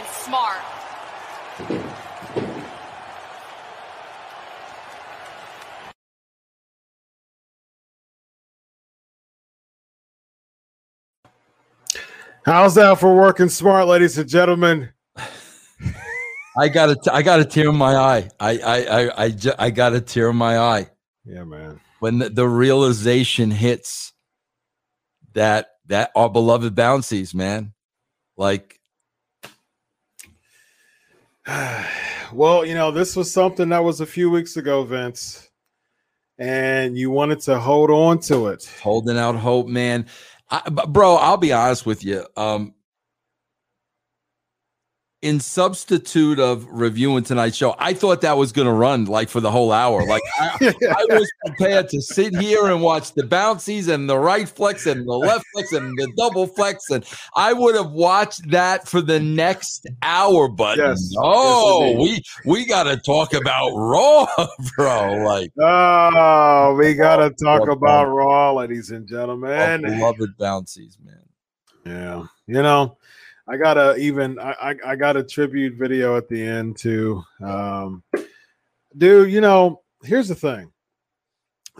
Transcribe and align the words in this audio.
working 0.00 0.12
smart. 0.12 0.58
How's 12.44 12.74
that 12.76 12.98
for 12.98 13.14
working 13.14 13.48
smart, 13.48 13.86
ladies 13.86 14.16
and 14.18 14.28
gentlemen? 14.28 14.90
I 16.58 16.68
got 16.68 16.90
a, 16.90 17.14
I 17.14 17.22
got 17.22 17.40
a 17.40 17.44
tear 17.44 17.68
in 17.68 17.76
my 17.76 17.94
eye. 17.94 18.28
I, 18.40 18.58
I, 18.58 18.76
I, 18.84 19.24
I, 19.24 19.30
ju- 19.30 19.52
I 19.58 19.70
got 19.70 19.94
a 19.94 20.00
tear 20.00 20.30
in 20.30 20.36
my 20.36 20.58
eye 20.58 20.90
Yeah, 21.24 21.44
man. 21.44 21.80
when 22.00 22.18
the, 22.18 22.28
the 22.30 22.48
realization 22.48 23.50
hits 23.50 24.12
that 25.34 25.68
that 25.86 26.10
our 26.16 26.28
beloved 26.28 26.74
bouncies, 26.74 27.34
man, 27.34 27.72
like 28.36 28.79
well, 32.32 32.64
you 32.64 32.74
know, 32.74 32.90
this 32.90 33.16
was 33.16 33.32
something 33.32 33.70
that 33.70 33.84
was 33.84 34.00
a 34.00 34.06
few 34.06 34.30
weeks 34.30 34.56
ago, 34.56 34.84
Vince, 34.84 35.48
and 36.38 36.96
you 36.96 37.10
wanted 37.10 37.40
to 37.40 37.58
hold 37.58 37.90
on 37.90 38.18
to 38.20 38.48
it. 38.48 38.70
holding 38.82 39.18
out 39.18 39.36
hope, 39.36 39.66
man. 39.66 40.06
I, 40.50 40.68
bro, 40.68 41.14
I'll 41.14 41.36
be 41.36 41.52
honest 41.52 41.86
with 41.86 42.04
you. 42.04 42.26
Um, 42.36 42.74
in 45.22 45.38
substitute 45.38 46.38
of 46.40 46.66
reviewing 46.70 47.22
tonight's 47.22 47.56
show, 47.56 47.74
I 47.78 47.92
thought 47.92 48.22
that 48.22 48.38
was 48.38 48.52
going 48.52 48.66
to 48.66 48.72
run 48.72 49.04
like 49.04 49.28
for 49.28 49.40
the 49.40 49.50
whole 49.50 49.70
hour. 49.70 50.06
Like 50.06 50.22
I, 50.38 50.48
I 50.96 51.14
was 51.14 51.30
prepared 51.44 51.90
to 51.90 52.00
sit 52.00 52.34
here 52.36 52.68
and 52.68 52.80
watch 52.80 53.12
the 53.12 53.26
bouncies 53.26 53.88
and 53.88 54.08
the 54.08 54.18
right 54.18 54.48
flex 54.48 54.86
and 54.86 55.06
the 55.06 55.12
left 55.12 55.44
flex 55.52 55.72
and 55.72 55.96
the 55.98 56.10
double 56.16 56.46
flex, 56.46 56.88
and 56.90 57.04
I 57.36 57.52
would 57.52 57.74
have 57.74 57.90
watched 57.90 58.50
that 58.50 58.88
for 58.88 59.02
the 59.02 59.20
next 59.20 59.86
hour. 60.02 60.48
But 60.48 60.78
Yes. 60.78 61.10
no, 61.12 61.84
Yes, 61.84 61.96
we 61.98 62.22
we 62.50 62.66
got 62.66 62.84
to 62.84 62.96
talk 62.96 63.34
about 63.34 63.72
Raw, 63.74 64.26
bro. 64.76 65.22
Like 65.24 65.52
Oh, 65.60 66.76
we 66.78 66.94
gotta 66.94 67.30
talk 67.30 67.68
about. 67.68 68.06
Raw, 68.06 68.50
oh, 68.52 68.54
ladies 68.56 68.90
and 68.90 69.06
gentlemen. 69.06 69.82
beloved 69.82 70.36
bouncies, 70.38 70.96
man. 71.04 71.16
Yeah, 71.84 72.24
you 72.46 72.62
know, 72.62 72.96
I 73.50 73.56
gotta 73.56 73.96
even 73.96 74.38
I, 74.38 74.52
I 74.52 74.74
I 74.86 74.96
got 74.96 75.16
a 75.16 75.24
tribute 75.24 75.74
video 75.76 76.16
at 76.16 76.28
the 76.28 76.40
end 76.40 76.76
too. 76.76 77.20
Um, 77.42 78.04
dude, 78.96 79.32
you 79.32 79.40
know, 79.40 79.82
here's 80.04 80.28
the 80.28 80.36
thing. 80.36 80.70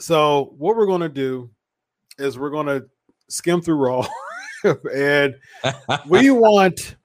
So 0.01 0.53
what 0.59 0.77
we're 0.77 0.87
gonna 0.87 1.09
do 1.09 1.49
is 2.19 2.37
we're 2.37 2.51
gonna 2.51 2.83
skim 3.29 3.63
through 3.63 3.77
Raw, 3.77 4.05
and 4.93 5.37
we 6.09 6.33
want 6.33 6.97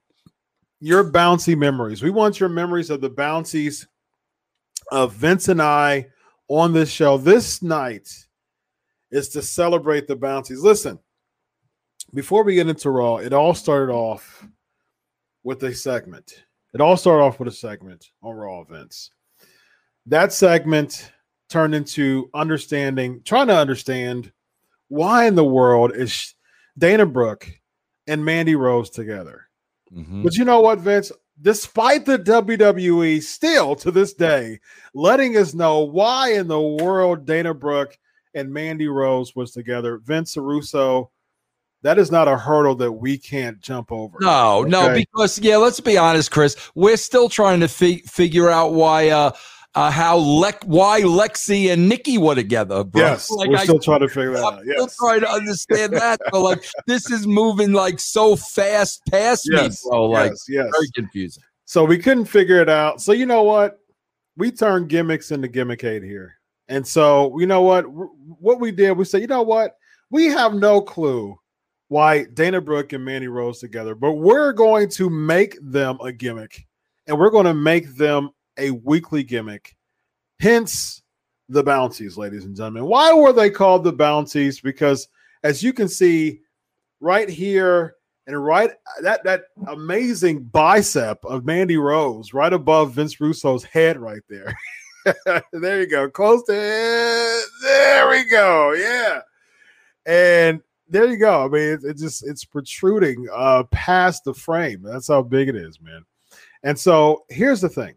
your 0.80 1.12
bouncy 1.12 1.56
memories. 1.56 2.02
We 2.02 2.10
want 2.10 2.40
your 2.40 2.48
memories 2.48 2.90
of 2.90 3.00
the 3.00 3.10
bouncies 3.10 3.86
of 4.90 5.12
Vince 5.12 5.46
and 5.46 5.62
I 5.62 6.08
on 6.48 6.72
this 6.72 6.90
show 6.90 7.18
this 7.18 7.62
night 7.62 8.08
is 9.12 9.28
to 9.28 9.42
celebrate 9.42 10.08
the 10.08 10.16
bouncies. 10.16 10.60
Listen, 10.60 10.98
before 12.14 12.42
we 12.42 12.56
get 12.56 12.68
into 12.68 12.90
Raw, 12.90 13.18
it 13.18 13.32
all 13.32 13.54
started 13.54 13.92
off 13.92 14.44
with 15.46 15.62
a 15.62 15.72
segment. 15.72 16.42
It 16.74 16.80
all 16.80 16.96
started 16.96 17.22
off 17.22 17.38
with 17.38 17.46
a 17.46 17.52
segment 17.52 18.10
on 18.20 18.34
Raw 18.34 18.62
events. 18.62 19.12
That 20.06 20.32
segment 20.32 21.12
turned 21.48 21.72
into 21.72 22.28
understanding, 22.34 23.22
trying 23.24 23.46
to 23.46 23.56
understand 23.56 24.32
why 24.88 25.26
in 25.26 25.36
the 25.36 25.44
world 25.44 25.94
is 25.94 26.34
Dana 26.76 27.06
Brooke 27.06 27.48
and 28.08 28.24
Mandy 28.24 28.56
Rose 28.56 28.90
together. 28.90 29.48
Mhm. 29.94 30.24
But 30.24 30.34
you 30.34 30.44
know 30.44 30.60
what, 30.60 30.80
Vince? 30.80 31.12
Despite 31.40 32.06
the 32.06 32.18
WWE 32.18 33.20
still 33.20 33.76
to 33.76 33.92
this 33.92 34.14
day 34.14 34.58
letting 34.94 35.36
us 35.36 35.54
know 35.54 35.80
why 35.80 36.32
in 36.32 36.48
the 36.48 36.60
world 36.60 37.24
Dana 37.24 37.54
Brooke 37.54 37.96
and 38.34 38.52
Mandy 38.52 38.88
Rose 38.88 39.36
was 39.36 39.52
together, 39.52 39.98
Vince 39.98 40.36
Russo, 40.36 41.12
that 41.82 41.98
is 41.98 42.10
not 42.10 42.28
a 42.28 42.36
hurdle 42.36 42.74
that 42.76 42.92
we 42.92 43.18
can't 43.18 43.60
jump 43.60 43.92
over. 43.92 44.18
No, 44.20 44.62
no, 44.62 44.92
because 44.94 45.38
yeah, 45.38 45.56
let's 45.56 45.80
be 45.80 45.96
honest, 45.96 46.30
Chris. 46.30 46.56
We're 46.74 46.96
still 46.96 47.28
trying 47.28 47.60
to 47.60 47.68
fi- 47.68 48.02
figure 48.06 48.50
out 48.50 48.72
why, 48.72 49.10
uh, 49.10 49.30
uh, 49.74 49.90
how 49.90 50.16
Lex, 50.16 50.66
why 50.66 51.02
Lexi 51.02 51.70
and 51.70 51.88
Nikki 51.88 52.16
were 52.18 52.34
together, 52.34 52.82
bro. 52.82 53.02
Yes, 53.02 53.30
like 53.30 53.50
we're 53.50 53.58
I, 53.58 53.64
still 53.64 53.78
trying 53.78 54.00
to 54.00 54.08
figure 54.08 54.32
that 54.32 54.44
I'm 54.44 54.54
out. 54.54 54.62
still 54.64 54.88
trying 54.98 55.20
to 55.20 55.28
understand 55.30 55.92
that. 55.92 56.18
But 56.32 56.40
like, 56.40 56.64
this 56.86 57.10
is 57.10 57.26
moving 57.26 57.72
like 57.72 58.00
so 58.00 58.36
fast 58.36 59.02
past 59.10 59.48
Yes, 59.52 59.84
me, 59.84 59.90
bro. 59.90 60.06
Like, 60.06 60.30
yes, 60.30 60.44
yes. 60.48 60.68
very 60.72 60.88
confusing. 60.94 61.42
So 61.66 61.84
we 61.84 61.98
couldn't 61.98 62.24
figure 62.24 62.60
it 62.60 62.68
out. 62.70 63.02
So 63.02 63.12
you 63.12 63.26
know 63.26 63.42
what? 63.42 63.78
We 64.36 64.50
turned 64.50 64.88
gimmicks 64.88 65.30
into 65.30 65.48
gimmickade 65.48 66.04
here. 66.04 66.34
And 66.68 66.86
so 66.86 67.38
you 67.38 67.46
know 67.46 67.60
what? 67.62 67.82
What 67.84 68.60
we 68.60 68.72
did, 68.72 68.92
we 68.92 69.04
said, 69.04 69.20
you 69.20 69.26
know 69.26 69.42
what? 69.42 69.76
We 70.10 70.26
have 70.26 70.54
no 70.54 70.80
clue 70.80 71.36
why 71.88 72.24
Dana 72.24 72.60
Brooke 72.60 72.92
and 72.92 73.04
Mandy 73.04 73.28
Rose 73.28 73.60
together, 73.60 73.94
but 73.94 74.12
we're 74.12 74.52
going 74.52 74.88
to 74.90 75.08
make 75.08 75.56
them 75.62 75.98
a 76.00 76.12
gimmick, 76.12 76.66
and 77.06 77.18
we're 77.18 77.30
going 77.30 77.46
to 77.46 77.54
make 77.54 77.94
them 77.96 78.30
a 78.58 78.70
weekly 78.70 79.22
gimmick. 79.22 79.76
Hence 80.40 81.02
the 81.48 81.62
Bouncies, 81.62 82.16
ladies 82.16 82.44
and 82.44 82.56
gentlemen. 82.56 82.86
Why 82.86 83.12
were 83.12 83.32
they 83.32 83.50
called 83.50 83.84
the 83.84 83.92
Bouncies? 83.92 84.60
Because 84.60 85.08
as 85.42 85.62
you 85.62 85.72
can 85.72 85.88
see 85.88 86.40
right 87.00 87.28
here 87.28 87.94
and 88.26 88.44
right 88.44 88.72
that 89.02 89.22
that 89.24 89.44
amazing 89.68 90.42
bicep 90.42 91.24
of 91.24 91.44
Mandy 91.44 91.76
Rose 91.76 92.34
right 92.34 92.52
above 92.52 92.94
Vince 92.94 93.20
Russo's 93.20 93.64
head 93.64 93.98
right 93.98 94.22
there. 94.28 94.56
there 95.52 95.80
you 95.80 95.86
go. 95.86 96.10
Close 96.10 96.42
to 96.44 96.52
it. 96.52 97.44
There 97.62 98.10
we 98.10 98.24
go. 98.24 98.72
Yeah. 98.72 99.20
And 100.04 100.60
there 100.88 101.06
you 101.06 101.16
go. 101.16 101.44
I 101.44 101.48
mean, 101.48 101.72
it, 101.72 101.84
it 101.84 101.96
just 101.96 102.26
it's 102.26 102.44
protruding 102.44 103.26
uh 103.32 103.64
past 103.70 104.24
the 104.24 104.34
frame. 104.34 104.82
That's 104.82 105.08
how 105.08 105.22
big 105.22 105.48
it 105.48 105.56
is, 105.56 105.80
man. 105.80 106.04
And 106.62 106.78
so 106.78 107.24
here's 107.28 107.60
the 107.60 107.68
thing. 107.68 107.94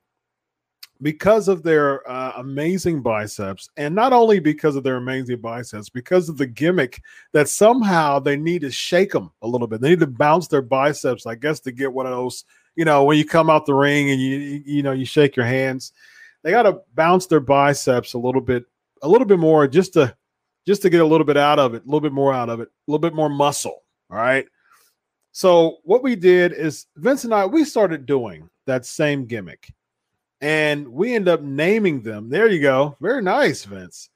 Because 1.01 1.47
of 1.47 1.63
their 1.63 2.07
uh, 2.11 2.33
amazing 2.37 3.01
biceps, 3.01 3.69
and 3.77 3.95
not 3.95 4.11
only 4.11 4.41
because 4.41 4.75
of 4.75 4.83
their 4.83 4.97
amazing 4.97 5.39
biceps, 5.39 5.87
because 5.87 6.27
of 6.27 6.37
the 6.37 6.45
gimmick 6.45 7.01
that 7.31 7.47
somehow 7.47 8.19
they 8.19 8.35
need 8.35 8.59
to 8.61 8.71
shake 8.71 9.13
them 9.13 9.31
a 9.41 9.47
little 9.47 9.65
bit. 9.65 9.79
They 9.79 9.91
need 9.91 10.01
to 10.01 10.07
bounce 10.07 10.49
their 10.49 10.61
biceps, 10.61 11.25
I 11.25 11.35
guess, 11.35 11.61
to 11.61 11.71
get 11.71 11.93
one 11.93 12.05
of 12.05 12.11
those, 12.11 12.43
you 12.75 12.83
know, 12.83 13.05
when 13.05 13.17
you 13.17 13.23
come 13.23 13.49
out 13.49 13.65
the 13.65 13.73
ring 13.73 14.11
and 14.11 14.19
you 14.19 14.61
you- 14.65 14.83
know 14.83 14.91
you 14.91 15.05
shake 15.05 15.37
your 15.37 15.45
hands. 15.45 15.93
They 16.43 16.51
got 16.51 16.63
to 16.63 16.81
bounce 16.95 17.27
their 17.27 17.39
biceps 17.39 18.13
a 18.13 18.19
little 18.19 18.41
bit, 18.41 18.65
a 19.01 19.07
little 19.07 19.27
bit 19.27 19.39
more, 19.39 19.69
just 19.69 19.93
to 19.93 20.13
just 20.69 20.83
to 20.83 20.89
get 20.91 21.01
a 21.01 21.05
little 21.05 21.25
bit 21.25 21.35
out 21.35 21.57
of 21.57 21.73
it, 21.73 21.81
a 21.81 21.85
little 21.85 21.99
bit 21.99 22.13
more 22.13 22.31
out 22.31 22.47
of 22.47 22.59
it, 22.59 22.67
a 22.67 22.91
little 22.91 22.99
bit 22.99 23.15
more 23.15 23.27
muscle. 23.27 23.81
All 24.11 24.17
right. 24.17 24.45
So 25.31 25.77
what 25.83 26.03
we 26.03 26.15
did 26.15 26.53
is 26.53 26.85
Vince 26.95 27.23
and 27.23 27.33
I 27.33 27.47
we 27.47 27.65
started 27.65 28.05
doing 28.05 28.47
that 28.67 28.85
same 28.85 29.25
gimmick, 29.25 29.73
and 30.41 30.87
we 30.87 31.15
end 31.15 31.27
up 31.27 31.41
naming 31.41 32.03
them. 32.03 32.29
There 32.29 32.47
you 32.47 32.61
go. 32.61 32.95
Very 33.01 33.23
nice, 33.23 33.65
Vince. 33.65 34.11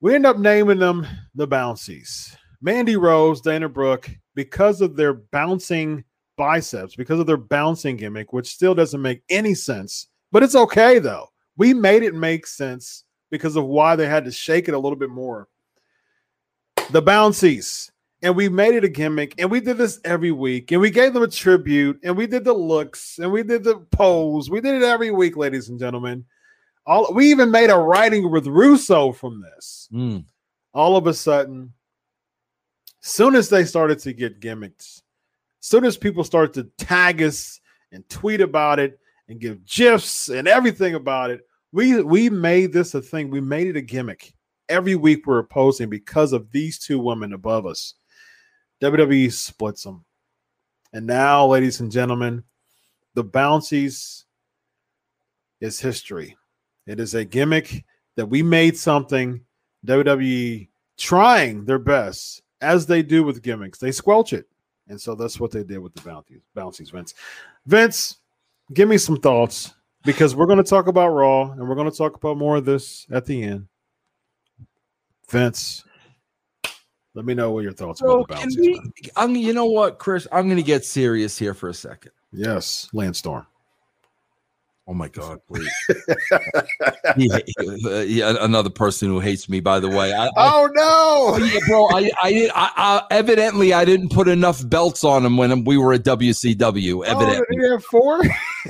We 0.00 0.14
end 0.14 0.24
up 0.24 0.38
naming 0.38 0.78
them 0.78 1.06
the 1.34 1.46
Bouncies. 1.46 2.34
Mandy 2.62 2.96
Rose, 2.96 3.42
Dana 3.42 3.68
Brooke, 3.68 4.08
because 4.34 4.80
of 4.80 4.96
their 4.96 5.12
bouncing 5.12 6.02
biceps, 6.38 6.96
because 6.96 7.20
of 7.20 7.26
their 7.26 7.36
bouncing 7.36 7.98
gimmick, 7.98 8.32
which 8.32 8.54
still 8.54 8.74
doesn't 8.74 9.02
make 9.02 9.22
any 9.28 9.52
sense, 9.52 10.08
but 10.32 10.42
it's 10.42 10.56
okay 10.56 10.98
though. 10.98 11.26
We 11.58 11.74
made 11.74 12.04
it 12.04 12.14
make 12.14 12.46
sense 12.46 13.04
because 13.30 13.56
of 13.56 13.64
why 13.64 13.96
they 13.96 14.06
had 14.06 14.24
to 14.24 14.32
shake 14.32 14.68
it 14.68 14.74
a 14.74 14.78
little 14.78 14.98
bit 14.98 15.10
more. 15.10 15.48
The 16.90 17.02
Bouncies. 17.02 17.90
And 18.22 18.34
we 18.34 18.48
made 18.48 18.74
it 18.74 18.82
a 18.82 18.88
gimmick, 18.88 19.34
and 19.38 19.50
we 19.50 19.60
did 19.60 19.76
this 19.76 20.00
every 20.02 20.30
week, 20.32 20.72
and 20.72 20.80
we 20.80 20.90
gave 20.90 21.12
them 21.12 21.22
a 21.22 21.28
tribute, 21.28 22.00
and 22.02 22.16
we 22.16 22.26
did 22.26 22.44
the 22.44 22.52
looks, 22.52 23.18
and 23.18 23.30
we 23.30 23.42
did 23.42 23.62
the 23.62 23.76
pose. 23.90 24.48
We 24.48 24.62
did 24.62 24.74
it 24.74 24.82
every 24.82 25.10
week, 25.10 25.36
ladies 25.36 25.68
and 25.68 25.78
gentlemen. 25.78 26.24
All 26.86 27.12
we 27.12 27.30
even 27.30 27.50
made 27.50 27.68
a 27.68 27.76
writing 27.76 28.30
with 28.30 28.46
Russo 28.46 29.12
from 29.12 29.42
this 29.42 29.88
Mm. 29.92 30.24
all 30.72 30.96
of 30.96 31.06
a 31.06 31.12
sudden, 31.14 31.74
soon 33.00 33.34
as 33.34 33.50
they 33.50 33.64
started 33.64 33.98
to 34.00 34.14
get 34.14 34.40
gimmicks, 34.40 35.02
soon 35.60 35.84
as 35.84 35.96
people 35.98 36.24
started 36.24 36.54
to 36.54 36.84
tag 36.84 37.20
us 37.22 37.60
and 37.92 38.08
tweet 38.08 38.40
about 38.40 38.78
it 38.78 38.98
and 39.28 39.40
give 39.40 39.64
gifs 39.66 40.30
and 40.30 40.48
everything 40.48 40.94
about 40.94 41.30
it, 41.30 41.46
we 41.76 42.00
we 42.00 42.30
made 42.30 42.72
this 42.72 42.94
a 42.94 43.02
thing. 43.02 43.28
We 43.28 43.42
made 43.42 43.66
it 43.66 43.76
a 43.76 43.82
gimmick. 43.82 44.32
Every 44.70 44.94
week 44.94 45.26
we're 45.26 45.40
opposing 45.40 45.90
because 45.90 46.32
of 46.32 46.50
these 46.50 46.78
two 46.78 46.98
women 46.98 47.34
above 47.34 47.66
us. 47.66 47.92
WWE 48.82 49.30
splits 49.30 49.82
them. 49.82 50.02
And 50.94 51.06
now, 51.06 51.44
ladies 51.46 51.80
and 51.80 51.92
gentlemen, 51.92 52.44
the 53.12 53.24
bouncies 53.24 54.24
is 55.60 55.78
history. 55.78 56.34
It 56.86 56.98
is 56.98 57.14
a 57.14 57.26
gimmick 57.26 57.84
that 58.16 58.24
we 58.24 58.42
made 58.42 58.78
something 58.78 59.42
WWE 59.86 60.68
trying 60.96 61.66
their 61.66 61.78
best, 61.78 62.40
as 62.62 62.86
they 62.86 63.02
do 63.02 63.22
with 63.22 63.42
gimmicks. 63.42 63.78
They 63.78 63.92
squelch 63.92 64.32
it. 64.32 64.46
And 64.88 64.98
so 64.98 65.14
that's 65.14 65.38
what 65.38 65.50
they 65.50 65.62
did 65.62 65.80
with 65.80 65.92
the 65.94 66.00
bounties, 66.00 66.40
bouncies, 66.54 66.88
Vince. 66.88 67.12
Vince, 67.66 68.16
give 68.72 68.88
me 68.88 68.96
some 68.96 69.18
thoughts 69.18 69.74
because 70.06 70.34
we're 70.34 70.46
going 70.46 70.62
to 70.62 70.64
talk 70.64 70.86
about 70.86 71.08
Raw 71.08 71.50
and 71.50 71.68
we're 71.68 71.74
going 71.74 71.90
to 71.90 71.96
talk 71.96 72.16
about 72.16 72.38
more 72.38 72.56
of 72.56 72.64
this 72.64 73.06
at 73.10 73.26
the 73.26 73.42
end. 73.42 73.66
Vince, 75.28 75.84
let 77.14 77.24
me 77.24 77.34
know 77.34 77.50
what 77.50 77.64
your 77.64 77.72
thoughts 77.72 78.00
Bro, 78.00 78.22
about 78.22 78.40
the 78.42 78.56
we. 78.58 78.80
I'm, 79.16 79.34
you 79.34 79.52
know 79.52 79.66
what, 79.66 79.98
Chris? 79.98 80.26
I'm 80.30 80.46
going 80.46 80.56
to 80.56 80.62
get 80.62 80.84
serious 80.84 81.36
here 81.36 81.52
for 81.52 81.68
a 81.68 81.74
second. 81.74 82.12
Yes, 82.32 82.88
Lance 82.92 83.18
Storm. 83.18 83.46
Oh 84.88 84.94
my 84.94 85.08
God, 85.08 85.40
please. 85.48 85.68
Uh, 87.86 88.00
yeah, 88.06 88.34
another 88.40 88.70
person 88.70 89.08
who 89.08 89.20
hates 89.20 89.48
me, 89.48 89.60
by 89.60 89.80
the 89.80 89.88
way. 89.88 90.12
I, 90.12 90.26
I, 90.26 90.30
Oh 90.36 90.68
Oh, 90.76 91.36
no! 91.38 91.44
yeah, 91.44 91.58
bro. 91.66 91.86
I, 91.86 92.10
I, 92.22 92.50
I, 92.54 93.02
evidently 93.10 93.72
I 93.72 93.84
didn't 93.84 94.10
put 94.10 94.28
enough 94.28 94.68
belts 94.68 95.02
on 95.04 95.24
him 95.24 95.36
when 95.36 95.64
we 95.64 95.76
were 95.78 95.92
at 95.94 96.02
WCW. 96.02 96.98
Oh, 96.98 97.02
Evidently, 97.02 97.56
did 97.56 97.64
he 97.64 97.70
have 97.70 97.84
four? 97.84 98.20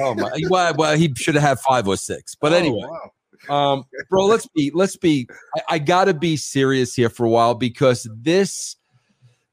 oh, 0.01 0.15
my, 0.15 0.31
well, 0.49 0.75
well, 0.77 0.97
he 0.97 1.13
should 1.17 1.35
have 1.35 1.43
had 1.43 1.59
five 1.61 1.89
or 1.89 1.97
six. 1.97 2.35
But 2.35 2.53
Oh, 2.53 2.57
anyway, 2.57 2.87
wow. 3.49 3.73
um, 3.75 3.85
bro, 4.11 4.27
let's 4.27 4.47
be, 4.55 4.71
let's 4.75 4.97
be. 4.97 5.27
I, 5.57 5.75
I 5.75 5.79
got 5.79 6.05
to 6.07 6.15
be 6.15 6.37
serious 6.37 6.95
here 6.95 7.09
for 7.11 7.27
a 7.27 7.31
while 7.31 7.55
because 7.55 8.09
this, 8.17 8.77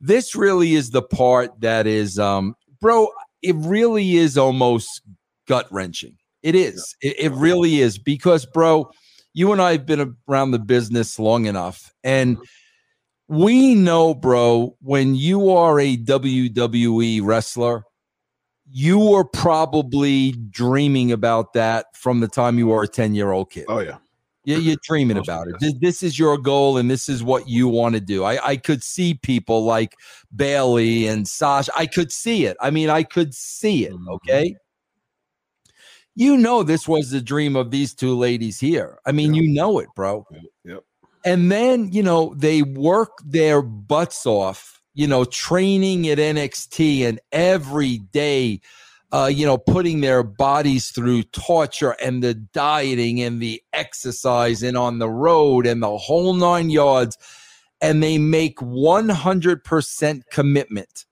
this 0.02 0.36
really 0.36 0.74
is 0.76 0.92
the 0.92 1.02
part 1.02 1.60
that 1.62 1.88
is, 1.88 2.20
um, 2.20 2.56
bro. 2.82 3.08
It 3.42 3.56
really 3.58 4.16
is 4.16 4.38
almost 4.38 5.02
gut 5.48 5.68
wrenching. 5.72 6.16
It 6.44 6.56
is. 6.56 6.96
It, 7.02 7.16
it 7.18 7.32
really 7.32 7.80
is 7.80 7.98
because, 7.98 8.46
bro, 8.46 8.92
you 9.34 9.52
and 9.52 9.62
I 9.62 9.72
have 9.72 9.86
been 9.86 10.16
around 10.30 10.52
the 10.52 10.60
business 10.60 11.18
long 11.18 11.46
enough, 11.46 11.92
and 12.04 12.38
we 13.28 13.74
know, 13.74 14.14
bro, 14.14 14.76
when 14.82 15.16
you 15.16 15.50
are 15.50 15.80
a 15.80 15.98
WWE 15.98 17.22
wrestler, 17.24 17.84
you 18.70 19.00
were 19.00 19.24
probably 19.24 20.34
dreaming 20.50 21.12
about 21.12 21.54
that 21.54 21.96
from 21.96 22.20
the 22.20 22.28
time 22.28 22.58
you 22.58 22.68
were 22.68 22.84
a 22.84 22.88
10 22.88 23.16
year 23.16 23.32
old 23.32 23.50
kid. 23.52 23.66
Oh 23.68 23.80
yeah. 23.80 23.98
Yeah, 24.46 24.58
you're 24.58 24.78
dreaming 24.84 25.18
about 25.18 25.48
it. 25.48 25.80
This, 25.80 26.04
is 26.04 26.20
your 26.20 26.38
goal, 26.38 26.78
and 26.78 26.92
this 26.92 27.08
is 27.08 27.24
what 27.24 27.48
you 27.48 27.68
want 27.68 27.96
to 27.96 28.02
do. 28.02 28.24
I, 28.26 28.46
I 28.46 28.58
could 28.58 28.84
see 28.84 29.14
people 29.14 29.64
like 29.64 29.96
Bayley 30.36 31.08
and 31.08 31.28
Sasha. 31.28 31.72
I 31.78 31.86
could 31.86 32.12
see 32.12 32.46
it. 32.46 32.58
I 32.60 32.70
mean, 32.70 32.90
I 32.90 33.04
could 33.04 33.34
see 33.34 33.86
it. 33.86 33.94
Mhm. 33.94 34.10
Okay. 34.16 34.56
You 36.16 36.38
know, 36.38 36.64
this 36.64 36.88
was 36.88 37.10
the 37.10 37.22
dream 37.22 37.56
of 37.56 37.72
these 37.72 37.94
two 37.94 38.16
ladies 38.16 38.60
here. 38.60 39.00
I 39.06 39.12
mean, 39.12 39.34
Yeah. 39.34 39.42
you 39.42 39.54
know 39.54 39.80
it, 39.80 39.90
bro. 39.96 40.28
Yep. 40.64 40.84
And 41.26 41.52
then, 41.52 41.92
you 41.92 42.04
know, 42.04 42.34
they 42.38 42.62
work 42.62 43.18
their 43.26 43.62
butts 43.62 44.26
off, 44.26 44.82
you 44.94 45.08
know, 45.08 45.26
training 45.26 46.08
at 46.10 46.20
NXT 46.20 47.04
and 47.06 47.20
every 47.32 47.98
day, 47.98 48.60
uh, 49.12 49.30
you 49.34 49.46
know, 49.46 49.58
putting 49.58 50.02
their 50.02 50.22
bodies 50.22 50.90
through 50.92 51.24
torture 51.24 51.96
and 52.04 52.22
the 52.22 52.34
dieting 52.34 53.22
and 53.22 53.42
the 53.42 53.62
exercise 53.72 54.62
and 54.62 54.78
on 54.78 55.00
the 55.00 55.10
road 55.10 55.66
and 55.66 55.82
the 55.82 55.98
whole 55.98 56.34
nine 56.34 56.70
yards. 56.70 57.18
And 57.82 58.04
they 58.04 58.18
make 58.18 58.58
100% 58.60 60.22
commitment. 60.32 61.06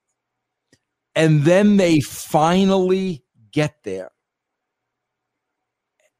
And 1.15 1.44
then 1.44 1.77
they 1.77 2.00
finally 2.01 3.24
get 3.51 3.75
there. 3.83 4.12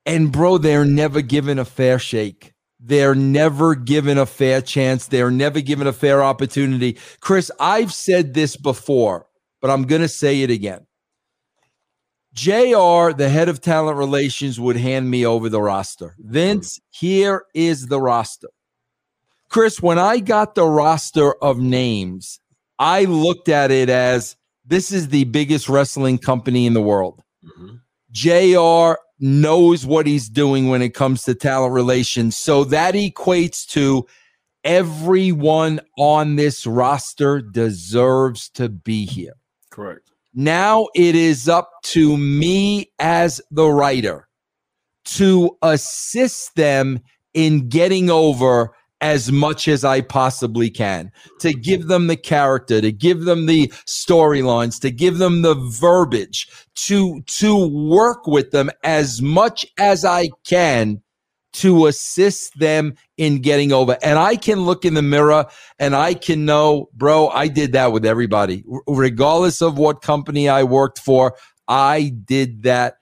And 0.06 0.32
bro, 0.32 0.58
they're 0.58 0.86
never 0.86 1.22
given 1.22 1.60
a 1.60 1.66
fair 1.66 2.00
shake. 2.00 2.54
They're 2.80 3.16
never 3.16 3.76
given 3.76 4.18
a 4.18 4.26
fair 4.26 4.62
chance. 4.62 5.06
They're 5.08 5.30
never 5.30 5.62
given 5.62 5.86
a 5.86 5.94
fair 5.94 6.24
opportunity. 6.24 6.98
Chris, 7.20 7.52
I've 7.60 7.94
said 7.94 8.34
this 8.34 8.58
before, 8.58 9.28
but 9.62 9.70
I'm 9.70 9.84
going 9.84 10.02
to 10.02 10.08
say 10.08 10.42
it 10.42 10.50
again. 10.50 10.88
JR, 12.34 13.12
the 13.12 13.30
head 13.32 13.50
of 13.50 13.62
talent 13.62 13.98
relations, 13.98 14.60
would 14.60 14.78
hand 14.78 15.12
me 15.12 15.26
over 15.26 15.50
the 15.50 15.62
roster. 15.62 16.16
Vince, 16.18 16.80
here 16.90 17.44
is 17.54 17.88
the 17.88 18.00
roster. 18.00 18.48
Chris, 19.50 19.82
when 19.82 20.00
I 20.00 20.20
got 20.20 20.56
the 20.56 20.66
roster 20.66 21.34
of 21.44 21.60
names, 21.60 22.40
I 22.80 23.04
looked 23.04 23.50
at 23.50 23.70
it 23.70 23.90
as 23.90 24.38
this 24.66 24.92
is 24.92 25.10
the 25.10 25.26
biggest 25.26 25.68
wrestling 25.68 26.18
company 26.18 26.66
in 26.66 26.74
the 26.74 26.82
world. 26.82 27.22
Mhm. 27.46 27.82
JR 28.12 28.94
knows 29.20 29.86
what 29.86 30.08
he's 30.08 30.28
doing 30.28 30.68
when 30.68 30.82
it 30.82 30.94
comes 30.94 31.24
to 31.24 31.36
talent 31.36 31.74
relations. 31.74 32.36
So 32.38 32.64
that 32.66 32.96
equates 32.96 33.66
to 33.68 34.08
everyone 34.64 35.80
on 35.98 36.36
this 36.36 36.66
roster 36.66 37.42
deserves 37.42 38.50
to 38.50 38.70
be 38.70 39.06
here. 39.06 39.34
Correct. 39.70 40.12
Now 40.34 40.88
it 40.96 41.16
is 41.16 41.50
up 41.50 41.72
to 41.84 42.18
me 42.18 42.92
as 43.00 43.42
the 43.52 43.68
writer 43.68 44.28
to 45.04 45.58
assist 45.62 46.56
them 46.56 47.00
in 47.34 47.70
getting 47.70 48.10
over 48.10 48.74
as 49.02 49.32
much 49.32 49.68
as 49.68 49.84
I 49.84 50.02
possibly 50.02 50.70
can, 50.70 51.12
to 51.40 51.54
give 51.54 51.88
them 51.88 52.08
the 52.08 52.16
character, 52.16 52.80
to 52.82 52.92
give 52.92 53.22
them 53.22 53.48
the 53.48 53.68
storylines, 53.88 54.80
to 54.82 54.92
give 54.92 55.18
them 55.18 55.42
the 55.42 55.56
verbiage, 55.56 56.48
to 56.76 57.22
to 57.24 57.68
work 57.68 58.28
with 58.28 58.52
them 58.52 58.70
as 58.84 59.22
much 59.22 59.66
as 59.80 60.06
I 60.06 60.30
can 60.46 61.02
to 61.54 61.88
assist 61.88 62.58
them 62.60 62.96
in 63.18 63.42
getting 63.42 63.74
over. 63.74 63.98
And 64.02 64.18
I 64.18 64.36
can 64.36 64.62
look 64.62 64.86
in 64.86 64.94
the 64.94 65.02
mirror 65.02 65.46
and 65.80 65.96
I 65.96 66.14
can 66.14 66.46
know, 66.46 66.90
bro, 66.94 67.28
I 67.28 67.48
did 67.48 67.74
that 67.74 67.92
with 67.92 68.06
everybody. 68.06 68.64
R- 68.72 68.82
regardless 68.88 69.62
of 69.62 69.78
what 69.78 70.02
company 70.02 70.48
I 70.48 70.64
worked 70.64 71.00
for, 71.00 71.36
I 71.68 72.14
did 72.26 72.64
that 72.64 72.96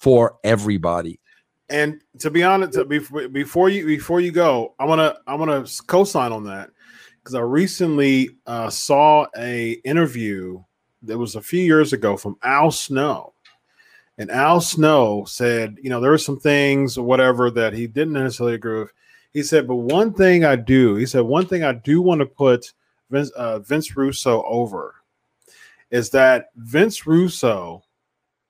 for 0.00 0.36
everybody. 0.44 1.20
And 1.68 2.00
to 2.20 2.30
be 2.30 2.42
honest, 2.42 2.74
to- 2.74 2.84
before 2.84 3.28
before 3.28 3.68
you 3.68 3.86
before 3.86 4.20
you 4.20 4.32
go, 4.32 4.74
I 4.78 4.84
want 4.84 5.00
to 5.00 5.18
I 5.26 5.34
want 5.34 5.66
to 5.66 5.82
co-sign 5.84 6.32
on 6.32 6.44
that. 6.44 6.70
Because 7.18 7.34
I 7.34 7.40
recently 7.40 8.30
uh, 8.46 8.70
saw 8.70 9.26
a 9.36 9.72
interview 9.84 10.62
that 11.02 11.18
was 11.18 11.34
a 11.34 11.40
few 11.40 11.60
years 11.60 11.92
ago 11.92 12.16
from 12.16 12.36
Al 12.42 12.70
Snow, 12.70 13.34
and 14.16 14.30
Al 14.30 14.60
Snow 14.60 15.24
said, 15.24 15.76
you 15.82 15.90
know, 15.90 16.00
there 16.00 16.12
were 16.12 16.18
some 16.18 16.38
things 16.38 16.96
or 16.96 17.04
whatever 17.04 17.50
that 17.50 17.72
he 17.72 17.88
didn't 17.88 18.14
necessarily 18.14 18.54
agree 18.54 18.78
with. 18.78 18.92
He 19.32 19.42
said, 19.42 19.66
but 19.66 19.76
one 19.76 20.14
thing 20.14 20.44
I 20.44 20.54
do, 20.54 20.94
he 20.94 21.04
said, 21.04 21.20
one 21.22 21.46
thing 21.46 21.64
I 21.64 21.72
do 21.72 22.00
want 22.00 22.20
to 22.20 22.26
put 22.26 22.72
Vince, 23.10 23.30
uh, 23.30 23.58
Vince 23.58 23.96
Russo 23.96 24.44
over 24.44 24.94
is 25.90 26.10
that 26.10 26.50
Vince 26.56 27.06
Russo 27.06 27.82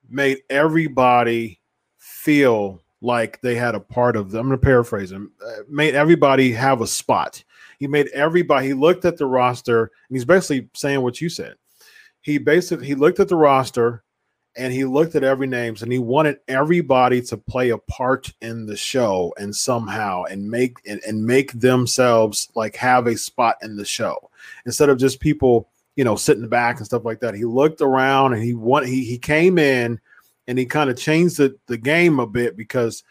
made 0.09 0.43
everybody 0.51 1.61
feel 1.99 2.82
like 3.06 3.41
they 3.41 3.55
had 3.55 3.75
a 3.75 3.81
part 3.81 4.17
of. 4.17 4.34
I'm 4.34 4.48
going 4.48 4.58
to 4.58 4.65
paraphrase 4.65 5.13
him. 5.13 5.32
Uh, 5.44 5.63
made 5.69 5.94
everybody 5.94 6.53
have 6.53 6.81
a 6.81 6.86
spot. 6.86 7.43
He 7.79 7.86
made 7.86 8.08
everybody. 8.08 8.67
He 8.67 8.75
looked 8.75 9.05
at 9.05 9.17
the 9.17 9.27
roster, 9.27 9.84
and 10.08 10.17
he's 10.17 10.25
basically 10.25 10.69
saying 10.75 11.01
what 11.01 11.20
you 11.20 11.29
said. 11.29 11.55
He 12.20 12.39
basically 12.39 12.86
he 12.86 12.94
looked 12.94 13.20
at 13.20 13.29
the 13.29 13.36
roster, 13.36 14.03
and 14.56 14.72
he 14.72 14.84
looked 14.84 15.15
at 15.15 15.25
every 15.25 15.46
names, 15.46 15.82
and 15.82 15.93
he 15.93 15.98
wanted 15.98 16.39
everybody 16.48 17.22
to 17.22 17.36
play 17.36 17.70
a 17.70 17.79
part 17.79 18.32
in 18.43 18.67
the 18.67 18.77
show 18.77 19.32
and 19.39 19.55
somehow 19.55 20.25
and 20.25 20.51
make 20.51 20.79
and, 20.86 21.01
and 21.06 21.25
make 21.25 21.53
themselves 21.53 22.48
like 22.56 22.75
have 22.77 23.06
a 23.06 23.17
spot 23.17 23.56
in 23.63 23.77
the 23.77 23.84
show 23.84 24.31
instead 24.67 24.89
of 24.89 24.98
just 24.98 25.20
people 25.20 25.69
you 25.94 26.05
know 26.05 26.17
sitting 26.17 26.48
back 26.48 26.79
and 26.79 26.86
stuff 26.86 27.05
like 27.05 27.20
that. 27.20 27.34
He 27.34 27.44
looked 27.44 27.81
around 27.81 28.34
and 28.34 28.43
he 28.43 28.55
want 28.55 28.86
he 28.86 29.05
he 29.05 29.19
came 29.19 29.58
in 29.58 30.01
and 30.48 30.58
he 30.58 30.67
kind 30.67 30.91
of 30.91 30.96
changed 30.96 31.36
the, 31.38 31.56
the 31.67 31.76
game 31.76 32.19
a 32.19 32.26
bit 32.26 32.56
because 32.56 33.03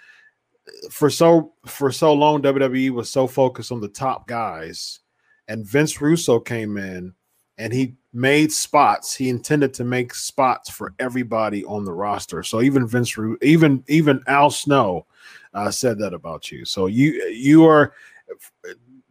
for 0.90 1.10
so 1.10 1.54
for 1.66 1.92
so 1.92 2.14
long 2.14 2.42
WWE 2.42 2.90
was 2.92 3.12
so 3.12 3.28
focused 3.28 3.72
on 3.72 3.80
the 3.80 3.88
top 3.88 4.28
guys 4.28 5.00
and 5.48 5.66
Vince 5.66 6.02
Russo 6.02 6.40
came 6.40 6.78
in 6.78 7.14
and 7.58 7.72
he 7.72 7.96
made 8.14 8.52
spots. 8.52 9.14
He 9.14 9.30
intended 9.30 9.74
to 9.76 9.84
make 9.84 10.14
spots 10.14 10.70
for 10.70 10.94
everybody 11.00 11.64
on 11.66 11.86
the 11.86 11.94
roster. 11.94 12.44
So 12.44 12.62
even 12.62 12.88
Vince 12.88 13.18
Ru- 13.18 13.38
even 13.42 13.84
even 13.88 14.22
Al 14.28 14.50
Snow 14.50 15.06
uh, 15.54 15.72
said 15.72 16.00
that 16.00 16.14
about 16.14 16.52
you. 16.52 16.66
So 16.66 16.88
you 16.88 17.14
you 17.28 17.66
are 17.66 17.94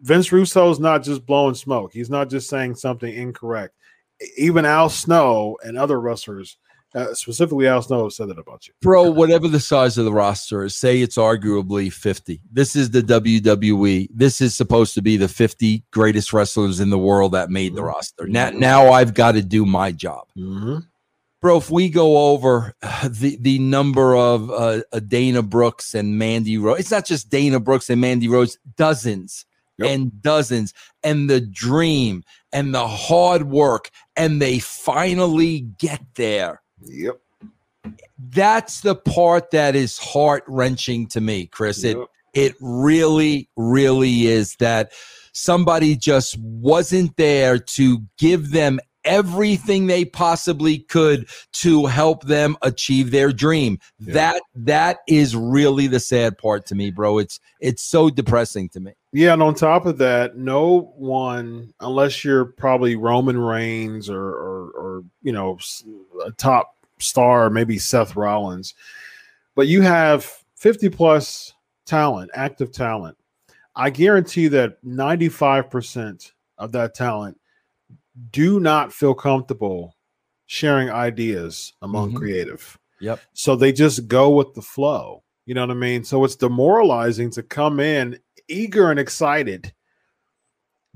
Vince 0.00 0.32
Russo 0.32 0.70
is 0.70 0.80
not 0.80 1.02
just 1.02 1.24
blowing 1.24 1.54
smoke. 1.54 1.92
He's 1.92 2.10
not 2.10 2.28
just 2.28 2.48
saying 2.50 2.74
something 2.74 3.12
incorrect. 3.12 3.74
Even 4.36 4.64
Al 4.64 4.90
Snow 4.90 5.56
and 5.64 5.78
other 5.78 6.00
wrestlers 6.00 6.58
uh, 6.94 7.12
specifically 7.14 7.66
Al 7.66 7.82
Snow 7.82 8.08
said 8.08 8.28
that 8.28 8.38
about 8.38 8.66
you. 8.66 8.74
Bro, 8.80 9.10
whatever 9.10 9.48
the 9.48 9.60
size 9.60 9.98
of 9.98 10.04
the 10.04 10.12
roster 10.12 10.64
is, 10.64 10.76
say 10.76 11.00
it's 11.00 11.16
arguably 11.16 11.92
50. 11.92 12.40
This 12.52 12.76
is 12.76 12.90
the 12.90 13.02
WWE. 13.02 14.08
This 14.12 14.40
is 14.40 14.54
supposed 14.54 14.94
to 14.94 15.02
be 15.02 15.16
the 15.16 15.28
50 15.28 15.82
greatest 15.90 16.32
wrestlers 16.32 16.80
in 16.80 16.90
the 16.90 16.98
world 16.98 17.32
that 17.32 17.50
made 17.50 17.74
the 17.74 17.82
Mhm. 17.82 17.88
roster. 17.88 18.26
Now, 18.26 18.50
now 18.50 18.92
I've 18.92 19.14
got 19.14 19.32
to 19.32 19.42
do 19.42 19.66
my 19.66 19.92
job. 19.92 20.26
Mm-hmm. 20.36 20.78
Bro, 21.40 21.58
if 21.58 21.70
we 21.70 21.90
go 21.90 22.30
over 22.30 22.74
uh, 22.82 23.08
the, 23.10 23.36
the 23.38 23.58
number 23.58 24.16
of 24.16 24.50
uh, 24.50 24.80
uh, 24.92 25.00
Dana 25.00 25.42
Brooks 25.42 25.94
and 25.94 26.18
Mandy 26.18 26.56
Rose, 26.56 26.80
it's 26.80 26.90
not 26.90 27.04
just 27.04 27.28
Dana 27.28 27.60
Brooks 27.60 27.90
and 27.90 28.00
Mandy 28.00 28.28
Rose, 28.28 28.56
dozens 28.76 29.44
yep. 29.78 29.90
and 29.90 30.22
dozens 30.22 30.72
and 31.02 31.28
the 31.28 31.40
dream 31.40 32.24
and 32.52 32.74
the 32.74 32.86
hard 32.86 33.44
work 33.44 33.90
and 34.16 34.40
they 34.40 34.58
finally 34.58 35.60
get 35.60 36.00
there. 36.14 36.62
Yep. 36.82 37.20
That's 38.18 38.80
the 38.80 38.94
part 38.94 39.50
that 39.50 39.76
is 39.76 39.98
heart 39.98 40.44
wrenching 40.46 41.06
to 41.08 41.20
me, 41.20 41.46
Chris. 41.46 41.84
Yep. 41.84 41.96
It 41.96 42.08
it 42.34 42.54
really, 42.60 43.48
really 43.56 44.26
is 44.26 44.56
that 44.56 44.92
somebody 45.32 45.96
just 45.96 46.36
wasn't 46.38 47.16
there 47.16 47.58
to 47.58 48.02
give 48.18 48.50
them 48.50 48.80
everything 49.04 49.86
they 49.86 50.04
possibly 50.04 50.78
could 50.78 51.28
to 51.52 51.86
help 51.86 52.24
them 52.24 52.56
achieve 52.62 53.10
their 53.10 53.32
dream. 53.32 53.78
Yeah. 53.98 54.14
That 54.14 54.42
that 54.56 54.98
is 55.06 55.36
really 55.36 55.86
the 55.86 56.00
sad 56.00 56.38
part 56.38 56.66
to 56.66 56.74
me, 56.74 56.90
bro. 56.90 57.18
It's 57.18 57.38
it's 57.60 57.82
so 57.82 58.10
depressing 58.10 58.68
to 58.70 58.80
me. 58.80 58.92
Yeah, 59.14 59.32
and 59.32 59.42
on 59.44 59.54
top 59.54 59.86
of 59.86 59.98
that, 59.98 60.36
no 60.36 60.92
one, 60.96 61.72
unless 61.78 62.24
you're 62.24 62.46
probably 62.46 62.96
Roman 62.96 63.38
Reigns 63.38 64.10
or 64.10 64.20
or, 64.20 64.70
or 64.70 65.04
you 65.22 65.30
know 65.30 65.56
a 66.26 66.32
top 66.32 66.74
star, 66.98 67.48
maybe 67.48 67.78
Seth 67.78 68.16
Rollins, 68.16 68.74
but 69.54 69.68
you 69.68 69.82
have 69.82 70.28
50 70.56 70.88
plus 70.88 71.52
talent, 71.86 72.32
active 72.34 72.72
talent. 72.72 73.16
I 73.76 73.90
guarantee 73.90 74.48
that 74.48 74.84
95% 74.84 76.32
of 76.58 76.72
that 76.72 76.94
talent 76.94 77.38
do 78.32 78.58
not 78.58 78.92
feel 78.92 79.14
comfortable 79.14 79.96
sharing 80.46 80.90
ideas 80.90 81.72
among 81.82 82.08
mm-hmm. 82.08 82.18
creative. 82.18 82.78
Yep. 82.98 83.20
So 83.32 83.54
they 83.54 83.70
just 83.70 84.08
go 84.08 84.30
with 84.30 84.54
the 84.54 84.62
flow. 84.62 85.22
You 85.46 85.54
know 85.54 85.60
what 85.60 85.70
I 85.70 85.74
mean? 85.74 86.02
So 86.02 86.24
it's 86.24 86.36
demoralizing 86.36 87.30
to 87.32 87.42
come 87.44 87.78
in 87.78 88.18
eager 88.48 88.90
and 88.90 89.00
excited 89.00 89.72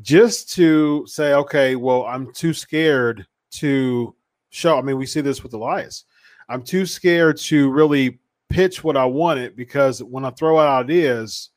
just 0.00 0.52
to 0.52 1.06
say, 1.06 1.34
okay, 1.34 1.76
well, 1.76 2.04
I'm 2.06 2.32
too 2.32 2.52
scared 2.54 3.26
to 3.52 4.14
show. 4.50 4.78
I 4.78 4.82
mean, 4.82 4.96
we 4.96 5.06
see 5.06 5.20
this 5.20 5.42
with 5.42 5.54
Elias. 5.54 6.04
I'm 6.48 6.62
too 6.62 6.86
scared 6.86 7.36
to 7.38 7.70
really 7.70 8.18
pitch 8.48 8.82
what 8.82 8.96
I 8.96 9.04
wanted 9.04 9.56
because 9.56 10.02
when 10.02 10.24
I 10.24 10.30
throw 10.30 10.58
out 10.58 10.84
ideas, 10.84 11.50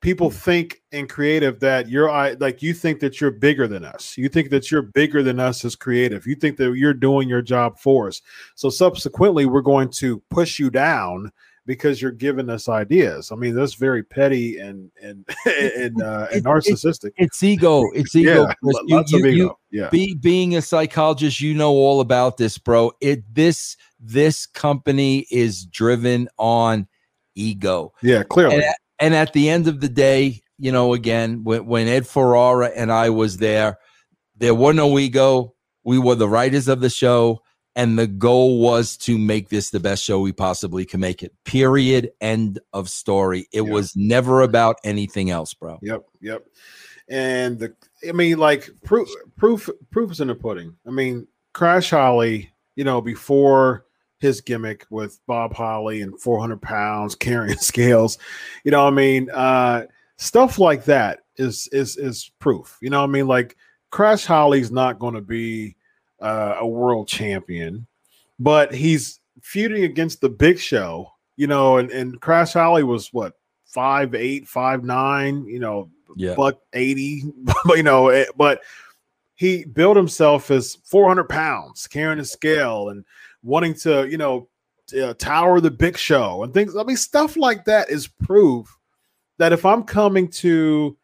people 0.00 0.30
hmm. 0.30 0.36
think 0.36 0.82
in 0.92 1.08
creative 1.08 1.60
that 1.60 1.88
you're 1.88 2.10
like 2.36 2.62
you 2.62 2.74
think 2.74 3.00
that 3.00 3.20
you're 3.20 3.30
bigger 3.30 3.66
than 3.66 3.84
us. 3.84 4.16
You 4.16 4.28
think 4.28 4.50
that 4.50 4.70
you're 4.70 4.82
bigger 4.82 5.22
than 5.22 5.40
us 5.40 5.64
as 5.64 5.76
creative. 5.76 6.26
You 6.26 6.34
think 6.34 6.56
that 6.58 6.74
you're 6.74 6.94
doing 6.94 7.28
your 7.28 7.42
job 7.42 7.78
for 7.78 8.08
us. 8.08 8.22
So 8.54 8.70
subsequently, 8.70 9.46
we're 9.46 9.62
going 9.62 9.90
to 9.90 10.20
push 10.30 10.58
you 10.58 10.70
down 10.70 11.32
because 11.66 12.00
you're 12.00 12.10
giving 12.10 12.50
us 12.50 12.68
ideas. 12.68 13.32
I 13.32 13.36
mean, 13.36 13.54
that's 13.54 13.74
very 13.74 14.02
petty 14.02 14.58
and 14.58 14.90
and 15.02 15.24
and, 15.46 16.02
uh, 16.02 16.28
and 16.32 16.44
narcissistic. 16.44 17.12
It's, 17.16 17.36
it's 17.36 17.42
ego. 17.42 17.84
It's 17.94 18.14
ego. 18.16 18.46
Yeah, 18.46 18.54
you, 18.62 18.96
lots 18.96 19.12
you, 19.12 19.18
of 19.18 19.26
ego. 19.26 19.36
You, 19.36 19.56
yeah. 19.70 19.88
Be, 19.90 20.14
being 20.14 20.56
a 20.56 20.62
psychologist, 20.62 21.40
you 21.40 21.54
know 21.54 21.72
all 21.72 22.00
about 22.00 22.36
this, 22.36 22.58
bro. 22.58 22.92
It 23.00 23.22
this 23.34 23.76
this 23.98 24.46
company 24.46 25.26
is 25.30 25.64
driven 25.66 26.28
on 26.38 26.86
ego. 27.34 27.92
Yeah, 28.02 28.22
clearly. 28.22 28.56
And, 28.56 28.64
and 29.00 29.14
at 29.14 29.32
the 29.32 29.48
end 29.48 29.68
of 29.68 29.80
the 29.80 29.88
day, 29.88 30.42
you 30.58 30.70
know, 30.70 30.94
again, 30.94 31.44
when, 31.44 31.66
when 31.66 31.88
Ed 31.88 32.06
Ferrara 32.06 32.68
and 32.68 32.92
I 32.92 33.10
was 33.10 33.38
there, 33.38 33.78
there 34.36 34.54
were 34.54 34.72
no 34.72 34.98
ego. 34.98 35.54
We 35.82 35.98
were 35.98 36.14
the 36.14 36.28
writers 36.28 36.68
of 36.68 36.80
the 36.80 36.90
show, 36.90 37.42
and 37.76 37.98
the 37.98 38.06
goal 38.06 38.60
was 38.60 38.96
to 38.98 39.18
make 39.18 39.48
this 39.48 39.70
the 39.70 39.80
best 39.80 40.04
show 40.04 40.20
we 40.20 40.32
possibly 40.32 40.84
can 40.84 41.00
make 41.00 41.22
it. 41.22 41.32
Period. 41.44 42.10
End 42.20 42.60
of 42.72 42.88
story. 42.88 43.48
It 43.52 43.62
yep. 43.62 43.72
was 43.72 43.96
never 43.96 44.42
about 44.42 44.76
anything 44.84 45.30
else, 45.30 45.54
bro. 45.54 45.78
Yep. 45.82 46.04
Yep. 46.20 46.46
And 47.08 47.58
the, 47.58 47.74
I 48.08 48.12
mean, 48.12 48.38
like 48.38 48.70
proof, 48.84 49.08
proof, 49.36 49.68
proof 49.90 50.12
is 50.12 50.20
in 50.20 50.28
the 50.28 50.34
pudding. 50.34 50.76
I 50.86 50.90
mean, 50.90 51.26
Crash 51.52 51.90
Holly, 51.90 52.52
you 52.76 52.84
know, 52.84 53.00
before 53.00 53.86
his 54.18 54.40
gimmick 54.40 54.86
with 54.90 55.20
Bob 55.26 55.52
Holly 55.52 56.00
and 56.00 56.18
400 56.20 56.62
pounds 56.62 57.14
carrying 57.16 57.58
scales. 57.58 58.18
You 58.64 58.70
know, 58.70 58.86
I 58.86 58.90
mean, 58.90 59.30
uh, 59.30 59.86
stuff 60.16 60.58
like 60.58 60.84
that 60.84 61.20
is 61.36 61.68
is 61.72 61.96
is 61.96 62.30
proof. 62.38 62.78
You 62.80 62.90
know, 62.90 63.02
I 63.02 63.06
mean, 63.06 63.26
like 63.26 63.56
Crash 63.90 64.24
Holly's 64.24 64.70
not 64.70 64.98
going 64.98 65.14
to 65.14 65.20
be 65.20 65.76
uh, 66.24 66.56
a 66.60 66.66
world 66.66 67.06
champion, 67.06 67.86
but 68.38 68.74
he's 68.74 69.20
feuding 69.42 69.84
against 69.84 70.20
the 70.20 70.28
Big 70.28 70.58
Show. 70.58 71.10
You 71.36 71.46
know, 71.46 71.78
and 71.78 71.90
and 71.90 72.20
Crash 72.20 72.54
Holly 72.54 72.82
was 72.82 73.12
what 73.12 73.34
five 73.66 74.14
eight, 74.14 74.48
five 74.48 74.82
nine. 74.82 75.44
You 75.46 75.60
know, 75.60 75.90
yeah. 76.16 76.34
buck 76.34 76.58
eighty. 76.72 77.24
you 77.66 77.82
know, 77.82 78.08
eh, 78.08 78.26
but 78.36 78.62
he 79.36 79.64
built 79.64 79.96
himself 79.96 80.50
as 80.50 80.76
400 80.84 81.28
pounds 81.28 81.86
carrying 81.86 82.20
a 82.20 82.24
scale 82.24 82.90
and 82.90 83.04
wanting 83.42 83.74
to, 83.74 84.08
you 84.08 84.16
know, 84.16 84.48
uh, 85.00 85.14
tower 85.14 85.60
the 85.60 85.70
big 85.70 85.96
show 85.96 86.44
and 86.44 86.54
things. 86.54 86.76
I 86.76 86.84
mean, 86.84 86.96
stuff 86.96 87.36
like 87.36 87.64
that 87.64 87.90
is 87.90 88.06
proof 88.06 88.78
that 89.38 89.52
if 89.52 89.66
I'm 89.66 89.82
coming 89.82 90.28
to 90.28 90.96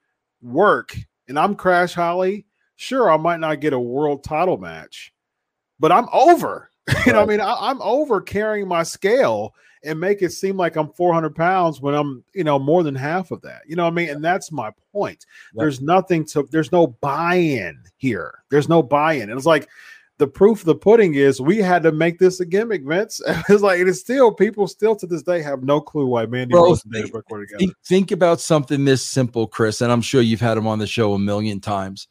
work 0.42 0.96
and 1.28 1.38
I'm 1.38 1.56
Crash 1.56 1.94
Holly, 1.94 2.46
sure, 2.80 3.10
I 3.10 3.18
might 3.18 3.40
not 3.40 3.60
get 3.60 3.74
a 3.74 3.78
world 3.78 4.24
title 4.24 4.56
match, 4.56 5.12
but 5.78 5.92
I'm 5.92 6.08
over. 6.12 6.70
Right. 6.88 7.06
you 7.06 7.12
know, 7.12 7.22
I 7.22 7.26
mean, 7.26 7.40
I, 7.40 7.70
am 7.70 7.80
over 7.82 8.20
carrying 8.22 8.66
my 8.66 8.82
scale 8.82 9.54
and 9.84 10.00
make 10.00 10.22
it 10.22 10.32
seem 10.32 10.56
like 10.56 10.76
I'm 10.76 10.90
400 10.92 11.34
pounds 11.36 11.80
when 11.80 11.94
I'm, 11.94 12.24
you 12.34 12.42
know, 12.42 12.58
more 12.58 12.82
than 12.82 12.94
half 12.94 13.30
of 13.30 13.42
that. 13.42 13.62
You 13.66 13.76
know 13.76 13.86
I 13.86 13.90
mean? 13.90 14.08
And 14.08 14.24
that's 14.24 14.50
my 14.50 14.70
point. 14.92 15.26
There's 15.54 15.80
nothing 15.80 16.24
to, 16.26 16.48
there's 16.50 16.72
no 16.72 16.86
buy 16.86 17.34
in 17.34 17.78
here. 17.98 18.42
There's 18.50 18.68
no 18.68 18.82
buy 18.82 19.14
in. 19.14 19.30
It's 19.30 19.46
like, 19.46 19.68
the 20.16 20.26
proof 20.26 20.60
of 20.60 20.66
the 20.66 20.74
pudding 20.74 21.14
is 21.14 21.40
we 21.40 21.56
had 21.58 21.82
to 21.82 21.92
make 21.92 22.18
this 22.18 22.40
a 22.40 22.44
gimmick, 22.44 22.84
Vince. 22.84 23.22
it's 23.48 23.62
like 23.62 23.80
it 23.80 23.88
is 23.88 24.00
still 24.00 24.30
people 24.30 24.66
still 24.66 24.94
to 24.96 25.06
this 25.06 25.22
day 25.22 25.40
have 25.40 25.62
no 25.62 25.80
clue 25.80 26.06
why 26.06 26.26
Mandy 26.26 26.52
Bro, 26.52 26.64
Rose 26.64 26.84
and 26.84 26.92
Dana 26.92 27.08
Brooke 27.08 27.30
were 27.30 27.46
together. 27.46 27.72
Think 27.86 28.10
about 28.10 28.38
something 28.38 28.84
this 28.84 29.02
simple, 29.02 29.46
Chris, 29.46 29.80
and 29.80 29.90
I'm 29.90 30.02
sure 30.02 30.20
you've 30.20 30.42
had 30.42 30.58
him 30.58 30.66
on 30.66 30.78
the 30.78 30.86
show 30.86 31.14
a 31.14 31.18
million 31.18 31.58
times. 31.58 32.06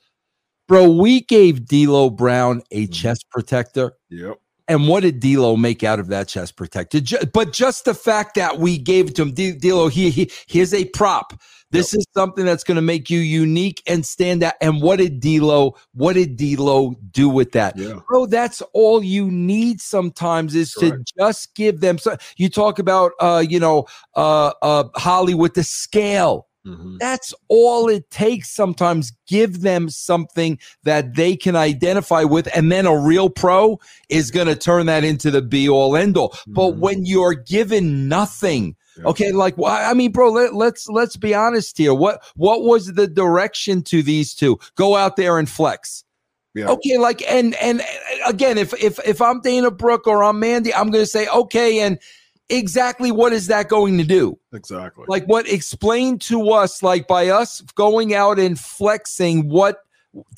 Bro, 0.69 0.91
we 0.91 1.21
gave 1.21 1.65
D'Lo 1.65 2.11
Brown 2.11 2.61
a 2.71 2.83
mm-hmm. 2.83 2.91
chest 2.93 3.25
protector. 3.31 3.93
Yep. 4.09 4.39
And 4.67 4.87
what 4.87 5.01
did 5.01 5.19
D'Lo 5.19 5.57
make 5.57 5.83
out 5.83 5.99
of 5.99 6.09
that 6.09 6.27
chest 6.27 6.55
protector? 6.55 7.01
But 7.33 7.51
just 7.51 7.85
the 7.85 7.95
fact 7.95 8.35
that 8.35 8.59
we 8.59 8.77
gave 8.77 9.09
it 9.09 9.15
to 9.15 9.23
him, 9.23 9.33
D'Lo, 9.33 9.87
he, 9.87 10.11
he 10.11 10.31
here's 10.47 10.75
a 10.75 10.85
prop. 10.85 11.33
This 11.71 11.91
yep. 11.91 11.99
is 11.99 12.07
something 12.15 12.45
that's 12.45 12.63
going 12.63 12.75
to 12.75 12.83
make 12.83 13.09
you 13.09 13.17
unique 13.19 13.81
and 13.87 14.05
stand 14.05 14.43
out. 14.43 14.53
And 14.61 14.79
what 14.79 14.99
did 14.99 15.21
D'Lo? 15.21 15.75
What 15.95 16.13
did 16.13 16.37
D'Lo 16.37 16.93
do 17.09 17.29
with 17.29 17.51
that, 17.53 17.75
yeah. 17.75 17.99
bro? 18.07 18.27
That's 18.27 18.61
all 18.73 19.03
you 19.03 19.31
need. 19.31 19.81
Sometimes 19.81 20.53
is 20.53 20.75
Correct. 20.75 20.97
to 20.97 21.13
just 21.17 21.55
give 21.55 21.79
them. 21.79 21.97
So 21.97 22.15
you 22.37 22.47
talk 22.47 22.77
about, 22.77 23.13
uh, 23.19 23.43
you 23.47 23.59
know, 23.59 23.87
uh, 24.15 24.53
uh, 24.61 24.83
Holly 24.95 25.33
with 25.33 25.55
the 25.55 25.63
scale. 25.63 26.45
Mm-hmm. 26.65 26.97
That's 26.99 27.33
all 27.47 27.87
it 27.87 28.09
takes. 28.11 28.49
Sometimes 28.51 29.13
give 29.27 29.61
them 29.61 29.89
something 29.89 30.59
that 30.83 31.15
they 31.15 31.35
can 31.35 31.55
identify 31.55 32.23
with, 32.23 32.47
and 32.55 32.71
then 32.71 32.85
a 32.85 32.97
real 32.97 33.29
pro 33.29 33.79
is 34.09 34.29
going 34.29 34.47
to 34.47 34.55
turn 34.55 34.85
that 34.87 35.03
into 35.03 35.31
the 35.31 35.41
be 35.41 35.69
all 35.69 35.95
end 35.95 36.17
all. 36.17 36.29
Mm-hmm. 36.29 36.53
But 36.53 36.77
when 36.77 37.05
you're 37.05 37.33
given 37.33 38.07
nothing, 38.07 38.75
Okay, 39.05 39.31
like 39.31 39.57
well, 39.57 39.71
I 39.71 39.93
mean, 39.93 40.11
bro, 40.11 40.29
let, 40.29 40.53
let's 40.53 40.89
let's 40.89 41.15
be 41.15 41.33
honest 41.33 41.77
here. 41.77 41.93
What 41.93 42.21
what 42.35 42.63
was 42.63 42.87
the 42.87 43.07
direction 43.07 43.81
to 43.83 44.03
these 44.03 44.33
two? 44.33 44.59
Go 44.75 44.95
out 44.95 45.15
there 45.15 45.39
and 45.39 45.49
flex. 45.49 46.03
Yeah. 46.53 46.69
Okay, 46.69 46.97
like 46.97 47.23
and 47.29 47.55
and 47.55 47.81
again, 48.27 48.57
if 48.57 48.73
if 48.81 48.99
if 49.05 49.21
I'm 49.21 49.41
Dana 49.41 49.71
Brooke 49.71 50.07
or 50.07 50.23
I'm 50.23 50.39
Mandy, 50.39 50.73
I'm 50.73 50.89
going 50.89 51.03
to 51.03 51.09
say 51.09 51.27
okay, 51.27 51.79
and 51.79 51.99
exactly 52.49 53.11
what 53.11 53.33
is 53.33 53.47
that 53.47 53.69
going 53.69 53.97
to 53.97 54.03
do? 54.03 54.37
Exactly. 54.53 55.05
Like 55.07 55.25
what 55.25 55.47
explain 55.47 56.19
to 56.19 56.49
us, 56.51 56.83
like 56.83 57.07
by 57.07 57.29
us 57.29 57.61
going 57.75 58.13
out 58.13 58.39
and 58.39 58.59
flexing, 58.59 59.49
what 59.49 59.83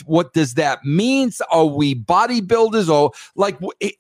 what 0.05 0.33
does 0.33 0.55
that 0.55 0.83
mean? 0.83 1.31
Are 1.49 1.65
we 1.65 1.95
bodybuilders 1.95 2.89
or 2.89 3.11
like? 3.35 3.57
It, 3.79 3.95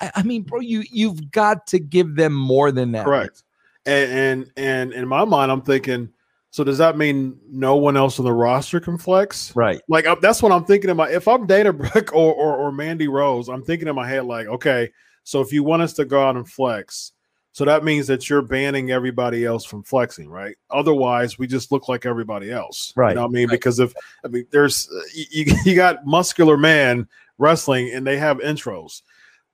I 0.00 0.22
mean, 0.22 0.42
bro, 0.42 0.60
you 0.60 0.82
you've 0.90 1.30
got 1.30 1.66
to 1.68 1.78
give 1.78 2.16
them 2.16 2.32
more 2.32 2.72
than 2.72 2.92
that. 2.92 3.04
Correct. 3.04 3.44
And, 3.84 4.10
and 4.10 4.52
and 4.56 4.92
in 4.92 5.08
my 5.08 5.24
mind, 5.24 5.52
I'm 5.52 5.62
thinking, 5.62 6.08
so 6.50 6.64
does 6.64 6.78
that 6.78 6.96
mean 6.96 7.38
no 7.50 7.76
one 7.76 7.96
else 7.96 8.18
on 8.18 8.24
the 8.24 8.32
roster 8.32 8.80
can 8.80 8.96
flex? 8.96 9.54
Right. 9.54 9.80
Like 9.88 10.06
uh, 10.06 10.16
that's 10.22 10.42
what 10.42 10.52
I'm 10.52 10.64
thinking 10.64 10.88
in 10.88 10.96
my. 10.96 11.10
If 11.10 11.28
I'm 11.28 11.46
Dana 11.46 11.72
Brooke 11.72 12.12
or, 12.14 12.32
or 12.32 12.56
or 12.56 12.72
Mandy 12.72 13.08
Rose, 13.08 13.48
I'm 13.48 13.62
thinking 13.62 13.88
in 13.88 13.94
my 13.94 14.08
head 14.08 14.24
like, 14.24 14.46
okay, 14.46 14.90
so 15.24 15.42
if 15.42 15.52
you 15.52 15.62
want 15.62 15.82
us 15.82 15.92
to 15.94 16.06
go 16.06 16.22
out 16.22 16.36
and 16.36 16.48
flex, 16.48 17.12
so 17.58 17.64
that 17.64 17.82
means 17.82 18.06
that 18.06 18.30
you're 18.30 18.40
banning 18.40 18.92
everybody 18.92 19.44
else 19.44 19.64
from 19.64 19.82
flexing, 19.82 20.28
right? 20.28 20.54
Otherwise, 20.70 21.40
we 21.40 21.48
just 21.48 21.72
look 21.72 21.88
like 21.88 22.06
everybody 22.06 22.52
else, 22.52 22.92
right? 22.94 23.08
You 23.08 23.14
know 23.16 23.24
I 23.24 23.26
mean, 23.26 23.48
right. 23.48 23.54
because 23.54 23.80
if 23.80 23.92
I 24.24 24.28
mean, 24.28 24.46
there's 24.52 24.88
uh, 24.88 25.00
you, 25.12 25.52
you 25.64 25.74
got 25.74 26.06
muscular 26.06 26.56
man 26.56 27.08
wrestling 27.36 27.92
and 27.92 28.06
they 28.06 28.16
have 28.16 28.38
intros, 28.38 29.02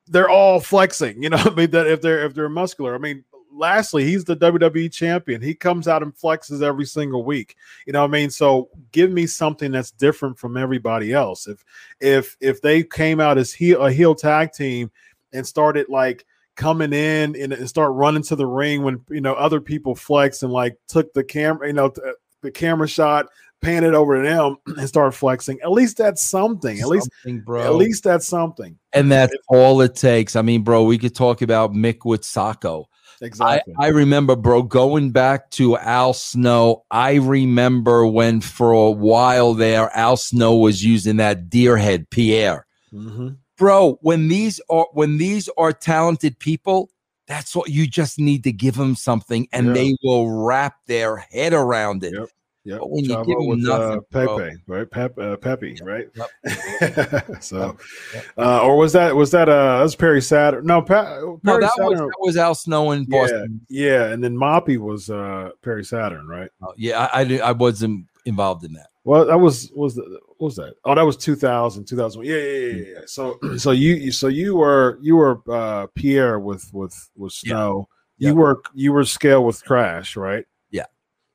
they're 0.06 0.28
all 0.28 0.60
flexing. 0.60 1.22
You 1.22 1.30
know, 1.30 1.38
I 1.38 1.54
mean 1.54 1.70
that 1.70 1.86
if 1.86 2.02
they're 2.02 2.26
if 2.26 2.34
they're 2.34 2.50
muscular, 2.50 2.94
I 2.94 2.98
mean 2.98 3.24
Lashley, 3.50 4.04
he's 4.04 4.24
the 4.24 4.36
WWE 4.36 4.92
champion. 4.92 5.40
He 5.40 5.54
comes 5.54 5.88
out 5.88 6.02
and 6.02 6.14
flexes 6.14 6.62
every 6.62 6.84
single 6.84 7.24
week. 7.24 7.56
You 7.86 7.94
know 7.94 8.02
what 8.02 8.08
I 8.08 8.12
mean? 8.12 8.28
So 8.28 8.68
give 8.92 9.12
me 9.12 9.26
something 9.26 9.72
that's 9.72 9.92
different 9.92 10.38
from 10.38 10.58
everybody 10.58 11.14
else. 11.14 11.46
If 11.46 11.64
if 12.00 12.36
if 12.42 12.60
they 12.60 12.82
came 12.82 13.18
out 13.18 13.38
as 13.38 13.54
heel, 13.54 13.80
a 13.80 13.90
heel 13.90 14.14
tag 14.14 14.52
team 14.52 14.90
and 15.32 15.46
started 15.46 15.88
like 15.88 16.26
coming 16.56 16.92
in 16.92 17.36
and, 17.36 17.52
and 17.52 17.68
start 17.68 17.92
running 17.92 18.22
to 18.24 18.36
the 18.36 18.46
ring 18.46 18.82
when 18.82 19.02
you 19.10 19.20
know 19.20 19.34
other 19.34 19.60
people 19.60 19.94
flex 19.94 20.42
and 20.42 20.52
like 20.52 20.76
took 20.88 21.12
the 21.12 21.24
camera, 21.24 21.66
you 21.66 21.72
know, 21.72 21.90
th- 21.90 22.14
the 22.42 22.50
camera 22.50 22.86
shot, 22.86 23.26
pan 23.60 23.84
it 23.84 23.94
over 23.94 24.22
to 24.22 24.28
them 24.28 24.56
and 24.78 24.88
start 24.88 25.14
flexing. 25.14 25.60
At 25.62 25.72
least 25.72 25.96
that's 25.96 26.22
something. 26.22 26.80
At 26.80 26.88
least, 26.88 27.10
bro. 27.44 27.62
At 27.62 27.74
least 27.74 28.04
that's 28.04 28.26
something. 28.26 28.78
And 28.92 29.10
that's 29.10 29.34
all 29.48 29.80
it 29.80 29.96
takes. 29.96 30.36
I 30.36 30.42
mean, 30.42 30.62
bro, 30.62 30.84
we 30.84 30.98
could 30.98 31.14
talk 31.14 31.42
about 31.42 31.72
Mick 31.72 32.04
with 32.04 32.22
Socko. 32.22 32.86
Exactly. 33.20 33.74
I, 33.78 33.86
I, 33.86 33.88
remember, 33.88 34.36
bro, 34.36 34.62
going 34.62 35.10
back 35.10 35.50
to 35.52 35.78
Al 35.78 36.12
Snow. 36.12 36.84
I 36.90 37.14
remember 37.14 38.06
when 38.06 38.40
for 38.40 38.72
a 38.72 38.90
while 38.90 39.54
there, 39.54 39.90
Al 39.96 40.16
Snow 40.16 40.56
was 40.56 40.84
using 40.84 41.16
that 41.16 41.48
deer 41.48 41.76
head 41.76 42.10
Pierre. 42.10 42.66
Mm-hmm. 42.92 43.28
Bro, 43.56 43.98
when 44.02 44.28
these 44.28 44.60
are 44.68 44.86
when 44.92 45.16
these 45.16 45.48
are 45.56 45.72
talented 45.72 46.38
people, 46.38 46.90
that's 47.26 47.54
what 47.54 47.70
you 47.70 47.86
just 47.86 48.18
need 48.18 48.44
to 48.44 48.52
give 48.52 48.74
them 48.76 48.94
something, 48.94 49.48
and 49.52 49.74
they 49.74 49.96
will 50.02 50.44
wrap 50.44 50.76
their 50.86 51.16
head 51.16 51.52
around 51.52 52.04
it. 52.04 52.14
Yep. 52.14 52.28
Yeah, 52.66 52.78
when 52.80 53.04
you 53.04 53.14
give 53.26 53.36
with 53.40 53.58
nothing, 53.58 53.98
uh, 53.98 54.00
Pepe, 54.10 54.56
bro. 54.66 54.78
right? 54.78 54.90
Pep, 54.90 55.18
uh, 55.18 55.36
Pepe, 55.36 55.78
right? 55.82 56.08
Yep. 56.14 57.42
so, 57.42 57.76
yep. 58.14 58.24
Uh, 58.38 58.62
or 58.62 58.78
was 58.78 58.94
that 58.94 59.14
was 59.14 59.30
that 59.32 59.50
uh 59.50 59.76
that 59.76 59.82
was 59.82 59.94
Perry 59.94 60.22
Saturn? 60.22 60.64
No, 60.64 60.80
pa- 60.80 61.04
Perry 61.04 61.38
no, 61.42 61.60
that 61.60 61.72
Saturn. 61.76 61.90
was 61.90 61.98
that 61.98 62.16
was 62.20 62.36
Al 62.38 62.54
Snow 62.54 62.92
in 62.92 63.04
Boston. 63.04 63.60
Yeah, 63.68 63.86
yeah, 63.86 64.04
and 64.06 64.24
then 64.24 64.34
Moppy 64.34 64.78
was 64.78 65.10
uh 65.10 65.50
Perry 65.60 65.84
Saturn, 65.84 66.26
right? 66.26 66.48
Oh, 66.62 66.72
yeah, 66.78 67.10
I, 67.12 67.20
I 67.20 67.38
I 67.48 67.52
wasn't 67.52 68.06
involved 68.24 68.64
in 68.64 68.72
that. 68.72 68.88
Well, 69.04 69.26
that 69.26 69.38
was 69.38 69.70
was 69.74 69.94
the, 69.94 70.02
what 70.38 70.46
was 70.46 70.56
that? 70.56 70.74
Oh, 70.84 70.94
that 70.94 71.02
was 71.02 71.18
2000, 71.18 71.84
2001. 71.84 72.26
Yeah, 72.26 72.36
yeah, 72.36 72.66
yeah, 72.66 72.94
yeah. 72.94 73.00
So, 73.06 73.38
so 73.58 73.70
you, 73.70 74.10
so 74.10 74.28
you 74.28 74.56
were 74.56 74.98
you 75.02 75.16
were 75.16 75.40
uh 75.50 75.86
Pierre 75.94 76.38
with 76.38 76.68
with 76.72 77.10
with 77.14 77.32
Snow. 77.32 77.88
Yeah. 78.16 78.30
You 78.30 78.34
were 78.36 78.62
you 78.74 78.92
were 78.92 79.04
scale 79.04 79.44
with 79.44 79.62
Crash, 79.64 80.16
right? 80.16 80.46
Yeah. 80.70 80.86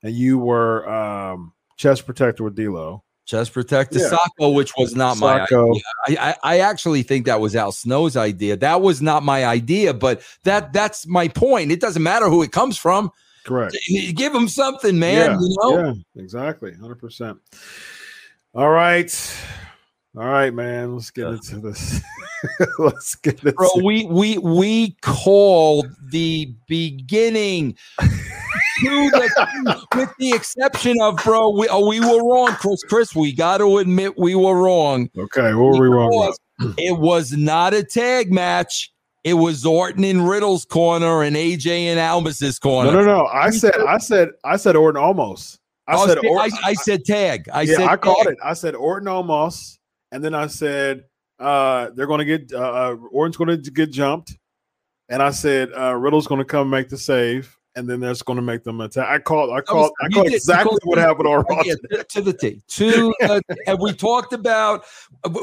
And 0.01 0.15
you 0.15 0.39
were 0.39 0.89
um, 0.89 1.53
chest 1.77 2.05
protector 2.05 2.43
with 2.43 2.55
D'Lo. 2.55 3.03
Chest 3.25 3.53
protector 3.53 3.99
yeah. 3.99 4.09
Socko, 4.09 4.55
which 4.55 4.71
was 4.75 4.95
not 4.95 5.19
my 5.19 5.41
idea. 5.41 5.59
I, 6.07 6.17
I, 6.17 6.35
I, 6.41 6.59
actually 6.61 7.03
think 7.03 7.27
that 7.27 7.39
was 7.39 7.55
Al 7.55 7.71
Snow's 7.71 8.17
idea. 8.17 8.57
That 8.57 8.81
was 8.81 9.03
not 9.03 9.21
my 9.21 9.45
idea, 9.45 9.93
but 9.93 10.23
that 10.45 10.73
that's 10.73 11.05
my 11.05 11.27
point. 11.27 11.71
It 11.71 11.79
doesn't 11.79 12.01
matter 12.01 12.27
who 12.27 12.41
it 12.41 12.51
comes 12.51 12.75
from. 12.75 13.11
Correct. 13.49 13.77
Give 14.15 14.31
them 14.31 14.47
something, 14.47 14.97
man. 14.97 15.31
Yeah, 15.31 15.37
you 15.39 15.57
know? 15.61 15.85
yeah 15.85 16.21
exactly. 16.21 16.71
100%. 16.71 17.39
All 18.53 18.69
right. 18.69 19.37
All 20.17 20.25
right, 20.25 20.53
man. 20.53 20.93
Let's 20.93 21.11
get 21.11 21.27
into 21.27 21.59
this. 21.59 22.01
Let's 22.79 23.15
get 23.15 23.39
into 23.39 23.53
Bro, 23.53 23.69
we 23.83 24.05
we 24.05 24.37
we 24.37 24.91
called 25.01 25.87
the 26.11 26.53
beginning 26.67 27.75
the, 28.81 29.87
with 29.95 30.09
the 30.17 30.31
exception 30.31 30.97
of 31.01 31.17
bro, 31.23 31.49
we 31.49 31.67
oh, 31.69 31.87
we 31.87 31.99
were 31.99 32.23
wrong, 32.23 32.55
Chris. 32.55 32.83
Chris, 32.83 33.15
we 33.15 33.33
got 33.33 33.57
to 33.57 33.77
admit 33.77 34.17
we 34.17 34.35
were 34.35 34.55
wrong. 34.55 35.09
Okay, 35.17 35.53
what 35.53 35.77
were 35.77 35.81
we 35.81 35.87
wrong? 35.87 36.33
it 36.77 36.97
was 36.97 37.31
not 37.31 37.73
a 37.73 37.83
tag 37.83 38.31
match. 38.31 38.91
It 39.23 39.33
was 39.33 39.65
Orton 39.65 40.03
in 40.03 40.21
Riddle's 40.21 40.65
corner 40.65 41.23
and 41.23 41.35
AJ 41.35 41.67
in 41.67 41.97
Omos's 41.97 42.57
corner. 42.57 42.91
No, 42.91 43.01
no, 43.01 43.05
no. 43.05 43.25
I 43.27 43.49
said, 43.49 43.75
I 43.75 43.97
said, 43.97 44.29
I 44.45 44.55
said 44.55 44.75
Orton 44.75 45.01
Omos. 45.01 45.57
I 45.87 45.95
oh, 45.95 46.07
said, 46.07 46.19
Orton, 46.19 46.51
I, 46.63 46.69
I, 46.69 46.73
said 46.73 47.03
tag. 47.03 47.49
I 47.51 47.63
yeah, 47.63 47.77
said 47.77 47.87
I 47.87 47.97
called 47.97 48.27
it. 48.27 48.37
I 48.43 48.53
said 48.53 48.75
Orton 48.75 49.07
Omos, 49.09 49.77
and 50.11 50.23
then 50.23 50.33
I 50.35 50.47
said 50.47 51.03
uh, 51.39 51.89
they're 51.95 52.07
going 52.07 52.19
to 52.19 52.25
get 52.25 52.53
uh, 52.53 52.59
uh 52.59 52.95
Orton's 53.11 53.35
going 53.35 53.61
to 53.61 53.71
get 53.71 53.91
jumped, 53.91 54.37
and 55.09 55.21
I 55.21 55.31
said 55.31 55.69
uh, 55.77 55.95
Riddle's 55.95 56.27
going 56.27 56.39
to 56.39 56.45
come 56.45 56.69
make 56.69 56.89
the 56.89 56.97
save, 56.97 57.57
and 57.75 57.87
then 57.87 57.99
that's 57.99 58.21
going 58.21 58.35
to 58.35 58.41
make 58.41 58.63
them 58.63 58.81
attack. 58.81 59.07
I 59.07 59.19
called. 59.19 59.51
I 59.51 59.61
called. 59.61 59.91
I 60.01 60.09
called 60.09 60.27
exactly 60.27 60.77
what 60.83 60.97
happened 60.97 61.27
on 61.27 61.45
Raw. 61.49 61.61
Yeah, 61.65 62.03
to 62.09 62.21
the 62.21 62.33
T. 62.33 62.61
To 62.67 63.13
uh, 63.23 63.39
and 63.67 63.79
we 63.79 63.93
talked 63.93 64.33
about. 64.33 64.85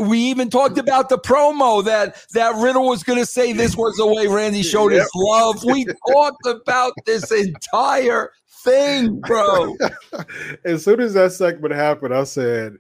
We 0.01 0.19
even 0.19 0.51
talked 0.51 0.79
about 0.79 1.09
the 1.09 1.19
promo 1.19 1.85
that 1.85 2.25
that 2.33 2.55
Riddle 2.57 2.89
was 2.89 3.03
going 3.03 3.19
to 3.19 3.27
say 3.27 3.53
this 3.53 3.77
was 3.77 3.97
the 3.97 4.07
way 4.07 4.27
Randy 4.27 4.63
showed 4.63 4.93
yep. 4.93 5.03
his 5.03 5.11
love. 5.15 5.63
We 5.65 5.87
talked 6.13 6.47
about 6.47 6.93
this 7.05 7.31
entire 7.31 8.33
thing, 8.65 9.21
bro. 9.21 9.77
as 10.65 10.85
soon 10.85 11.01
as 11.01 11.15
that 11.15 11.33
segment 11.33 11.75
happened, 11.75 12.15
I 12.15 12.25
said, 12.25 12.77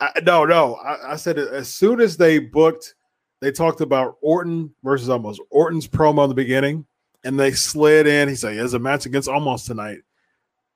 I, 0.00 0.12
"No, 0.22 0.44
no." 0.44 0.74
I, 0.76 1.12
I 1.12 1.16
said 1.16 1.38
as 1.38 1.72
soon 1.72 2.00
as 2.00 2.16
they 2.16 2.38
booked, 2.38 2.94
they 3.40 3.52
talked 3.52 3.80
about 3.80 4.16
Orton 4.20 4.74
versus 4.84 5.08
Omos 5.08 5.38
Orton's 5.50 5.88
promo 5.88 6.24
in 6.24 6.28
the 6.28 6.34
beginning 6.34 6.84
and 7.24 7.38
they 7.38 7.52
slid 7.52 8.06
in. 8.06 8.28
He 8.28 8.34
said, 8.34 8.56
"There's 8.56 8.74
a 8.74 8.78
match 8.78 9.06
against 9.06 9.28
Omos 9.28 9.66
tonight." 9.66 9.98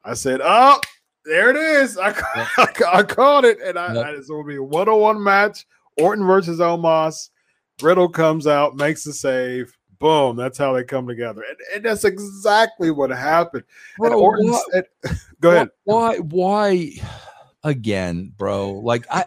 I 0.04 0.14
said, 0.14 0.40
"Oh, 0.42 0.80
there 1.24 1.50
it 1.50 1.56
is. 1.56 1.98
I, 1.98 2.08
yep. 2.08 2.48
I, 2.92 3.02
called 3.02 3.44
it, 3.44 3.60
and 3.60 3.78
I, 3.78 3.94
yep. 3.94 4.06
I 4.06 4.10
it's 4.10 4.28
going 4.28 4.44
to 4.44 4.48
be 4.48 4.56
a 4.56 4.62
one-on-one 4.62 5.22
match: 5.22 5.66
Orton 5.98 6.26
versus 6.26 6.58
Omos. 6.58 7.30
Riddle 7.80 8.08
comes 8.08 8.46
out, 8.46 8.76
makes 8.76 9.04
the 9.04 9.12
save. 9.12 9.76
Boom! 9.98 10.36
That's 10.36 10.58
how 10.58 10.72
they 10.72 10.82
come 10.82 11.06
together, 11.06 11.44
and, 11.48 11.58
and 11.74 11.84
that's 11.84 12.04
exactly 12.04 12.90
what 12.90 13.10
happened. 13.10 13.64
Bro, 13.98 14.06
and 14.06 14.14
Orton 14.16 14.54
said, 14.72 14.84
"Go 15.40 15.50
ahead." 15.50 15.70
Why? 15.84 16.16
Why? 16.18 16.92
again, 17.64 18.32
bro. 18.36 18.72
Like 18.72 19.06
I 19.10 19.24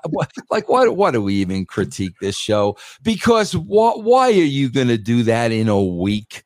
like 0.50 0.70
why 0.70 0.88
why 0.88 1.12
do 1.12 1.22
we 1.22 1.36
even 1.36 1.66
critique 1.66 2.16
this 2.20 2.38
show? 2.38 2.78
Because 3.04 3.56
what 3.56 4.04
why 4.04 4.28
are 4.28 4.32
you 4.32 4.70
gonna 4.70 4.98
do 4.98 5.24
that 5.24 5.52
in 5.52 5.70
a 5.70 5.82
week? 5.82 6.44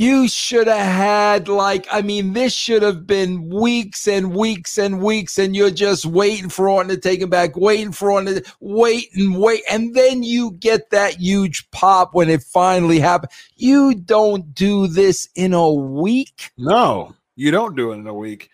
You 0.00 0.28
should 0.28 0.66
have 0.66 0.78
had, 0.78 1.46
like, 1.46 1.86
I 1.92 2.00
mean, 2.00 2.32
this 2.32 2.54
should 2.54 2.80
have 2.80 3.06
been 3.06 3.50
weeks 3.50 4.08
and 4.08 4.34
weeks 4.34 4.78
and 4.78 5.02
weeks, 5.02 5.36
and 5.38 5.54
you're 5.54 5.70
just 5.70 6.06
waiting 6.06 6.48
for 6.48 6.70
Orton 6.70 6.88
to 6.88 6.96
take 6.96 7.20
him 7.20 7.28
back, 7.28 7.54
waiting 7.54 7.92
for 7.92 8.10
Orton 8.10 8.36
to 8.36 8.54
wait 8.60 9.14
and 9.14 9.36
wait. 9.36 9.60
And 9.70 9.94
then 9.94 10.22
you 10.22 10.52
get 10.52 10.88
that 10.88 11.16
huge 11.16 11.70
pop 11.70 12.14
when 12.14 12.30
it 12.30 12.42
finally 12.42 12.98
happened. 12.98 13.30
You 13.56 13.94
don't 13.94 14.54
do 14.54 14.86
this 14.86 15.28
in 15.34 15.52
a 15.52 15.70
week. 15.70 16.50
No, 16.56 17.14
you 17.36 17.50
don't 17.50 17.76
do 17.76 17.92
it 17.92 17.96
in 17.96 18.06
a 18.06 18.14
week. 18.14 18.48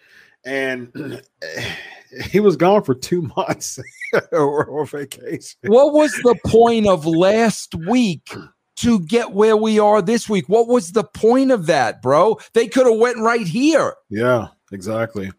And 0.45 1.23
he 2.29 2.41
was 2.41 2.57
gone 2.57 2.83
for 2.83 2.97
two 2.97 3.23
months 3.37 3.79
or, 4.33 4.65
or 4.65 4.85
vacation. 4.85 5.61
What 5.67 5.93
was 5.93 6.11
the 6.25 6.35
point 6.45 6.89
of 6.89 7.07
last 7.07 7.73
week? 7.87 8.35
To 8.77 9.01
get 9.01 9.33
where 9.33 9.57
we 9.57 9.79
are 9.79 10.03
this 10.03 10.29
week. 10.29 10.49
What 10.49 10.69
was 10.69 10.93
the 10.93 11.05
point 11.05 11.51
of 11.51 11.67
that, 11.67 12.03
bro? 12.03 12.39
They 12.53 12.69
could 12.69 12.87
have 12.87 12.99
went 12.99 13.19
right 13.19 13.47
here. 13.47 13.95
Yeah, 14.11 14.49
exactly. 14.73 15.31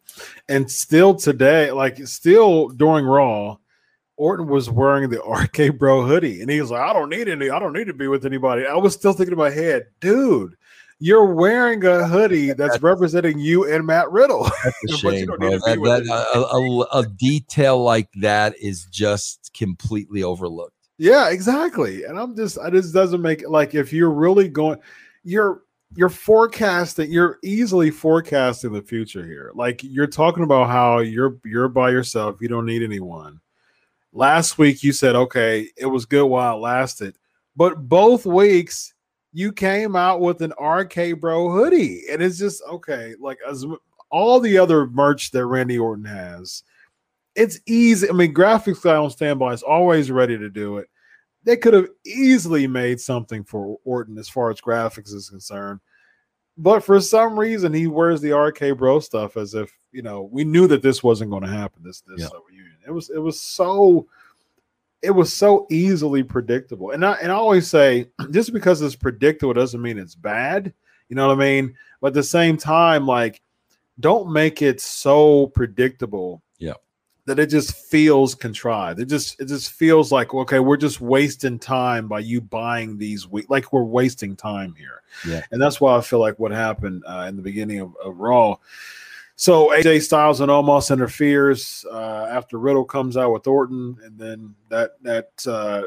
And 0.49 0.69
still 0.69 1.15
today, 1.15 1.71
like 1.71 2.05
still 2.07 2.69
during 2.69 3.05
Raw, 3.05 3.57
Orton 4.17 4.47
was 4.47 4.69
wearing 4.69 5.09
the 5.09 5.21
RK 5.69 5.77
Bro 5.77 6.05
hoodie, 6.05 6.41
and 6.41 6.49
he 6.49 6.59
was 6.59 6.71
like, 6.71 6.81
"I 6.81 6.93
don't 6.93 7.09
need 7.09 7.29
any. 7.29 7.49
I 7.49 7.59
don't 7.59 7.73
need 7.73 7.87
to 7.87 7.93
be 7.93 8.07
with 8.07 8.25
anybody." 8.25 8.65
I 8.65 8.75
was 8.75 8.93
still 8.93 9.13
thinking 9.13 9.33
in 9.33 9.37
my 9.37 9.51
head, 9.51 9.85
dude. 9.99 10.55
You're 10.99 11.31
wearing 11.31 11.85
a 11.85 12.07
hoodie 12.07 12.53
that's 12.57 12.81
representing 12.81 13.37
you 13.37 13.71
and 13.71 13.85
Matt 13.85 14.11
Riddle. 14.11 14.49
That's 14.63 14.93
a 14.93 14.97
shame, 14.97 15.27
bro. 15.27 15.37
That, 15.37 15.61
that, 15.63 16.07
a, 16.09 16.97
a, 16.97 17.01
a 17.01 17.05
detail 17.05 17.83
like 17.83 18.09
that 18.13 18.55
is 18.59 18.85
just 18.85 19.51
completely 19.55 20.23
overlooked. 20.23 20.73
Yeah, 20.97 21.29
exactly. 21.29 22.03
And 22.03 22.17
I'm 22.17 22.35
just, 22.35 22.57
I 22.57 22.69
just 22.69 22.93
doesn't 22.93 23.21
make 23.21 23.47
like 23.47 23.75
if 23.75 23.93
you're 23.93 24.11
really 24.11 24.49
going, 24.49 24.79
you're 25.23 25.61
you're 25.95 26.09
forecasting, 26.09 27.11
you're 27.11 27.39
easily 27.43 27.91
forecasting 27.91 28.73
the 28.73 28.81
future 28.81 29.25
here. 29.25 29.51
Like 29.53 29.81
you're 29.83 30.07
talking 30.07 30.43
about 30.43 30.69
how 30.69 30.99
you're 30.99 31.37
you're 31.45 31.69
by 31.69 31.91
yourself, 31.91 32.41
you 32.41 32.47
don't 32.47 32.65
need 32.65 32.83
anyone. 32.83 33.39
Last 34.11 34.57
week 34.57 34.83
you 34.83 34.91
said, 34.91 35.15
okay, 35.15 35.69
it 35.77 35.85
was 35.85 36.05
good 36.05 36.25
while 36.25 36.57
it 36.57 36.61
lasted, 36.61 37.17
but 37.55 37.87
both 37.87 38.25
weeks 38.25 38.93
you 39.33 39.51
came 39.51 39.95
out 39.95 40.19
with 40.19 40.41
an 40.41 40.53
RK 40.59 41.19
Bro 41.19 41.51
hoodie, 41.51 42.03
and 42.09 42.21
it's 42.21 42.39
just 42.39 42.61
okay. 42.69 43.13
Like 43.19 43.37
as 43.47 43.65
all 44.09 44.39
the 44.39 44.57
other 44.57 44.87
merch 44.87 45.31
that 45.31 45.45
Randy 45.45 45.77
Orton 45.77 46.05
has, 46.05 46.63
it's 47.37 47.59
easy. 47.67 48.09
I 48.09 48.13
mean, 48.13 48.33
graphics 48.33 48.81
guy 48.81 48.95
on 48.95 49.11
standby 49.11 49.53
is 49.53 49.61
always 49.61 50.09
ready 50.11 50.37
to 50.37 50.49
do 50.49 50.77
it. 50.77 50.89
They 51.43 51.55
could 51.55 51.75
have 51.75 51.87
easily 52.05 52.67
made 52.67 52.99
something 52.99 53.43
for 53.43 53.77
Orton 53.85 54.17
as 54.17 54.27
far 54.27 54.49
as 54.49 54.59
graphics 54.59 55.13
is 55.13 55.29
concerned. 55.29 55.79
But 56.57 56.83
for 56.83 56.99
some 56.99 57.39
reason, 57.39 57.71
he 57.71 57.85
wears 57.85 58.19
the 58.19 58.35
RK 58.35 58.77
Bro 58.77 59.01
stuff 59.01 59.37
as 59.37 59.53
if 59.53 59.71
you 59.91 60.01
know 60.01 60.23
we 60.23 60.43
knew 60.43 60.67
that 60.67 60.81
this 60.81 61.03
wasn't 61.03 61.29
going 61.29 61.43
to 61.43 61.49
happen. 61.49 61.83
This 61.83 62.01
this 62.01 62.21
yeah. 62.21 62.39
reunion. 62.49 62.77
It 62.85 62.91
was 62.91 63.11
it 63.11 63.19
was 63.19 63.39
so 63.39 64.07
it 65.03 65.11
was 65.11 65.31
so 65.31 65.67
easily 65.69 66.23
predictable. 66.23 66.91
And 66.91 67.05
I 67.05 67.13
and 67.21 67.31
I 67.31 67.35
always 67.35 67.67
say 67.67 68.09
just 68.31 68.51
because 68.51 68.81
it's 68.81 68.95
predictable 68.95 69.53
doesn't 69.53 69.81
mean 69.81 69.99
it's 69.99 70.15
bad. 70.15 70.73
You 71.07 71.15
know 71.15 71.27
what 71.27 71.37
I 71.37 71.39
mean? 71.39 71.75
But 72.01 72.07
at 72.07 72.13
the 72.15 72.23
same 72.23 72.57
time, 72.57 73.05
like, 73.05 73.41
don't 73.99 74.33
make 74.33 74.61
it 74.61 74.81
so 74.81 75.47
predictable. 75.47 76.41
That 77.27 77.39
it 77.39 77.47
just 77.47 77.75
feels 77.75 78.33
contrived. 78.33 78.99
It 78.99 79.05
just 79.05 79.39
it 79.39 79.45
just 79.45 79.71
feels 79.71 80.11
like 80.11 80.33
okay, 80.33 80.59
we're 80.59 80.77
just 80.77 81.01
wasting 81.01 81.59
time 81.59 82.07
by 82.07 82.19
you 82.19 82.41
buying 82.41 82.97
these 82.97 83.27
week. 83.27 83.49
Like 83.49 83.71
we're 83.71 83.83
wasting 83.83 84.35
time 84.35 84.73
here. 84.75 85.01
Yeah. 85.27 85.43
And 85.51 85.61
that's 85.61 85.79
why 85.79 85.95
I 85.95 86.01
feel 86.01 86.19
like 86.19 86.39
what 86.39 86.51
happened 86.51 87.03
uh, 87.05 87.25
in 87.27 87.35
the 87.35 87.41
beginning 87.41 87.79
of, 87.81 87.95
of 88.03 88.17
Raw. 88.17 88.57
So 89.35 89.67
AJ 89.69 90.01
Styles 90.01 90.41
and 90.41 90.49
Omos 90.49 90.91
interferes 90.91 91.85
uh, 91.91 92.27
after 92.29 92.57
Riddle 92.57 92.85
comes 92.85 93.15
out 93.15 93.31
with 93.31 93.45
Orton, 93.45 93.95
and 94.03 94.17
then 94.17 94.55
that 94.69 94.95
that 95.03 95.31
uh, 95.45 95.83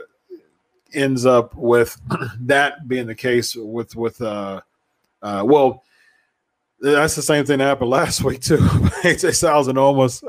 ends 0.95 1.27
up 1.27 1.55
with 1.57 2.01
that 2.41 2.87
being 2.87 3.09
the 3.09 3.15
case 3.15 3.57
with 3.57 3.97
with 3.97 4.23
uh, 4.23 4.61
uh, 5.23 5.43
well, 5.45 5.83
that's 6.81 7.15
the 7.15 7.23
same 7.23 7.45
thing 7.45 7.59
that 7.59 7.67
happened 7.67 7.91
last 7.91 8.25
week 8.25 8.41
too. 8.41 8.57
AJ 8.57 9.35
Styles 9.35 9.69
and 9.69 9.79
Omos 9.79 10.23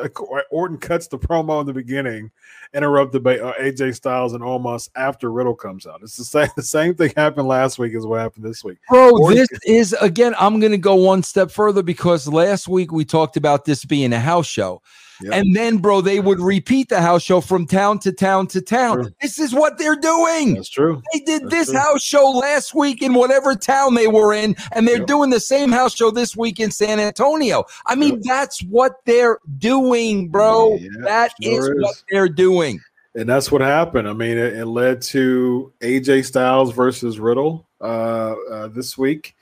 Orton 0.51 0.77
cuts 0.77 1.07
the 1.07 1.17
promo 1.17 1.61
in 1.61 1.67
the 1.67 1.73
beginning, 1.73 2.31
interrupt 2.73 3.13
the 3.13 3.19
uh, 3.19 3.53
AJ 3.59 3.95
Styles 3.95 4.33
and 4.33 4.43
Omos 4.43 4.89
after 4.95 5.31
Riddle 5.31 5.55
comes 5.55 5.87
out. 5.87 6.01
It's 6.03 6.17
the 6.17 6.25
same. 6.25 6.49
The 6.55 6.63
same 6.63 6.95
thing 6.95 7.13
happened 7.15 7.47
last 7.47 7.79
week 7.79 7.95
as 7.95 8.05
what 8.05 8.19
happened 8.19 8.45
this 8.45 8.63
week. 8.63 8.77
Bro, 8.89 9.17
Orton, 9.17 9.37
this 9.37 9.49
is 9.65 9.93
again. 10.01 10.35
I'm 10.39 10.59
going 10.59 10.71
to 10.73 10.77
go 10.77 10.95
one 10.95 11.23
step 11.23 11.49
further 11.49 11.81
because 11.81 12.27
last 12.27 12.67
week 12.67 12.91
we 12.91 13.05
talked 13.05 13.37
about 13.37 13.65
this 13.65 13.85
being 13.85 14.13
a 14.13 14.19
house 14.19 14.47
show. 14.47 14.81
Yep. 15.23 15.34
And 15.34 15.55
then, 15.55 15.77
bro, 15.77 16.01
they 16.01 16.19
would 16.19 16.39
repeat 16.39 16.89
the 16.89 17.01
house 17.01 17.23
show 17.23 17.41
from 17.41 17.67
town 17.67 17.99
to 17.99 18.12
town 18.12 18.47
to 18.47 18.62
town. 18.62 18.97
True. 18.97 19.12
This 19.21 19.39
is 19.39 19.53
what 19.53 19.77
they're 19.77 19.95
doing. 19.95 20.55
That's 20.55 20.69
true. 20.69 21.01
They 21.13 21.19
did 21.19 21.43
That's 21.43 21.53
this 21.53 21.69
true. 21.69 21.79
house 21.79 22.03
show 22.03 22.29
last 22.29 22.73
week 22.73 23.01
in 23.01 23.13
whatever 23.13 23.55
town 23.55 23.95
they 23.95 24.07
were 24.07 24.34
in, 24.34 24.55
and 24.71 24.88
they're 24.88 24.97
yep. 24.97 25.07
doing 25.07 25.29
the 25.29 25.39
same 25.39 25.71
house 25.71 25.95
show 25.95 26.12
this 26.12 26.36
week 26.36 26.60
in 26.60 26.71
San 26.71 26.99
Antonio. 26.99 27.65
I 27.86 27.95
mean, 27.95 28.15
yep. 28.15 28.21
that's 28.25 28.62
what 28.63 28.93
they're 29.05 29.39
doing, 29.57 30.29
bro. 30.29 30.75
Yeah, 30.75 30.89
that 31.03 31.34
sure 31.41 31.60
is, 31.60 31.65
is 31.67 31.84
what 31.84 32.03
they're 32.10 32.29
doing. 32.29 32.79
And 33.13 33.27
that's 33.27 33.51
what 33.51 33.62
happened. 33.62 34.07
I 34.07 34.13
mean, 34.13 34.38
it, 34.38 34.53
it 34.53 34.65
led 34.65 35.01
to 35.03 35.73
AJ 35.81 36.25
Styles 36.25 36.73
versus 36.73 37.19
Riddle 37.19 37.67
uh, 37.81 38.34
uh, 38.49 38.67
this 38.69 38.97
week 38.97 39.36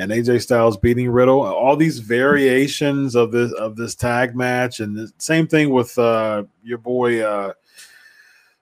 and 0.00 0.10
AJ 0.10 0.40
Styles 0.40 0.78
beating 0.78 1.10
Riddle. 1.10 1.42
All 1.42 1.76
these 1.76 1.98
variations 1.98 3.14
of 3.14 3.32
this 3.32 3.52
of 3.52 3.76
this 3.76 3.94
tag 3.94 4.34
match, 4.34 4.80
and 4.80 4.96
the 4.96 5.12
same 5.18 5.46
thing 5.46 5.70
with 5.70 5.96
uh, 5.98 6.44
your 6.62 6.78
boy 6.78 7.20
uh, 7.20 7.52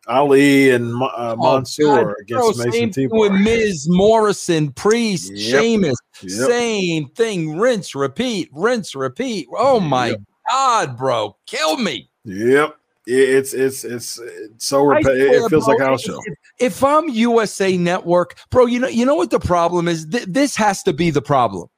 Ali 0.08 0.70
and 0.70 1.00
uh, 1.00 1.36
oh, 1.38 1.54
Mansoor 1.54 2.10
oh, 2.10 2.14
against 2.20 2.58
Mason 2.66 2.90
T. 2.90 3.06
With 3.06 3.32
Miz 3.32 3.88
Morrison, 3.88 4.72
Priest, 4.72 5.32
yep. 5.32 5.62
Sheamus, 5.62 5.98
yep. 6.22 6.30
same 6.30 7.08
thing. 7.10 7.56
Rinse, 7.56 7.94
repeat, 7.94 8.50
rinse, 8.52 8.96
repeat. 8.96 9.46
Oh 9.56 9.78
my 9.78 10.08
yep. 10.08 10.20
God, 10.50 10.98
bro, 10.98 11.36
kill 11.46 11.76
me. 11.76 12.10
Yep 12.24 12.74
it's 13.08 13.54
it's 13.54 13.84
it's, 13.84 14.18
it's 14.18 14.66
so 14.66 14.82
repetitive. 14.82 15.44
It 15.44 15.48
feels 15.48 15.64
bro, 15.64 15.74
like 15.74 15.86
house 15.86 16.02
show. 16.02 16.20
If, 16.24 16.37
if, 16.58 16.82
I'm 16.82 17.08
USA 17.08 17.76
Network, 17.76 18.36
bro, 18.50 18.66
you 18.66 18.78
know 18.78 18.88
you 18.88 19.04
know 19.04 19.14
what 19.14 19.30
the 19.30 19.40
problem 19.40 19.88
is. 19.88 20.06
Th- 20.06 20.24
this 20.26 20.56
has 20.56 20.82
to 20.84 20.92
be 20.92 21.10
the 21.10 21.22
problem. 21.22 21.68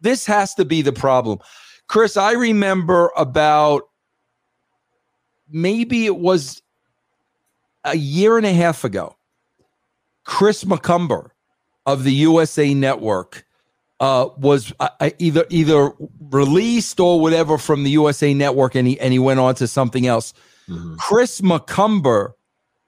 This 0.00 0.26
has 0.26 0.54
to 0.54 0.64
be 0.64 0.82
the 0.82 0.92
problem. 0.92 1.38
Chris, 1.88 2.16
I 2.16 2.32
remember 2.32 3.10
about 3.16 3.88
maybe 5.50 6.06
it 6.06 6.16
was 6.16 6.62
a 7.84 7.96
year 7.96 8.36
and 8.36 8.46
a 8.46 8.52
half 8.52 8.84
ago. 8.84 9.16
Chris 10.24 10.64
McCumber 10.64 11.30
of 11.86 12.04
the 12.04 12.12
USA 12.12 12.74
Network 12.74 13.46
uh, 14.00 14.28
was 14.36 14.72
uh, 14.78 15.10
either 15.18 15.46
either 15.48 15.92
released 16.20 17.00
or 17.00 17.20
whatever 17.20 17.58
from 17.58 17.82
the 17.82 17.90
USA 17.90 18.34
Network, 18.34 18.74
and 18.74 18.86
he 18.86 19.00
and 19.00 19.12
he 19.12 19.18
went 19.18 19.40
on 19.40 19.54
to 19.56 19.66
something 19.66 20.06
else. 20.06 20.32
Mm-hmm. 20.68 20.96
Chris 20.96 21.40
McCumber 21.40 22.34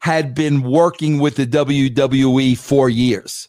had 0.00 0.34
been 0.34 0.62
working 0.62 1.18
with 1.18 1.36
the 1.36 1.46
WWE 1.46 2.58
for 2.58 2.88
years. 2.88 3.48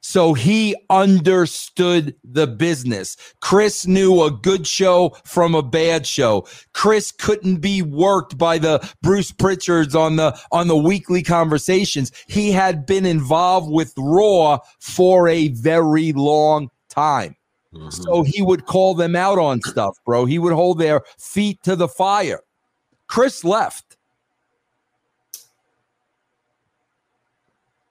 So 0.00 0.32
he 0.32 0.74
understood 0.88 2.14
the 2.24 2.46
business. 2.46 3.16
Chris 3.40 3.86
knew 3.86 4.22
a 4.22 4.30
good 4.30 4.66
show 4.66 5.14
from 5.24 5.54
a 5.54 5.62
bad 5.62 6.06
show. 6.06 6.46
Chris 6.72 7.12
couldn't 7.12 7.56
be 7.56 7.82
worked 7.82 8.38
by 8.38 8.58
the 8.58 8.88
Bruce 9.02 9.32
Pritchards 9.32 9.94
on 9.94 10.16
the 10.16 10.38
on 10.52 10.68
the 10.68 10.76
weekly 10.76 11.22
conversations. 11.22 12.12
He 12.26 12.52
had 12.52 12.86
been 12.86 13.04
involved 13.04 13.70
with 13.70 13.92
Raw 13.98 14.60
for 14.80 15.28
a 15.28 15.48
very 15.48 16.12
long 16.12 16.70
time. 16.88 17.36
Mm-hmm. 17.74 17.90
So 17.90 18.22
he 18.22 18.40
would 18.40 18.66
call 18.66 18.94
them 18.94 19.14
out 19.14 19.38
on 19.38 19.60
stuff, 19.62 19.96
bro. 20.06 20.24
He 20.24 20.38
would 20.38 20.54
hold 20.54 20.78
their 20.78 21.02
feet 21.18 21.62
to 21.64 21.76
the 21.76 21.88
fire. 21.88 22.40
Chris 23.08 23.44
left. 23.44 23.87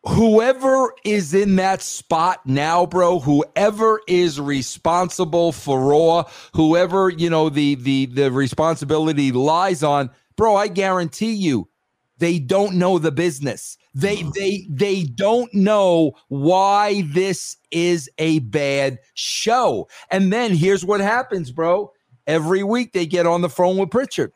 Whoever 0.10 0.94
is 1.04 1.34
in 1.34 1.58
that 1.58 1.82
spot 1.82 2.46
now, 2.46 2.86
bro, 2.86 3.20
whoever 3.20 4.02
is 4.08 4.40
responsible 4.40 5.52
for 5.52 5.80
Raw, 5.82 6.24
whoever, 6.54 7.10
you 7.10 7.30
know, 7.30 7.50
the 7.50 7.76
the 7.76 8.06
the 8.06 8.32
responsibility 8.32 9.32
lies 9.32 9.84
on, 9.84 10.10
bro, 10.36 10.56
I 10.56 10.68
guarantee 10.70 11.34
you 11.34 11.70
they 12.20 12.40
don't 12.40 12.76
know 12.76 13.00
the 13.00 13.12
business. 13.12 13.78
They 13.94 14.24
they 14.36 14.68
they 14.70 15.04
don't 15.04 15.54
know 15.54 16.14
why 16.30 17.04
this 17.14 17.58
is 17.72 18.10
a 18.18 18.40
bad 18.40 19.00
show. 19.14 19.90
And 20.10 20.32
then 20.32 20.56
here's 20.56 20.86
what 20.86 21.02
happens, 21.02 21.52
bro. 21.52 21.92
Every 22.26 22.64
week 22.64 22.94
they 22.94 23.06
get 23.06 23.26
on 23.26 23.42
the 23.42 23.50
phone 23.50 23.78
with 23.78 23.92
Pritchard 23.92 24.32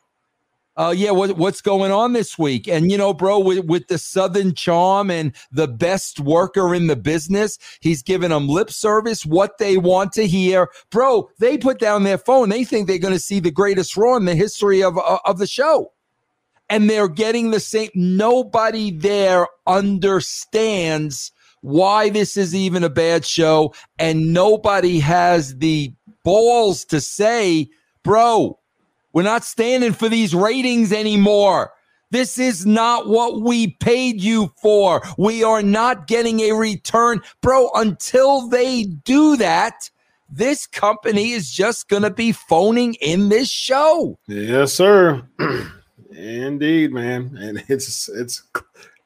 uh, 0.78 0.94
yeah, 0.96 1.12
what, 1.12 1.38
what's 1.38 1.62
going 1.62 1.92
on 1.92 2.14
this 2.14 2.38
week? 2.38 2.68
And 2.68 2.90
you 2.90 2.98
know, 2.98 3.14
bro, 3.14 3.40
with, 3.40 3.66
with 3.66 3.88
the 3.88 3.98
Southern 3.98 4.54
charm 4.54 5.12
and 5.12 5.36
the 5.52 5.68
best 5.68 6.20
worker 6.20 6.74
in 6.74 6.88
the 6.88 6.96
business, 6.96 7.58
he's 7.82 8.02
giving 8.02 8.30
them 8.30 8.48
lip 8.48 8.72
service, 8.72 9.26
what 9.26 9.58
they 9.58 9.78
want 9.78 10.14
to 10.14 10.28
hear, 10.28 10.70
bro. 10.90 11.30
They 11.40 11.58
put 11.58 11.80
down 11.80 12.04
their 12.04 12.18
phone. 12.18 12.50
They 12.50 12.64
think 12.64 12.88
they're 12.88 13.00
going 13.00 13.14
to 13.14 13.20
see 13.20 13.40
the 13.40 13.52
greatest 13.52 13.98
Raw 13.98 14.16
in 14.16 14.26
the 14.26 14.36
history 14.36 14.82
of 14.82 14.98
uh, 14.98 15.20
of 15.26 15.40
the 15.40 15.48
show, 15.48 15.92
and 16.70 16.90
they're 16.90 17.10
getting 17.10 17.52
the 17.52 17.60
same. 17.60 17.90
Nobody 17.94 18.92
there 18.92 19.48
understands 19.68 21.34
why 21.60 22.10
this 22.10 22.38
is 22.38 22.56
even 22.56 22.84
a 22.84 22.90
bad 22.90 23.26
show, 23.26 23.74
and 24.00 24.34
nobody 24.34 25.00
has 25.00 25.58
the 25.58 25.94
balls 26.24 26.86
to 26.86 27.02
say, 27.02 27.70
bro 28.04 28.58
we're 29.14 29.24
not 29.24 29.44
standing 29.44 29.94
for 29.94 30.10
these 30.10 30.34
ratings 30.34 30.92
anymore. 30.92 31.72
This 32.12 32.38
is 32.38 32.66
not 32.66 33.08
what 33.08 33.42
we 33.42 33.68
paid 33.80 34.22
you 34.22 34.52
for. 34.62 35.02
We 35.18 35.44
are 35.44 35.64
not 35.64 36.08
getting 36.08 36.42
a 36.42 36.52
return. 36.52 37.22
Bro, 37.42 37.70
until 37.74 38.50
they 38.50 38.84
do 38.84 39.38
that, 39.38 39.90
this 40.30 40.68
company 40.68 41.32
is 41.32 41.52
just 41.52 41.88
going 41.88 42.04
to 42.04 42.10
be 42.10 42.34
phoning 42.34 42.96
in 42.96 43.30
this 43.30 43.50
show. 43.50 44.20
Yes, 44.28 44.74
sir. 44.74 45.22
Indeed, 46.12 46.92
man. 46.92 47.38
And 47.40 47.64
it's 47.70 48.10
it's 48.10 48.44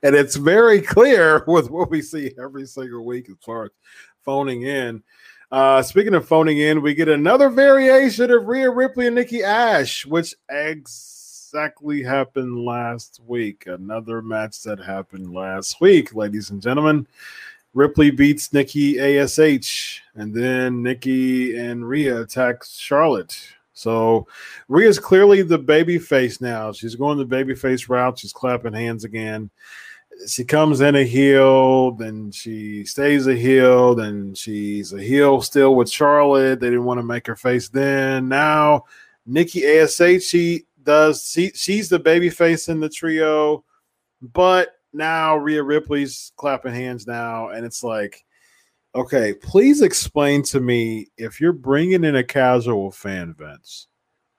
and 0.01 0.15
it's 0.15 0.35
very 0.35 0.81
clear 0.81 1.43
with 1.47 1.69
what 1.69 1.89
we 1.89 2.01
see 2.01 2.31
every 2.41 2.65
single 2.65 3.05
week 3.05 3.29
as 3.29 3.35
far 3.41 3.65
as 3.65 3.71
phoning 4.23 4.63
in. 4.63 5.03
Uh, 5.55 5.81
speaking 5.81 6.13
of 6.13 6.27
phoning 6.27 6.57
in, 6.57 6.81
we 6.81 6.93
get 6.93 7.07
another 7.07 7.47
variation 7.47 8.29
of 8.29 8.45
Rhea 8.45 8.69
Ripley 8.69 9.07
and 9.07 9.15
Nikki 9.15 9.39
A.S.H., 9.39 10.05
which 10.05 10.35
exactly 10.49 12.03
happened 12.03 12.65
last 12.65 13.21
week. 13.25 13.63
Another 13.65 14.21
match 14.21 14.63
that 14.63 14.83
happened 14.83 15.33
last 15.33 15.79
week, 15.79 16.13
ladies 16.13 16.49
and 16.49 16.61
gentlemen. 16.61 17.07
Ripley 17.73 18.11
beats 18.11 18.51
Nikki 18.51 18.99
A.S.H., 18.99 20.03
and 20.15 20.33
then 20.33 20.83
Nikki 20.83 21.57
and 21.57 21.87
Rhea 21.87 22.19
attack 22.19 22.65
Charlotte. 22.65 23.39
So 23.71 24.27
Rhea's 24.67 24.99
clearly 24.99 25.41
the 25.41 25.57
baby 25.57 25.99
face 25.99 26.41
now. 26.41 26.73
She's 26.73 26.95
going 26.95 27.17
the 27.17 27.23
baby 27.23 27.55
face 27.55 27.87
route. 27.87 28.19
She's 28.19 28.33
clapping 28.33 28.73
hands 28.73 29.05
again 29.05 29.49
she 30.27 30.43
comes 30.43 30.81
in 30.81 30.95
a 30.95 31.03
heel, 31.03 31.91
then 31.91 32.31
she 32.31 32.85
stays 32.85 33.27
a 33.27 33.35
heel, 33.35 33.95
then 33.95 34.33
she's 34.33 34.93
a 34.93 35.01
heel 35.01 35.41
still 35.41 35.75
with 35.75 35.89
Charlotte. 35.89 36.59
They 36.59 36.67
didn't 36.67 36.85
want 36.85 36.99
to 36.99 37.05
make 37.05 37.27
her 37.27 37.35
face 37.35 37.69
then. 37.69 38.27
Now 38.27 38.85
Nikki 39.25 39.65
A.S.H. 39.65 40.23
she 40.23 40.65
does 40.83 41.29
she, 41.29 41.51
she's 41.55 41.89
the 41.89 41.99
baby 41.99 42.29
face 42.29 42.69
in 42.69 42.79
the 42.79 42.89
trio, 42.89 43.63
but 44.21 44.69
now 44.93 45.35
Rhea 45.35 45.63
Ripley's 45.63 46.31
clapping 46.37 46.73
hands 46.73 47.07
now, 47.07 47.49
and 47.49 47.65
it's 47.65 47.83
like, 47.83 48.23
okay, 48.93 49.33
please 49.33 49.81
explain 49.81 50.43
to 50.43 50.59
me 50.59 51.07
if 51.17 51.41
you're 51.41 51.53
bringing 51.53 52.03
in 52.03 52.15
a 52.15 52.23
casual 52.23 52.91
fan, 52.91 53.35
Vince. 53.37 53.87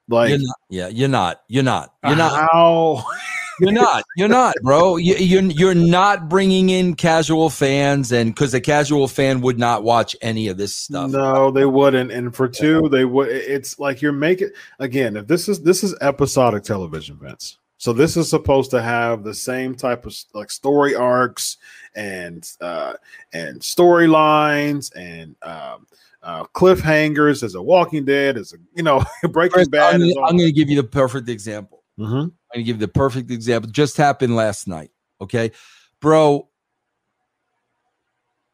Like, 0.08 0.30
you're 0.30 0.38
not, 0.38 0.56
yeah, 0.70 0.88
you're 0.88 1.08
not, 1.08 1.42
you're 1.48 1.64
not, 1.64 1.94
you're 2.04 2.16
not. 2.16 2.48
How 2.50 3.04
you're 3.60 3.72
not. 3.72 4.04
You're 4.16 4.28
not, 4.28 4.54
bro. 4.62 4.96
You, 4.96 5.14
you're 5.16 5.42
you're 5.42 5.74
not 5.74 6.28
bringing 6.28 6.70
in 6.70 6.94
casual 6.94 7.50
fans, 7.50 8.12
and 8.12 8.34
because 8.34 8.54
a 8.54 8.60
casual 8.60 9.08
fan 9.08 9.40
would 9.40 9.58
not 9.58 9.82
watch 9.82 10.16
any 10.20 10.48
of 10.48 10.56
this 10.56 10.74
stuff. 10.74 11.10
No, 11.10 11.50
they 11.50 11.66
wouldn't. 11.66 12.10
And 12.10 12.34
for 12.34 12.48
two, 12.48 12.88
they 12.88 13.04
would. 13.04 13.28
It's 13.28 13.78
like 13.78 14.02
you're 14.02 14.12
making 14.12 14.50
again. 14.78 15.16
If 15.16 15.26
this 15.26 15.48
is 15.48 15.62
this 15.62 15.82
is 15.82 15.94
episodic 16.00 16.64
television, 16.64 17.18
Vince. 17.20 17.58
So 17.78 17.92
this 17.92 18.16
is 18.16 18.30
supposed 18.30 18.70
to 18.70 18.80
have 18.80 19.22
the 19.22 19.34
same 19.34 19.74
type 19.74 20.06
of 20.06 20.16
like 20.32 20.50
story 20.50 20.94
arcs 20.94 21.58
and 21.94 22.48
uh 22.60 22.94
and 23.32 23.60
storylines 23.60 24.90
and 24.96 25.36
um 25.42 25.86
uh, 26.22 26.42
cliffhangers 26.46 27.44
as 27.44 27.54
a 27.54 27.62
Walking 27.62 28.04
Dead, 28.04 28.36
as 28.36 28.52
a 28.52 28.56
you 28.74 28.82
know 28.82 29.04
Breaking 29.30 29.64
Bad. 29.66 29.94
I'm 29.94 30.00
going 30.00 30.38
to 30.38 30.52
give 30.52 30.68
you 30.68 30.82
the 30.82 30.88
perfect 30.88 31.28
example. 31.28 31.84
Mm-hmm. 31.98 32.14
I'm 32.14 32.18
going 32.18 32.32
to 32.54 32.62
give 32.62 32.76
you 32.76 32.86
the 32.86 32.88
perfect 32.88 33.30
example. 33.30 33.70
Just 33.70 33.96
happened 33.96 34.36
last 34.36 34.68
night. 34.68 34.90
Okay, 35.20 35.52
bro. 36.00 36.48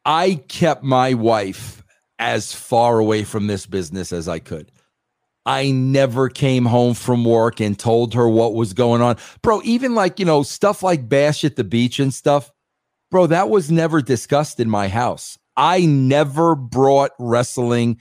I 0.05 0.43
kept 0.49 0.83
my 0.83 1.15
wife 1.15 1.85
as 2.19 2.53
far 2.53 2.99
away 2.99 3.25
from 3.25 3.47
this 3.47 3.67
business 3.67 4.13
as 4.13 4.29
I 4.29 4.41
could. 4.41 4.71
I 5.45 5.71
never 5.73 6.29
came 6.29 6.65
home 6.65 6.95
from 6.95 7.25
work 7.25 7.61
and 7.61 7.79
told 7.79 8.15
her 8.15 8.29
what 8.29 8.55
was 8.55 8.75
going 8.75 9.03
on. 9.03 9.17
Bro, 9.43 9.63
even 9.65 9.95
like, 9.95 10.19
you 10.21 10.25
know, 10.25 10.43
stuff 10.43 10.83
like 10.83 11.09
Bash 11.09 11.45
at 11.45 11.57
the 11.57 11.65
Beach 11.65 11.99
and 11.99 12.15
stuff, 12.15 12.53
bro, 13.11 13.27
that 13.27 13.49
was 13.49 13.71
never 13.71 14.01
discussed 14.01 14.61
in 14.61 14.71
my 14.71 14.89
house. 14.89 15.39
I 15.57 15.85
never 15.85 16.55
brought 16.55 17.11
wrestling 17.19 18.01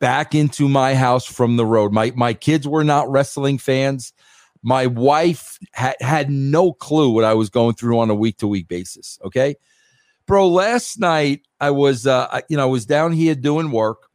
back 0.00 0.34
into 0.34 0.68
my 0.68 0.94
house 0.94 1.24
from 1.24 1.56
the 1.56 1.66
road. 1.66 1.92
My 1.92 2.12
my 2.14 2.34
kids 2.34 2.66
were 2.66 2.84
not 2.84 3.10
wrestling 3.10 3.58
fans. 3.58 4.12
My 4.62 4.86
wife 4.86 5.58
had 5.72 5.96
had 6.00 6.30
no 6.30 6.72
clue 6.72 7.10
what 7.10 7.24
I 7.24 7.34
was 7.34 7.50
going 7.50 7.74
through 7.74 7.98
on 7.98 8.10
a 8.10 8.14
week 8.14 8.38
to 8.38 8.48
week 8.48 8.68
basis. 8.68 9.18
Okay, 9.24 9.56
bro. 10.26 10.48
Last 10.48 10.98
night 10.98 11.42
I 11.60 11.70
was, 11.70 12.06
uh, 12.06 12.40
you 12.48 12.56
know, 12.56 12.64
I 12.64 12.66
was 12.66 12.86
down 12.86 13.12
here 13.12 13.34
doing 13.34 13.70
work, 13.70 14.08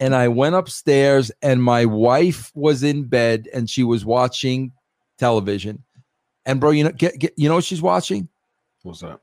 and 0.00 0.14
I 0.14 0.28
went 0.28 0.54
upstairs, 0.54 1.30
and 1.42 1.62
my 1.62 1.84
wife 1.84 2.52
was 2.54 2.82
in 2.82 3.04
bed, 3.04 3.48
and 3.52 3.68
she 3.68 3.84
was 3.84 4.04
watching 4.04 4.72
television. 5.18 5.82
And 6.46 6.60
bro, 6.60 6.70
you 6.70 6.84
know, 6.84 6.92
get, 6.92 7.18
get 7.18 7.32
you 7.36 7.48
know 7.48 7.56
what 7.56 7.64
she's 7.64 7.82
watching? 7.82 8.28
What's 8.82 9.00
that? 9.00 9.20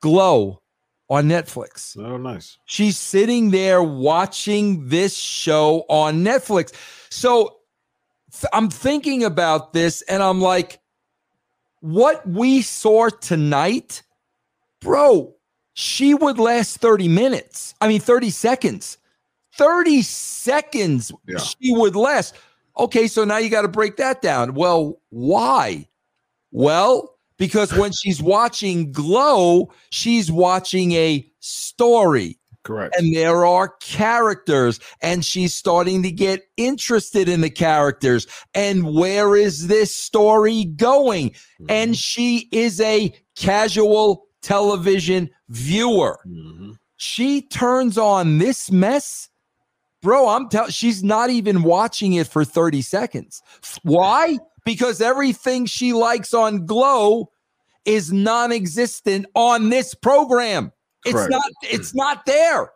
Glow 0.00 0.62
on 1.08 1.28
Netflix. 1.28 1.96
Oh, 1.98 2.16
nice. 2.16 2.58
She's 2.64 2.96
sitting 2.96 3.50
there 3.50 3.82
watching 3.82 4.88
this 4.88 5.16
show 5.16 5.84
on 5.88 6.24
Netflix. 6.24 6.72
So 7.10 7.58
I'm 8.52 8.70
thinking 8.70 9.24
about 9.24 9.72
this 9.72 10.02
and 10.02 10.22
I'm 10.22 10.40
like, 10.40 10.80
what 11.80 12.26
we 12.28 12.62
saw 12.62 13.08
tonight, 13.08 14.02
bro, 14.80 15.34
she 15.74 16.14
would 16.14 16.38
last 16.38 16.78
30 16.78 17.08
minutes. 17.08 17.74
I 17.80 17.88
mean, 17.88 18.00
30 18.00 18.30
seconds. 18.30 18.98
30 19.54 20.02
seconds 20.02 21.12
yeah. 21.26 21.38
she 21.38 21.72
would 21.74 21.96
last. 21.96 22.34
Okay, 22.78 23.06
so 23.06 23.24
now 23.24 23.38
you 23.38 23.48
got 23.48 23.62
to 23.62 23.68
break 23.68 23.96
that 23.96 24.20
down. 24.20 24.54
Well, 24.54 25.00
why? 25.10 25.88
Well, 26.50 27.16
because 27.38 27.72
when 27.74 27.92
she's 27.92 28.22
watching 28.22 28.92
Glow, 28.92 29.70
she's 29.90 30.30
watching 30.30 30.92
a 30.92 31.26
story. 31.40 32.38
Correct. 32.66 32.94
And 32.98 33.14
there 33.14 33.46
are 33.46 33.74
characters, 33.80 34.80
and 35.00 35.24
she's 35.24 35.54
starting 35.54 36.02
to 36.02 36.10
get 36.10 36.42
interested 36.56 37.28
in 37.28 37.40
the 37.40 37.50
characters. 37.50 38.26
And 38.54 38.94
where 38.94 39.36
is 39.36 39.68
this 39.68 39.94
story 39.94 40.64
going? 40.64 41.30
Mm-hmm. 41.30 41.66
And 41.68 41.96
she 41.96 42.48
is 42.52 42.80
a 42.80 43.14
casual 43.36 44.26
television 44.42 45.30
viewer. 45.48 46.18
Mm-hmm. 46.26 46.72
She 46.96 47.42
turns 47.42 47.98
on 47.98 48.38
this 48.38 48.70
mess. 48.70 49.28
Bro, 50.02 50.28
I'm 50.28 50.48
telling 50.48 50.70
she's 50.70 51.02
not 51.02 51.30
even 51.30 51.62
watching 51.62 52.12
it 52.12 52.26
for 52.26 52.44
30 52.44 52.82
seconds. 52.82 53.42
Why? 53.82 54.38
because 54.66 55.00
everything 55.00 55.64
she 55.64 55.94
likes 55.94 56.34
on 56.34 56.66
Glow 56.66 57.30
is 57.86 58.12
non-existent 58.12 59.24
on 59.34 59.70
this 59.70 59.94
program. 59.94 60.72
It's 61.06 61.28
not 61.28 61.52
it's 61.62 61.94
not 61.94 62.26
there. 62.26 62.72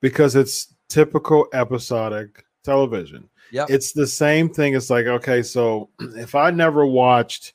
Because 0.00 0.36
it's 0.36 0.74
typical 0.88 1.48
episodic 1.52 2.44
television. 2.64 3.28
Yeah. 3.50 3.66
It's 3.68 3.92
the 3.92 4.06
same 4.06 4.48
thing. 4.48 4.74
It's 4.74 4.90
like, 4.90 5.06
okay, 5.06 5.42
so 5.42 5.90
if 6.00 6.34
I 6.34 6.50
never 6.50 6.86
watched 6.86 7.54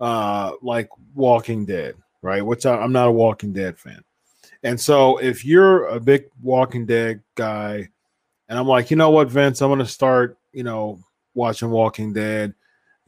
uh 0.00 0.52
like 0.62 0.88
Walking 1.14 1.66
Dead, 1.66 1.94
right? 2.22 2.44
Which 2.44 2.66
I, 2.66 2.76
I'm 2.76 2.92
not 2.92 3.08
a 3.08 3.12
Walking 3.12 3.52
Dead 3.52 3.78
fan. 3.78 4.02
And 4.62 4.80
so 4.80 5.18
if 5.18 5.44
you're 5.44 5.86
a 5.86 6.00
big 6.00 6.24
Walking 6.42 6.86
Dead 6.86 7.22
guy, 7.34 7.88
and 8.48 8.58
I'm 8.58 8.66
like, 8.66 8.90
you 8.90 8.96
know 8.96 9.10
what, 9.10 9.28
Vince, 9.28 9.60
I'm 9.60 9.70
gonna 9.70 9.86
start, 9.86 10.38
you 10.52 10.62
know, 10.62 11.00
watching 11.34 11.70
Walking 11.70 12.12
Dead 12.12 12.54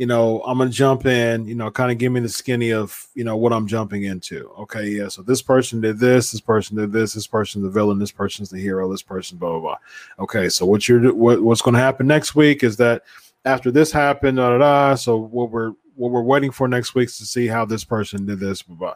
you 0.01 0.07
know, 0.07 0.41
I'm 0.47 0.57
gonna 0.57 0.71
jump 0.71 1.05
in, 1.05 1.45
you 1.45 1.55
know, 1.55 1.71
kind 1.71 1.93
of 1.93 1.99
give 1.99 2.11
me 2.11 2.21
the 2.21 2.29
skinny 2.31 2.73
of, 2.73 3.07
you 3.15 3.23
know, 3.23 3.37
what 3.37 3.53
I'm 3.53 3.67
jumping 3.67 4.05
into. 4.05 4.49
Okay, 4.61 4.89
yeah. 4.89 5.09
So 5.09 5.21
this 5.21 5.43
person 5.43 5.83
did 5.83 5.99
this, 5.99 6.31
this 6.31 6.41
person 6.41 6.79
did 6.79 6.91
this, 6.91 7.13
this 7.13 7.27
person's 7.27 7.65
the 7.65 7.71
villain, 7.71 7.99
this 7.99 8.11
person's 8.11 8.49
the 8.49 8.59
hero, 8.59 8.91
this 8.91 9.03
person, 9.03 9.37
blah 9.37 9.51
blah 9.51 9.61
blah. 9.61 9.77
Okay, 10.19 10.49
so 10.49 10.65
what 10.65 10.89
you're 10.89 11.13
what, 11.13 11.43
what's 11.43 11.61
gonna 11.61 11.81
happen 11.81 12.07
next 12.07 12.35
week 12.35 12.63
is 12.63 12.79
that 12.79 13.03
after 13.45 13.71
this 13.71 13.93
happened, 13.93 14.39
da 14.39 14.57
da 14.57 14.59
da. 14.59 14.95
So 14.95 15.19
what 15.19 15.51
we're 15.51 15.73
what 15.97 16.11
we're 16.11 16.23
waiting 16.23 16.51
for 16.51 16.67
next 16.67 16.95
week 16.95 17.11
is 17.11 17.19
to 17.19 17.27
see 17.27 17.47
how 17.47 17.67
this 17.67 17.85
person 17.85 18.25
did 18.25 18.41
this, 18.41 18.63
blah 18.63 18.77
blah. 18.77 18.95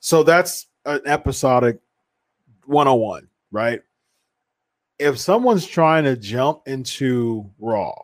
So 0.00 0.22
that's 0.22 0.66
an 0.84 1.00
episodic 1.06 1.80
101, 2.66 3.28
right? 3.50 3.80
If 4.98 5.18
someone's 5.18 5.66
trying 5.66 6.04
to 6.04 6.16
jump 6.18 6.68
into 6.68 7.50
Raw 7.58 7.94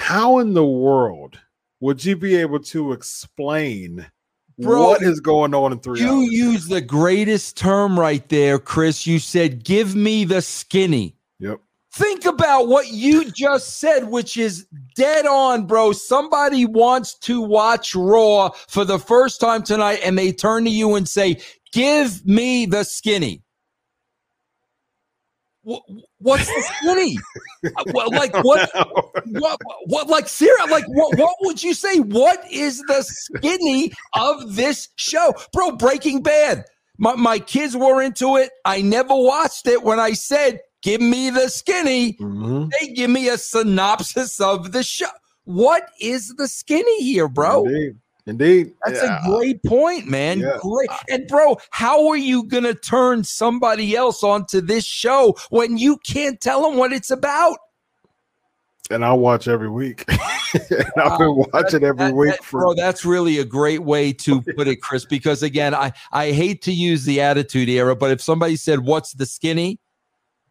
how 0.00 0.38
in 0.38 0.54
the 0.54 0.64
world 0.64 1.38
would 1.80 2.04
you 2.04 2.16
be 2.16 2.36
able 2.36 2.58
to 2.60 2.92
explain 2.92 4.06
Bro, 4.58 4.82
what 4.82 5.02
is 5.02 5.20
going 5.20 5.54
on 5.54 5.72
in 5.72 5.78
three 5.80 6.00
you 6.00 6.08
hours? 6.08 6.32
use 6.32 6.66
the 6.66 6.80
greatest 6.80 7.56
term 7.56 7.98
right 7.98 8.26
there, 8.28 8.58
Chris. 8.58 9.06
You 9.06 9.18
said, 9.18 9.64
give 9.64 9.94
me 9.94 10.24
the 10.24 10.42
skinny. 10.42 11.16
Yep. 11.38 11.60
Think 11.92 12.24
about 12.24 12.68
what 12.68 12.88
you 12.88 13.30
just 13.30 13.78
said, 13.80 14.04
which 14.04 14.36
is 14.36 14.66
dead 14.94 15.26
on, 15.26 15.66
bro. 15.66 15.92
Somebody 15.92 16.66
wants 16.66 17.14
to 17.20 17.40
watch 17.40 17.94
Raw 17.94 18.50
for 18.68 18.84
the 18.84 18.98
first 18.98 19.40
time 19.40 19.62
tonight, 19.62 20.00
and 20.04 20.16
they 20.16 20.32
turn 20.32 20.64
to 20.64 20.70
you 20.70 20.94
and 20.94 21.08
say, 21.08 21.40
Give 21.72 22.24
me 22.26 22.66
the 22.66 22.84
skinny 22.84 23.42
what's 26.20 26.46
the 26.46 26.62
skinny? 26.62 27.16
Like 27.92 28.32
what, 28.42 28.70
what? 29.26 29.60
What? 29.84 30.08
Like 30.08 30.28
Sarah? 30.28 30.64
Like 30.70 30.86
what? 30.88 31.18
What 31.18 31.36
would 31.42 31.62
you 31.62 31.74
say? 31.74 31.98
What 32.00 32.42
is 32.50 32.78
the 32.88 33.02
skinny 33.02 33.92
of 34.14 34.56
this 34.56 34.88
show, 34.96 35.34
bro? 35.52 35.72
Breaking 35.72 36.22
Bad. 36.22 36.64
My 36.96 37.16
my 37.16 37.38
kids 37.38 37.76
were 37.76 38.00
into 38.00 38.36
it. 38.36 38.50
I 38.64 38.80
never 38.80 39.14
watched 39.14 39.66
it. 39.66 39.82
When 39.82 40.00
I 40.00 40.12
said, 40.12 40.60
"Give 40.82 41.02
me 41.02 41.28
the 41.28 41.48
skinny," 41.48 42.14
mm-hmm. 42.14 42.68
they 42.80 42.94
give 42.94 43.10
me 43.10 43.28
a 43.28 43.36
synopsis 43.36 44.40
of 44.40 44.72
the 44.72 44.82
show. 44.82 45.08
What 45.44 45.90
is 46.00 46.34
the 46.38 46.48
skinny 46.48 47.02
here, 47.02 47.28
bro? 47.28 47.66
Indeed. 47.66 47.96
Indeed. 48.30 48.72
That's 48.86 49.02
yeah. 49.02 49.18
a 49.24 49.28
great 49.28 49.60
point, 49.64 50.06
man. 50.06 50.38
Yeah. 50.38 50.56
Great. 50.60 50.88
And 51.08 51.26
bro, 51.26 51.58
how 51.70 52.06
are 52.06 52.16
you 52.16 52.44
going 52.44 52.62
to 52.62 52.74
turn 52.74 53.24
somebody 53.24 53.96
else 53.96 54.22
onto 54.22 54.60
this 54.60 54.84
show 54.84 55.36
when 55.50 55.76
you 55.76 55.96
can't 56.06 56.40
tell 56.40 56.62
them 56.62 56.78
what 56.78 56.92
it's 56.92 57.10
about? 57.10 57.58
And 58.88 59.04
I'll 59.04 59.18
watch 59.18 59.48
every 59.48 59.68
week. 59.68 60.04
I've 60.96 61.18
been 61.18 61.44
watching 61.52 61.82
every 61.82 62.06
that, 62.06 62.14
week 62.14 62.30
that, 62.30 62.44
for 62.44 62.60
bro. 62.60 62.74
That's 62.74 63.04
really 63.04 63.38
a 63.38 63.44
great 63.44 63.82
way 63.82 64.12
to 64.12 64.40
put 64.56 64.68
it, 64.68 64.80
Chris. 64.80 65.04
Because 65.04 65.42
again, 65.42 65.74
I 65.74 65.92
I 66.12 66.30
hate 66.30 66.62
to 66.62 66.72
use 66.72 67.04
the 67.04 67.20
attitude 67.20 67.68
era, 67.68 67.96
but 67.96 68.12
if 68.12 68.20
somebody 68.20 68.54
said, 68.54 68.80
"What's 68.80 69.12
the 69.12 69.26
skinny?" 69.26 69.80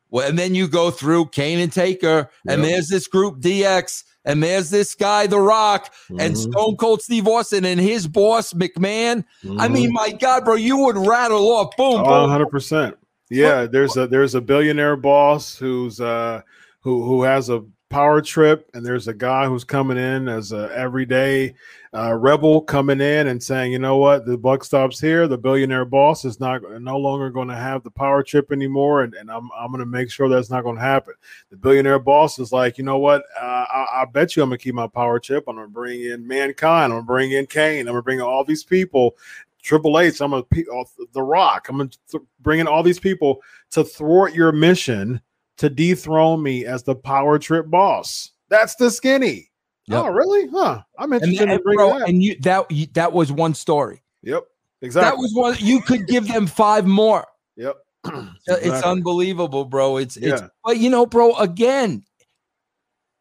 Well, 0.09 0.27
and 0.27 0.39
then 0.39 0.55
you 0.55 0.67
go 0.67 0.91
through 0.91 1.27
Kane 1.27 1.59
and 1.59 1.71
Taker, 1.71 2.29
and 2.47 2.63
there's 2.63 2.87
this 2.87 3.07
group 3.07 3.39
DX, 3.39 4.03
and 4.29 4.43
there's 4.43 4.69
this 4.69 4.95
guy, 4.95 5.27
The 5.27 5.39
Rock, 5.39 5.93
mm-hmm. 5.93 6.19
and 6.19 6.37
Stone 6.37 6.77
Cold 6.77 7.01
Steve 7.01 7.27
Austin, 7.27 7.65
and 7.65 7.79
his 7.79 8.07
boss, 8.07 8.53
McMahon. 8.53 9.25
Mm-hmm. 9.43 9.59
I 9.59 9.67
mean, 9.67 9.91
my 9.91 10.11
God, 10.11 10.45
bro, 10.45 10.55
you 10.55 10.77
would 10.77 10.97
rattle 10.97 11.51
off 11.51 11.75
boom, 11.75 12.01
oh, 12.05 12.27
100%. 12.27 12.93
Yeah, 13.31 13.65
there's 13.65 13.95
a 13.95 14.07
there's 14.07 14.33
a 14.33 14.41
billionaire 14.41 14.95
boss 14.95 15.55
who's 15.55 16.01
uh 16.01 16.41
who 16.81 17.03
who 17.03 17.21
has 17.21 17.49
a 17.49 17.63
power 17.89 18.21
trip 18.21 18.69
and 18.73 18.85
there's 18.85 19.07
a 19.07 19.13
guy 19.13 19.47
who's 19.47 19.63
coming 19.63 19.97
in 19.97 20.27
as 20.27 20.51
a 20.51 20.71
everyday 20.75 21.55
uh, 21.93 22.13
rebel 22.13 22.61
coming 22.61 23.01
in 23.01 23.27
and 23.27 23.41
saying 23.41 23.71
you 23.71 23.79
know 23.79 23.97
what? 23.97 24.25
The 24.25 24.37
buck 24.37 24.63
stops 24.63 24.99
here. 24.99 25.27
The 25.27 25.37
billionaire 25.37 25.85
boss 25.85 26.23
is 26.23 26.39
not 26.39 26.61
no 26.81 26.97
longer 26.97 27.31
going 27.31 27.47
to 27.47 27.55
have 27.55 27.83
the 27.83 27.89
power 27.89 28.21
trip 28.21 28.51
anymore 28.51 29.01
and, 29.01 29.15
and 29.15 29.31
i'm, 29.31 29.49
I'm 29.57 29.71
going 29.71 29.79
to 29.79 29.87
make 29.87 30.11
sure 30.11 30.29
that's 30.29 30.51
not 30.51 30.63
going 30.63 30.75
to 30.75 30.81
happen. 30.81 31.15
The 31.49 31.57
billionaire 31.57 31.99
boss 31.99 32.37
is 32.37 32.51
like 32.51 32.77
you 32.77 32.83
know 32.83 32.99
what? 32.99 33.23
Uh, 33.39 33.65
I, 33.69 33.87
I, 34.01 34.05
bet 34.05 34.35
you 34.35 34.43
i'm 34.43 34.49
going 34.49 34.59
to 34.59 34.63
keep 34.63 34.75
my 34.75 34.87
power 34.87 35.19
chip 35.19 35.45
i'm 35.47 35.55
going 35.55 35.67
to 35.67 35.73
bring 35.73 36.01
in 36.01 36.27
mankind. 36.27 36.93
I'm 36.93 36.99
going 36.99 37.03
to 37.03 37.07
bring 37.07 37.31
in 37.31 37.47
kane 37.47 37.81
i'm 37.81 37.93
going 37.93 37.95
to 37.95 38.03
bring 38.03 38.19
in 38.19 38.25
all 38.25 38.43
these 38.43 38.63
people. 38.63 39.17
Triple 39.61 39.99
H, 39.99 40.21
I'm 40.21 40.31
going 40.31 40.43
to 40.53 40.85
The 41.11 41.21
Rock. 41.21 41.67
I'm 41.67 41.77
going 41.77 41.91
to 42.11 42.25
bring 42.39 42.61
in 42.61 42.67
all 42.67 42.81
these 42.81 42.99
people 42.99 43.41
to 43.71 43.83
thwart 43.83 44.33
your 44.33 44.53
mission 44.53 45.21
to 45.59 45.69
dethrone 45.69 46.41
me 46.41 46.65
as 46.65 46.83
the 46.83 46.95
power 46.95 47.37
trip 47.37 47.69
boss. 47.69 48.31
That's 48.49 48.75
the 48.75 48.89
skinny. 48.89 49.51
Yep. 49.87 50.03
Oh, 50.03 50.07
really? 50.07 50.47
Huh. 50.47 50.81
I'm 50.97 51.13
interested 51.13 51.43
and, 51.43 51.51
in 51.51 51.61
bringing 51.61 51.77
bro, 51.77 51.99
that. 51.99 52.09
And 52.09 52.23
you 52.23 52.39
that 52.41 52.67
that 52.93 53.13
was 53.13 53.31
one 53.31 53.53
story. 53.53 54.01
Yep. 54.23 54.43
Exactly. 54.81 55.09
That 55.09 55.17
was 55.17 55.33
one. 55.33 55.55
You 55.59 55.81
could 55.81 56.07
give 56.07 56.27
them 56.27 56.47
five 56.47 56.85
more. 56.85 57.25
Yep. 57.57 57.75
exactly. 58.05 58.69
It's 58.69 58.83
unbelievable, 58.83 59.65
bro. 59.65 59.97
It's 59.97 60.15
yeah. 60.15 60.33
it's. 60.33 60.41
But 60.63 60.77
you 60.77 60.89
know, 60.89 61.05
bro. 61.05 61.35
Again, 61.35 62.03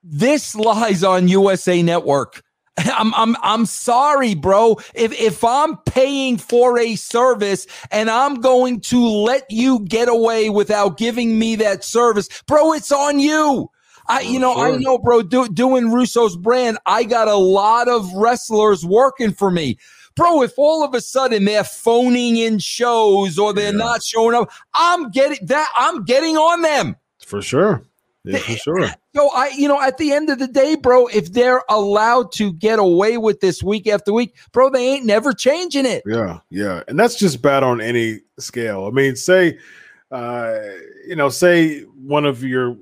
this 0.03 0.55
lies 0.55 1.03
on 1.03 1.29
USA 1.29 1.83
Network. 1.83 2.43
I'm 2.97 3.15
I'm 3.15 3.37
I'm 3.43 3.67
sorry, 3.67 4.35
bro. 4.35 4.79
If 4.95 5.13
if 5.19 5.43
I'm 5.43 5.77
paying 5.79 6.39
for 6.39 6.79
a 6.79 6.95
service 6.97 7.67
and 7.91 8.11
I'm 8.11 8.37
going 8.37 8.81
to 8.83 9.05
let 9.07 9.51
you 9.51 9.81
get 9.81 10.09
away 10.09 10.51
without 10.51 10.97
giving 10.97 11.39
me 11.39 11.57
that 11.57 11.85
service, 11.85 12.29
bro, 12.47 12.73
it's 12.73 12.93
on 12.93 13.19
you. 13.19 13.71
I, 14.11 14.21
you 14.21 14.39
know, 14.39 14.55
sure. 14.55 14.75
I 14.75 14.77
know, 14.79 14.97
bro. 14.97 15.23
Do, 15.23 15.49
doing 15.49 15.91
Russo's 15.91 16.37
brand, 16.37 16.79
I 16.87 17.05
got 17.05 17.29
a 17.29 17.37
lot 17.37 17.89
of 17.89 18.11
wrestlers 18.15 18.85
working 18.85 19.33
for 19.33 19.51
me, 19.51 19.77
bro. 20.17 20.43
If 20.43 20.55
all 20.57 20.83
of 20.83 20.95
a 20.95 21.01
sudden 21.01 21.45
they're 21.45 21.65
phoning 21.65 22.39
in 22.39 22.59
shows 22.59 23.39
or 23.39 23.53
they're 23.53 23.73
yeah. 23.73 23.79
not 23.79 24.03
showing 24.03 24.35
up, 24.35 24.51
I'm 24.73 25.11
getting 25.11 25.47
that. 25.47 25.71
I'm 25.77 26.05
getting 26.05 26.37
on 26.37 26.63
them 26.63 26.97
for 27.27 27.43
sure. 27.43 27.83
Yeah, 28.25 28.39
for 28.39 28.53
sure. 28.53 28.91
So 29.19 29.31
I, 29.35 29.49
you 29.49 29.67
know, 29.67 29.83
at 29.83 29.99
the 29.99 30.13
end 30.13 30.31
of 30.31 30.39
the 30.39 30.47
day, 30.47 30.77
bro, 30.77 31.09
if 31.09 31.33
they're 31.33 31.65
allowed 31.69 32.31
to 32.35 32.53
get 32.53 32.79
away 32.79 33.19
with 33.19 33.41
this 33.41 33.65
week 33.65 33.89
after 33.89 34.13
week, 34.13 34.37
bro, 34.53 34.71
they 34.71 34.95
ain't 34.95 35.07
never 35.07 35.33
changing 35.33 35.87
it. 35.87 36.05
Yeah, 36.07 36.39
yeah, 36.51 36.85
and 36.87 36.97
that's 36.97 37.17
just 37.17 37.43
bad 37.43 37.65
on 37.65 37.81
any 37.81 38.21
scale. 38.39 38.87
I 38.87 38.91
mean, 38.91 39.17
say, 39.17 39.59
uh, 40.13 40.61
you 41.05 41.17
know, 41.17 41.31
say 41.31 41.81
one 41.81 42.27
of 42.27 42.45
your 42.45 42.77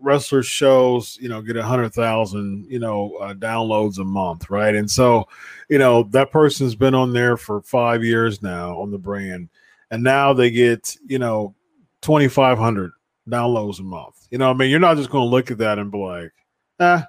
wrestler 0.00 0.44
shows, 0.44 1.18
you 1.20 1.28
know, 1.28 1.42
get 1.42 1.56
a 1.56 1.64
hundred 1.64 1.92
thousand, 1.92 2.66
you 2.70 2.78
know, 2.78 3.16
uh, 3.16 3.34
downloads 3.34 3.98
a 3.98 4.04
month, 4.04 4.48
right? 4.48 4.76
And 4.76 4.88
so, 4.88 5.26
you 5.68 5.78
know, 5.78 6.04
that 6.10 6.30
person's 6.30 6.76
been 6.76 6.94
on 6.94 7.12
there 7.12 7.36
for 7.36 7.60
five 7.62 8.04
years 8.04 8.40
now 8.40 8.78
on 8.80 8.92
the 8.92 8.98
brand, 8.98 9.48
and 9.90 10.04
now 10.04 10.32
they 10.32 10.52
get, 10.52 10.96
you 11.08 11.18
know, 11.18 11.56
twenty 12.02 12.28
five 12.28 12.56
hundred 12.56 12.92
downloads 13.28 13.80
a 13.80 13.82
month. 13.82 14.26
You 14.30 14.38
know, 14.38 14.50
I 14.50 14.54
mean, 14.54 14.70
you're 14.70 14.80
not 14.80 14.96
just 14.96 15.10
going 15.10 15.24
to 15.24 15.30
look 15.30 15.50
at 15.50 15.58
that 15.58 15.78
and 15.78 15.90
be 15.90 15.98
like, 15.98 16.32
ah, 16.80 17.06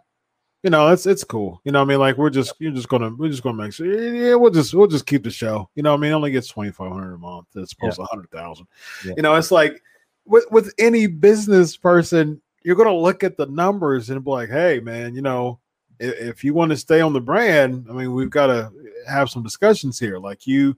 you 0.64 0.70
know, 0.70 0.90
it's 0.90 1.06
it's 1.06 1.24
cool. 1.24 1.62
You 1.64 1.72
know, 1.72 1.82
I 1.82 1.86
mean, 1.86 2.00
like 2.00 2.18
we're 2.18 2.30
just 2.30 2.54
you're 2.60 2.72
just 2.72 2.90
gonna 2.90 3.14
we're 3.16 3.30
just 3.30 3.44
gonna 3.44 3.56
make 3.56 3.74
sure. 3.74 3.86
Yeah, 3.86 4.36
we'll 4.36 4.52
just 4.52 4.74
we'll 4.74 4.88
just 4.88 5.06
keep 5.06 5.24
the 5.24 5.32
show. 5.32 5.70
You 5.76 5.84
know, 5.84 5.94
I 5.94 5.98
mean, 5.98 6.12
it 6.12 6.16
only 6.16 6.32
gets 6.32 6.48
twenty 6.48 6.72
five 6.72 6.92
hundred 6.92 7.14
a 7.14 7.18
month. 7.18 7.48
It's 7.56 7.72
supposed 7.72 8.00
yeah. 8.00 8.06
to 8.06 8.10
hundred 8.10 8.32
thousand. 8.32 8.68
Yeah. 9.06 9.14
You 9.18 9.24
know, 9.24 9.36
it's 9.36 9.52
like 9.52 9.82
with 10.26 10.46
with 10.52 10.74
any 10.80 11.08
business 11.08 11.78
person, 11.78 12.42
you're 12.64 12.76
gonna 12.76 12.96
look 12.96 13.24
at 13.24 13.38
the 13.38 13.46
numbers 13.46 14.10
and 14.10 14.24
be 14.24 14.32
like, 14.32 14.50
hey, 14.50 14.80
man, 14.80 15.16
you 15.16 15.22
know, 15.22 15.60
if, 16.00 16.20
if 16.20 16.44
you 16.44 16.54
want 16.54 16.72
to 16.72 16.78
stay 16.78 17.02
on 17.02 17.14
the 17.14 17.22
brand, 17.22 17.86
I 17.90 17.94
mean, 17.94 18.14
we've 18.14 18.30
got 18.30 18.48
to 18.48 18.72
have 19.08 19.30
some 19.30 19.44
discussions 19.44 20.00
here. 20.00 20.18
Like 20.18 20.48
you, 20.48 20.76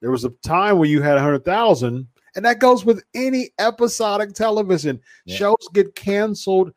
there 0.00 0.10
was 0.10 0.24
a 0.24 0.30
time 0.42 0.78
where 0.78 0.88
you 0.88 1.02
had 1.02 1.16
a 1.16 1.22
hundred 1.22 1.44
thousand 1.44 2.08
and 2.36 2.44
that 2.44 2.58
goes 2.58 2.84
with 2.84 3.02
any 3.14 3.50
episodic 3.58 4.34
television. 4.34 5.00
Yeah. 5.24 5.36
Shows 5.36 5.68
get 5.72 5.94
canceled 5.94 6.72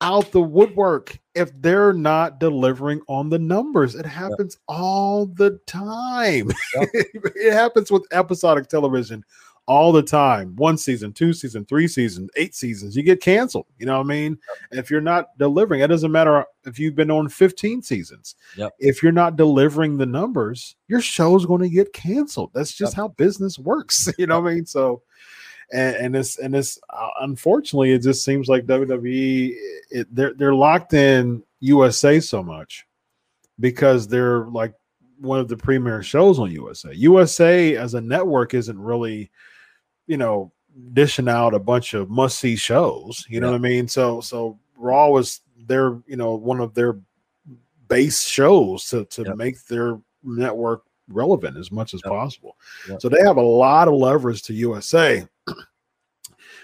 out 0.00 0.30
the 0.32 0.42
woodwork 0.42 1.18
if 1.34 1.50
they're 1.60 1.92
not 1.92 2.38
delivering 2.38 3.00
on 3.08 3.30
the 3.30 3.38
numbers. 3.38 3.94
It 3.94 4.06
happens 4.06 4.58
all 4.68 5.26
the 5.26 5.58
time. 5.66 6.50
It 7.36 7.52
happens 7.52 7.90
with 7.90 8.06
episodic 8.12 8.68
television 8.68 9.24
all 9.66 9.92
the 9.92 10.02
time. 10.02 10.54
One 10.56 10.76
season, 10.76 11.12
two 11.12 11.32
season, 11.32 11.64
three 11.64 11.88
seasons, 11.88 12.30
eight 12.36 12.54
seasons, 12.54 12.96
you 12.96 13.02
get 13.02 13.20
canceled. 13.20 13.66
You 13.78 13.86
know 13.86 13.98
what 13.98 14.06
I 14.06 14.08
mean? 14.08 14.38
Yep. 14.72 14.84
If 14.84 14.90
you're 14.90 15.00
not 15.00 15.36
delivering, 15.38 15.80
it 15.80 15.88
doesn't 15.88 16.12
matter 16.12 16.44
if 16.64 16.78
you've 16.78 16.94
been 16.94 17.10
on 17.10 17.28
15 17.28 17.82
seasons. 17.82 18.36
Yep. 18.56 18.74
If 18.78 19.02
you're 19.02 19.12
not 19.12 19.36
delivering 19.36 19.96
the 19.96 20.06
numbers, 20.06 20.76
your 20.88 21.00
show's 21.00 21.46
going 21.46 21.62
to 21.62 21.68
get 21.68 21.92
canceled. 21.92 22.50
That's 22.52 22.72
just 22.72 22.92
yep. 22.92 22.96
how 22.96 23.08
business 23.08 23.58
works. 23.58 24.08
You 24.18 24.28
know 24.28 24.40
what 24.40 24.52
I 24.52 24.54
mean? 24.54 24.66
So 24.66 25.02
and, 25.72 25.96
and 25.96 26.14
this 26.14 26.38
and 26.38 26.54
this 26.54 26.78
uh, 26.90 27.08
unfortunately 27.20 27.92
it 27.92 28.00
just 28.00 28.24
seems 28.24 28.48
like 28.48 28.66
WWE 28.66 29.54
it, 29.90 30.14
they're 30.14 30.34
they're 30.34 30.54
locked 30.54 30.94
in 30.94 31.42
USA 31.60 32.20
so 32.20 32.42
much 32.42 32.86
because 33.60 34.06
they're 34.06 34.46
like 34.46 34.72
one 35.18 35.40
of 35.40 35.48
the 35.48 35.56
premier 35.56 36.02
shows 36.02 36.38
on 36.38 36.50
USA. 36.50 36.92
USA 36.94 37.76
as 37.76 37.94
a 37.94 38.00
network 38.00 38.54
isn't 38.54 38.78
really 38.78 39.30
you 40.06 40.16
know, 40.16 40.52
dishing 40.92 41.28
out 41.28 41.54
a 41.54 41.58
bunch 41.58 41.94
of 41.94 42.10
must 42.10 42.38
see 42.38 42.56
shows. 42.56 43.24
You 43.28 43.40
know 43.40 43.50
what 43.50 43.56
I 43.56 43.58
mean? 43.58 43.88
So 43.88 44.20
so 44.20 44.58
Raw 44.76 45.08
was 45.08 45.40
their, 45.66 46.00
you 46.06 46.16
know, 46.16 46.34
one 46.34 46.60
of 46.60 46.74
their 46.74 46.98
base 47.88 48.22
shows 48.22 48.88
to 48.90 49.04
to 49.06 49.22
yep. 49.24 49.36
make 49.36 49.64
their 49.66 49.98
network 50.22 50.84
relevant 51.08 51.56
as 51.56 51.70
much 51.70 51.94
as 51.94 52.00
yep. 52.04 52.12
possible. 52.12 52.56
So 52.98 53.08
they 53.08 53.20
have 53.22 53.36
a 53.36 53.42
lot 53.42 53.88
of 53.88 53.94
leverage 53.94 54.42
to 54.42 54.54
USA 54.54 55.26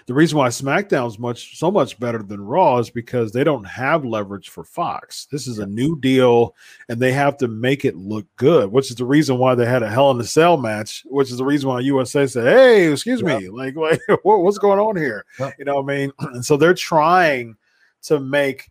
the 0.07 0.13
reason 0.13 0.37
why 0.37 0.47
SmackDown 0.49 1.07
is 1.07 1.19
much 1.19 1.57
so 1.57 1.71
much 1.71 1.99
better 1.99 2.23
than 2.23 2.41
Raw 2.41 2.79
is 2.79 2.89
because 2.89 3.31
they 3.31 3.43
don't 3.43 3.63
have 3.63 4.05
leverage 4.05 4.49
for 4.49 4.63
Fox. 4.63 5.25
This 5.31 5.47
is 5.47 5.59
a 5.59 5.65
new 5.65 5.99
deal, 5.99 6.55
and 6.89 6.99
they 6.99 7.11
have 7.11 7.37
to 7.37 7.47
make 7.47 7.85
it 7.85 7.95
look 7.95 8.25
good, 8.35 8.71
which 8.71 8.89
is 8.89 8.97
the 8.97 9.05
reason 9.05 9.37
why 9.37 9.55
they 9.55 9.65
had 9.65 9.83
a 9.83 9.89
Hell 9.89 10.11
in 10.11 10.19
a 10.19 10.23
Cell 10.23 10.57
match. 10.57 11.03
Which 11.05 11.31
is 11.31 11.37
the 11.37 11.45
reason 11.45 11.69
why 11.69 11.79
USA 11.81 12.27
said, 12.27 12.45
"Hey, 12.45 12.91
excuse 12.91 13.23
me, 13.23 13.49
like, 13.49 13.75
like 13.77 14.01
what, 14.23 14.39
what's 14.41 14.57
going 14.57 14.79
on 14.79 14.95
here?" 14.95 15.25
You 15.57 15.65
know, 15.65 15.81
what 15.81 15.91
I 15.91 15.97
mean, 15.97 16.11
and 16.19 16.45
so 16.45 16.57
they're 16.57 16.73
trying 16.73 17.55
to 18.03 18.19
make 18.19 18.69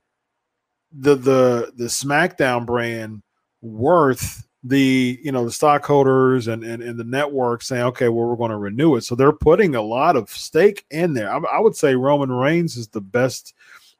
the 0.93 1.14
the 1.14 1.73
the 1.77 1.85
SmackDown 1.85 2.66
brand 2.66 3.23
worth 3.62 4.47
the 4.62 5.18
you 5.23 5.33
know 5.33 5.44
the 5.44 5.53
stockholders 5.53 6.46
and, 6.46 6.62
and 6.62 6.83
and 6.83 6.99
the 6.99 7.05
network 7.05 7.62
saying 7.62 7.83
okay 7.83 8.09
well 8.11 8.27
we're 8.27 8.37
going 8.37 8.51
to 8.51 8.57
renew 8.57 8.96
it. 8.96 9.03
So 9.03 9.14
they're 9.14 9.33
putting 9.33 9.75
a 9.75 9.83
lot 9.83 10.16
of 10.16 10.29
stake 10.31 10.85
in 10.90 11.14
there. 11.14 11.33
I, 11.33 11.38
I 11.38 11.61
would 11.61 11.77
say 11.77 11.94
roman 11.94 12.31
reigns 12.31 12.77
is 12.77 12.88
the 12.88 13.01
best 13.01 13.55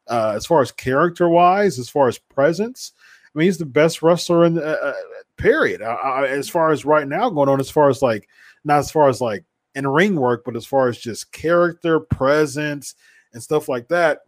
uh, 0.09 0.33
as 0.35 0.45
far 0.45 0.61
as 0.61 0.73
character 0.73 1.29
wise 1.29 1.79
as 1.79 1.89
far 1.89 2.09
as 2.09 2.19
presence 2.19 2.93
i 3.25 3.39
mean 3.39 3.45
he's 3.45 3.59
the 3.59 3.67
best 3.67 4.03
wrestler 4.03 4.45
in 4.45 4.55
the 4.55 4.65
uh, 4.65 4.89
uh 4.89 4.95
period. 5.41 5.81
As 5.83 6.49
far 6.49 6.71
as 6.71 6.85
right 6.85 7.09
now 7.09 7.31
going 7.31 7.49
on 7.49 7.61
as 7.61 7.71
far 7.71 7.89
as 7.89 8.03
like 8.03 8.29
not 8.65 8.79
as 8.79 8.91
far 8.91 9.09
as 9.09 9.21
like 9.21 9.45
in 9.75 9.87
ring 9.87 10.17
work 10.17 10.43
but 10.45 10.57
as 10.57 10.67
far 10.67 10.89
as 10.89 10.99
just 10.99 11.33
character 11.33 12.01
presence 12.01 12.95
and 13.33 13.43
stuff 13.43 13.69
like 13.69 13.89
that 13.89 14.21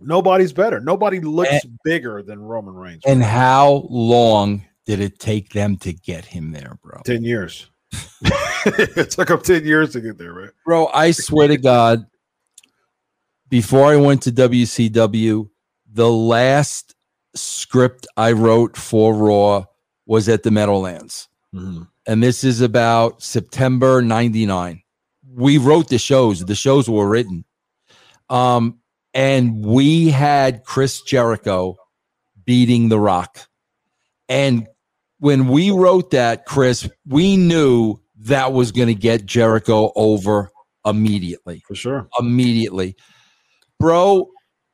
nobody's 0.00 0.52
better. 0.52 0.80
Nobody 0.80 1.20
looks 1.20 1.64
and, 1.64 1.78
bigger 1.84 2.22
than 2.22 2.40
roman 2.40 2.74
reigns 2.74 3.02
and 3.06 3.22
how 3.22 3.86
long 3.90 4.64
did 4.86 5.00
it 5.00 5.18
take 5.18 5.52
them 5.52 5.76
to 5.78 5.92
get 5.92 6.24
him 6.24 6.52
there, 6.52 6.78
bro? 6.82 7.00
10 7.04 7.24
years. 7.24 7.70
it 8.22 9.10
took 9.10 9.28
them 9.28 9.40
10 9.40 9.64
years 9.64 9.92
to 9.92 10.00
get 10.00 10.18
there, 10.18 10.32
right? 10.32 10.50
Bro, 10.64 10.88
I 10.88 11.10
swear 11.10 11.48
to 11.48 11.56
God, 11.56 12.06
before 13.48 13.86
I 13.86 13.96
went 13.96 14.22
to 14.22 14.32
WCW, 14.32 15.48
the 15.92 16.10
last 16.10 16.94
script 17.34 18.06
I 18.16 18.32
wrote 18.32 18.76
for 18.76 19.14
Raw 19.14 19.64
was 20.06 20.28
at 20.28 20.42
the 20.42 20.50
Meadowlands. 20.50 21.28
Mm-hmm. 21.54 21.82
And 22.06 22.22
this 22.22 22.44
is 22.44 22.60
about 22.60 23.22
September 23.22 24.02
99. 24.02 24.82
We 25.34 25.58
wrote 25.58 25.88
the 25.88 25.98
shows, 25.98 26.44
the 26.44 26.54
shows 26.54 26.88
were 26.88 27.08
written. 27.08 27.44
Um, 28.28 28.80
and 29.14 29.64
we 29.64 30.08
had 30.08 30.64
Chris 30.64 31.02
Jericho 31.02 31.76
beating 32.44 32.88
The 32.88 32.98
Rock. 32.98 33.38
And 34.28 34.66
when 35.18 35.48
we 35.48 35.70
wrote 35.70 36.10
that, 36.12 36.46
Chris, 36.46 36.88
we 37.06 37.36
knew 37.36 37.96
that 38.16 38.52
was 38.52 38.72
going 38.72 38.88
to 38.88 38.94
get 38.94 39.26
Jericho 39.26 39.92
over 39.94 40.50
immediately. 40.84 41.62
For 41.66 41.74
sure. 41.74 42.08
Immediately. 42.18 42.96
Bro, 43.78 44.28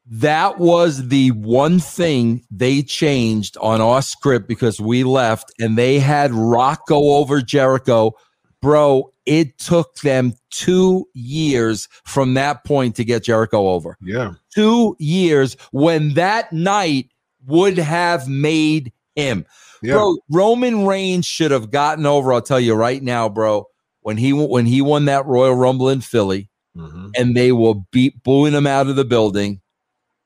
that 0.07 0.59
was 0.59 1.09
the 1.09 1.31
one 1.33 1.81
thing 1.81 2.45
they 2.51 2.83
changed 2.83 3.57
on 3.61 3.81
our 3.81 4.03
script 4.03 4.49
because 4.49 4.81
we 4.81 5.05
left 5.05 5.53
and 5.59 5.77
they 5.77 5.99
had 5.99 6.33
Rock 6.33 6.87
go 6.87 7.17
over 7.17 7.41
Jericho 7.41 8.15
bro, 8.61 9.13
it 9.27 9.59
took 9.59 9.95
them 9.97 10.35
two 10.51 11.07
years 11.15 11.89
from 12.05 12.35
that 12.35 12.65
point 12.65 12.97
to 12.97 13.05
get 13.05 13.25
Jericho 13.25 13.69
over. 13.69 13.97
Yeah. 14.01 14.35
Two 14.55 14.97
years 14.99 15.57
when 15.73 16.15
that 16.15 16.53
night 16.53 17.11
would 17.47 17.79
have 17.79 18.29
made 18.29 18.93
him. 19.19 19.47
Yeah. 19.83 19.95
Bro, 19.95 20.19
Roman 20.31 20.87
Reigns 20.87 21.27
should 21.27 21.51
have 21.51 21.71
gotten 21.71 22.07
over. 22.07 22.33
I'll 22.33 22.43
tell 22.43 22.61
you 22.61 22.75
right 22.75 23.03
now, 23.03 23.29
bro. 23.29 23.67
When 24.01 24.17
he 24.17 24.33
when 24.33 24.67
he 24.67 24.81
won 24.81 25.05
that 25.07 25.27
Royal 25.27 25.55
Rumble 25.55 25.89
in 25.89 26.01
Philly, 26.01 26.49
Mhm. 26.77 27.11
and 27.17 27.37
they 27.37 27.53
were 27.53 27.75
beat 27.93 28.23
booing 28.23 28.55
him 28.55 28.67
out 28.67 28.87
of 28.89 28.97
the 28.97 29.05
building, 29.05 29.61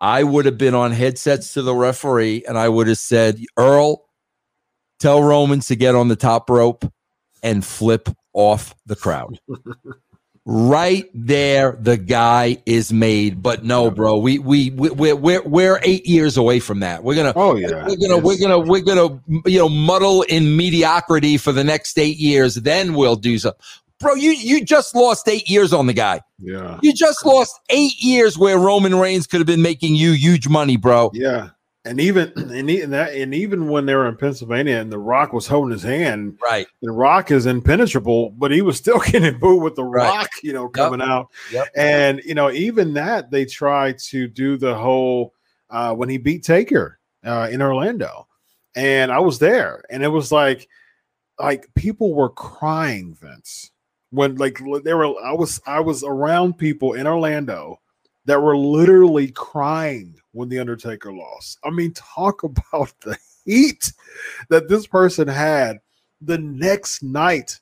I 0.00 0.22
would 0.22 0.44
have 0.46 0.58
been 0.58 0.74
on 0.74 0.92
headsets 0.92 1.52
to 1.54 1.62
the 1.62 1.74
referee, 1.74 2.44
and 2.46 2.56
I 2.58 2.68
would 2.68 2.86
have 2.86 2.98
said, 2.98 3.40
"Earl, 3.56 4.04
tell 4.98 5.22
Romans 5.22 5.66
to 5.68 5.76
get 5.76 5.94
on 5.94 6.08
the 6.08 6.16
top 6.16 6.48
rope 6.50 6.84
and 7.42 7.64
flip 7.64 8.08
off 8.32 8.74
the 8.86 8.96
crowd." 8.96 9.40
right 10.44 11.08
there, 11.14 11.76
the 11.80 11.96
guy 11.96 12.58
is 12.66 12.92
made. 12.92 13.42
But 13.42 13.64
no, 13.64 13.90
bro, 13.90 14.18
we 14.18 14.38
we 14.38 14.70
we 14.70 14.90
we're 14.90 15.16
we're, 15.16 15.42
we're 15.42 15.80
eight 15.82 16.06
years 16.06 16.36
away 16.36 16.60
from 16.60 16.80
that. 16.80 17.04
We're 17.04 17.14
gonna 17.14 17.32
Oh 17.36 17.56
yeah. 17.56 17.86
we're 17.86 17.96
gonna 17.96 18.18
we're 18.18 18.38
gonna 18.38 18.58
we're 18.58 18.82
gonna 18.82 19.20
you 19.46 19.58
know 19.58 19.68
muddle 19.68 20.22
in 20.22 20.56
mediocrity 20.56 21.36
for 21.36 21.52
the 21.52 21.64
next 21.64 21.98
eight 21.98 22.18
years. 22.18 22.56
Then 22.56 22.94
we'll 22.94 23.16
do 23.16 23.38
something. 23.38 23.60
Bro, 24.00 24.14
you 24.14 24.32
you 24.32 24.64
just 24.64 24.96
lost 24.96 25.28
eight 25.28 25.48
years 25.48 25.72
on 25.72 25.86
the 25.86 25.92
guy. 25.92 26.20
Yeah. 26.40 26.80
You 26.82 26.92
just 26.92 27.24
lost 27.24 27.60
eight 27.70 28.02
years 28.02 28.36
where 28.36 28.58
Roman 28.58 28.96
Reigns 28.96 29.28
could 29.28 29.38
have 29.38 29.46
been 29.46 29.62
making 29.62 29.94
you 29.94 30.12
huge 30.12 30.48
money, 30.48 30.76
bro. 30.76 31.10
Yeah. 31.14 31.50
And 31.84 32.00
even 32.00 32.32
and, 32.36 32.70
and 32.70 32.92
that 32.92 33.14
and 33.14 33.34
even 33.34 33.68
when 33.68 33.86
they 33.86 33.94
were 33.94 34.06
in 34.08 34.16
Pennsylvania 34.16 34.76
and 34.76 34.90
the 34.92 34.98
Rock 34.98 35.32
was 35.32 35.46
holding 35.46 35.72
his 35.72 35.82
hand, 35.82 36.38
Right. 36.42 36.66
the 36.80 36.92
Rock 36.92 37.30
is 37.30 37.46
impenetrable, 37.46 38.30
but 38.30 38.50
he 38.52 38.62
was 38.62 38.76
still 38.76 39.00
getting 39.06 39.38
booed 39.38 39.62
with 39.62 39.74
the 39.74 39.84
Right. 39.84 40.06
Rock, 40.06 40.30
you 40.42 40.52
know, 40.52 40.68
coming 40.68 41.02
out. 41.02 41.28
Yep. 41.50 41.68
And 41.76 42.22
you 42.24 42.34
know, 42.34 42.50
even 42.50 42.94
that 42.94 43.30
they 43.30 43.44
tried 43.44 43.98
to 44.10 44.28
do 44.28 44.56
the 44.56 44.74
whole 44.74 45.34
uh 45.70 45.94
when 45.94 46.08
he 46.08 46.18
beat 46.18 46.44
Taker 46.44 46.98
uh 47.24 47.48
in 47.50 47.60
Orlando. 47.62 48.26
And 48.74 49.12
I 49.12 49.18
was 49.18 49.38
there, 49.38 49.84
and 49.90 50.02
it 50.02 50.08
was 50.08 50.32
like 50.32 50.66
like 51.38 51.66
people 51.74 52.14
were 52.14 52.30
crying, 52.30 53.14
Vince. 53.20 53.70
When 54.10 54.36
like 54.36 54.58
they 54.84 54.94
were 54.94 55.14
I 55.22 55.32
was 55.32 55.60
I 55.66 55.80
was 55.80 56.04
around 56.04 56.56
people 56.58 56.92
in 56.94 57.06
Orlando 57.06 57.80
that 58.24 58.40
were 58.40 58.56
literally 58.56 59.30
crying 59.30 60.16
when 60.32 60.48
the 60.48 60.58
Undertaker 60.58 61.12
lost. 61.12 61.58
I 61.64 61.70
mean, 61.70 61.92
talk 61.92 62.42
about 62.44 62.92
the 63.00 63.16
heat 63.44 63.92
that 64.48 64.68
this 64.68 64.86
person 64.86 65.28
had 65.28 65.78
the 66.20 66.38
next 66.38 67.02
night 67.02 67.60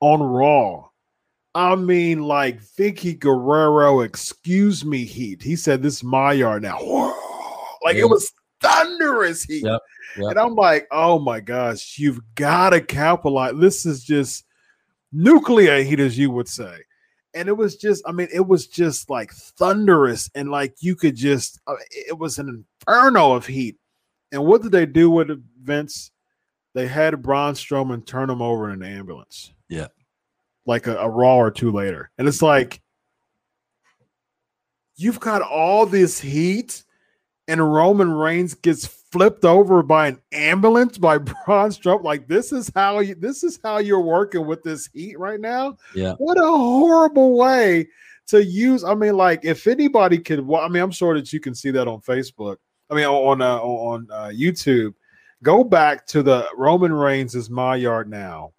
on 0.00 0.22
Raw. 0.22 0.88
I 1.54 1.76
mean, 1.76 2.22
like 2.22 2.62
Vickie 2.62 3.18
Guerrero, 3.18 4.00
excuse 4.00 4.84
me, 4.84 5.04
heat. 5.04 5.42
He 5.42 5.54
said, 5.54 5.82
This 5.82 5.96
is 5.96 6.04
my 6.04 6.32
yard 6.32 6.62
now. 6.62 6.78
Like 7.84 7.96
it 7.96 8.04
was 8.04 8.32
thunderous 8.62 9.42
heat. 9.42 9.64
Yep, 9.64 9.80
yep. 10.16 10.30
And 10.30 10.38
I'm 10.38 10.54
like, 10.54 10.86
oh 10.90 11.18
my 11.18 11.40
gosh, 11.40 11.98
you've 11.98 12.20
got 12.36 12.70
to 12.70 12.80
capitalize. 12.80 13.54
This 13.56 13.84
is 13.84 14.04
just 14.04 14.44
nuclear 15.12 15.82
heat, 15.82 16.00
as 16.00 16.16
you 16.16 16.30
would 16.30 16.48
say. 16.48 16.78
And 17.34 17.48
it 17.48 17.56
was 17.56 17.76
just, 17.76 18.02
I 18.06 18.12
mean, 18.12 18.28
it 18.32 18.46
was 18.46 18.66
just 18.66 19.08
like 19.08 19.32
thunderous, 19.32 20.30
and 20.34 20.50
like 20.50 20.74
you 20.80 20.94
could 20.94 21.16
just, 21.16 21.60
uh, 21.66 21.76
it 21.90 22.18
was 22.18 22.38
an 22.38 22.64
inferno 22.86 23.32
of 23.32 23.46
heat. 23.46 23.76
And 24.32 24.44
what 24.44 24.62
did 24.62 24.72
they 24.72 24.86
do 24.86 25.10
with 25.10 25.30
it, 25.30 25.38
Vince? 25.62 26.10
They 26.74 26.86
had 26.86 27.22
Braun 27.22 27.54
Strowman 27.54 28.06
turn 28.06 28.30
him 28.30 28.42
over 28.42 28.70
in 28.70 28.82
an 28.82 28.96
ambulance. 28.96 29.52
Yeah. 29.68 29.88
Like 30.66 30.86
a, 30.86 30.96
a 30.96 31.08
Raw 31.08 31.36
or 31.36 31.50
two 31.50 31.70
later. 31.70 32.10
And 32.18 32.28
it's 32.28 32.42
like, 32.42 32.82
you've 34.96 35.20
got 35.20 35.42
all 35.42 35.86
this 35.86 36.20
heat, 36.20 36.84
and 37.48 37.72
Roman 37.72 38.10
Reigns 38.12 38.54
gets 38.54 38.86
flipped 39.12 39.44
over 39.44 39.82
by 39.82 40.08
an 40.08 40.20
ambulance 40.32 40.98
by 40.98 41.18
Braun 41.46 41.70
Strowman. 41.70 42.02
Like, 42.02 42.26
this 42.26 42.52
is 42.52 42.70
how 42.74 42.98
you 43.00 43.14
this 43.14 43.44
is 43.44 43.60
how 43.62 43.78
you're 43.78 44.00
working 44.00 44.46
with 44.46 44.62
this 44.62 44.88
heat 44.92 45.18
right 45.18 45.40
now. 45.40 45.76
Yeah. 45.94 46.14
What 46.14 46.38
a 46.38 46.46
horrible 46.46 47.36
way 47.36 47.88
to 48.28 48.42
use. 48.42 48.82
I 48.82 48.94
mean, 48.94 49.16
like, 49.16 49.44
if 49.44 49.66
anybody 49.66 50.18
could, 50.18 50.46
well, 50.46 50.62
I 50.62 50.68
mean, 50.68 50.82
I'm 50.82 50.90
sure 50.90 51.14
that 51.14 51.32
you 51.32 51.40
can 51.40 51.54
see 51.54 51.70
that 51.70 51.86
on 51.86 52.00
Facebook. 52.00 52.56
I 52.90 52.94
mean, 52.94 53.06
on 53.06 53.40
uh, 53.40 53.58
on 53.58 54.08
uh, 54.10 54.30
YouTube. 54.34 54.94
Go 55.42 55.64
back 55.64 56.06
to 56.06 56.22
the 56.22 56.46
Roman 56.56 56.92
Reigns 56.92 57.34
is 57.34 57.50
my 57.50 57.74
yard 57.74 58.08
now. 58.08 58.52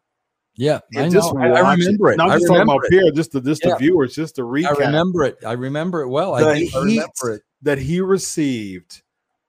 Yeah, 0.56 0.82
I, 0.96 1.08
know. 1.08 1.34
I, 1.40 1.48
I 1.48 1.74
remember 1.74 2.10
it. 2.10 2.14
And 2.14 2.22
I'm 2.22 2.32
I 2.32 2.36
just 2.36 2.48
talking 2.48 2.60
remember 2.60 2.74
about 2.74 2.86
it. 2.86 2.90
Pierre, 2.92 3.12
just 3.12 3.32
the 3.32 3.42
just 3.42 3.64
Yeah. 3.64 3.72
the 3.72 3.78
viewers, 3.78 4.14
just 4.14 4.36
to 4.36 4.42
recap 4.44 4.82
I 4.82 4.86
remember 4.86 5.24
it. 5.24 5.38
I 5.46 5.54
remember 5.54 6.02
it 6.02 6.10
well. 6.10 6.36
The 6.36 6.38
I, 6.38 6.42
do. 6.42 6.50
I 6.50 6.58
heat 6.60 6.76
remember 6.76 7.36
it. 7.36 7.42
that 7.62 7.80
he 7.80 8.02
received 8.02 9.02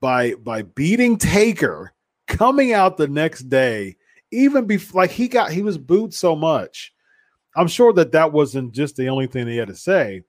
by 0.04 0.34
by 0.34 0.60
beating 0.60 1.16
Taker, 1.16 1.94
coming 2.26 2.74
out 2.74 2.98
the 2.98 3.08
next 3.08 3.48
day, 3.48 3.96
even 4.30 4.66
before 4.66 5.00
like 5.00 5.10
he 5.10 5.28
got 5.28 5.50
he 5.50 5.62
was 5.62 5.78
booed 5.78 6.12
so 6.12 6.36
much. 6.36 6.92
I'm 7.56 7.68
sure 7.68 7.90
that 7.94 8.12
that 8.12 8.30
wasn't 8.30 8.74
just 8.74 8.96
the 8.96 9.08
only 9.08 9.26
thing 9.26 9.46
he 9.46 9.56
had 9.56 9.68
to 9.68 9.74
say. 9.74 10.20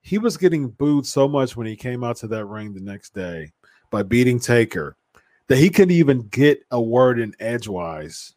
He 0.00 0.18
was 0.18 0.36
getting 0.36 0.70
booed 0.70 1.06
so 1.06 1.28
much 1.28 1.56
when 1.56 1.68
he 1.68 1.76
came 1.76 2.02
out 2.02 2.16
to 2.16 2.26
that 2.28 2.46
ring 2.46 2.74
the 2.74 2.80
next 2.80 3.14
day 3.14 3.52
by 3.92 4.02
beating 4.02 4.40
Taker 4.40 4.96
that 5.46 5.58
he 5.58 5.70
couldn't 5.70 5.94
even 5.94 6.26
get 6.26 6.64
a 6.72 6.80
word 6.80 7.20
in 7.20 7.32
edgewise 7.38 8.34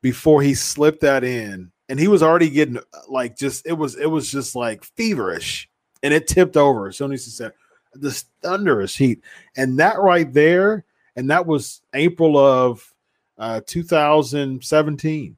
before 0.00 0.40
he 0.40 0.54
slipped 0.54 1.02
that 1.02 1.22
in 1.22 1.70
and 1.90 2.00
he 2.00 2.08
was 2.08 2.22
already 2.22 2.48
getting 2.48 2.78
uh, 2.78 3.00
like 3.08 3.36
just 3.36 3.66
it 3.66 3.74
was 3.74 3.94
it 3.96 4.06
was 4.06 4.30
just 4.30 4.56
like 4.56 4.84
feverish 4.84 5.68
and 6.02 6.14
it 6.14 6.26
tipped 6.26 6.56
over 6.56 6.88
as 6.88 6.96
soon 6.96 7.12
as 7.12 7.26
he 7.26 7.30
said 7.30 7.52
this 7.94 8.24
thunderous 8.42 8.96
heat. 8.96 9.22
And 9.56 9.78
that 9.78 9.98
right 9.98 10.32
there 10.32 10.84
and 11.16 11.30
that 11.30 11.46
was 11.46 11.80
april 11.94 12.36
of 12.38 12.94
uh 13.38 13.60
2017 13.66 15.36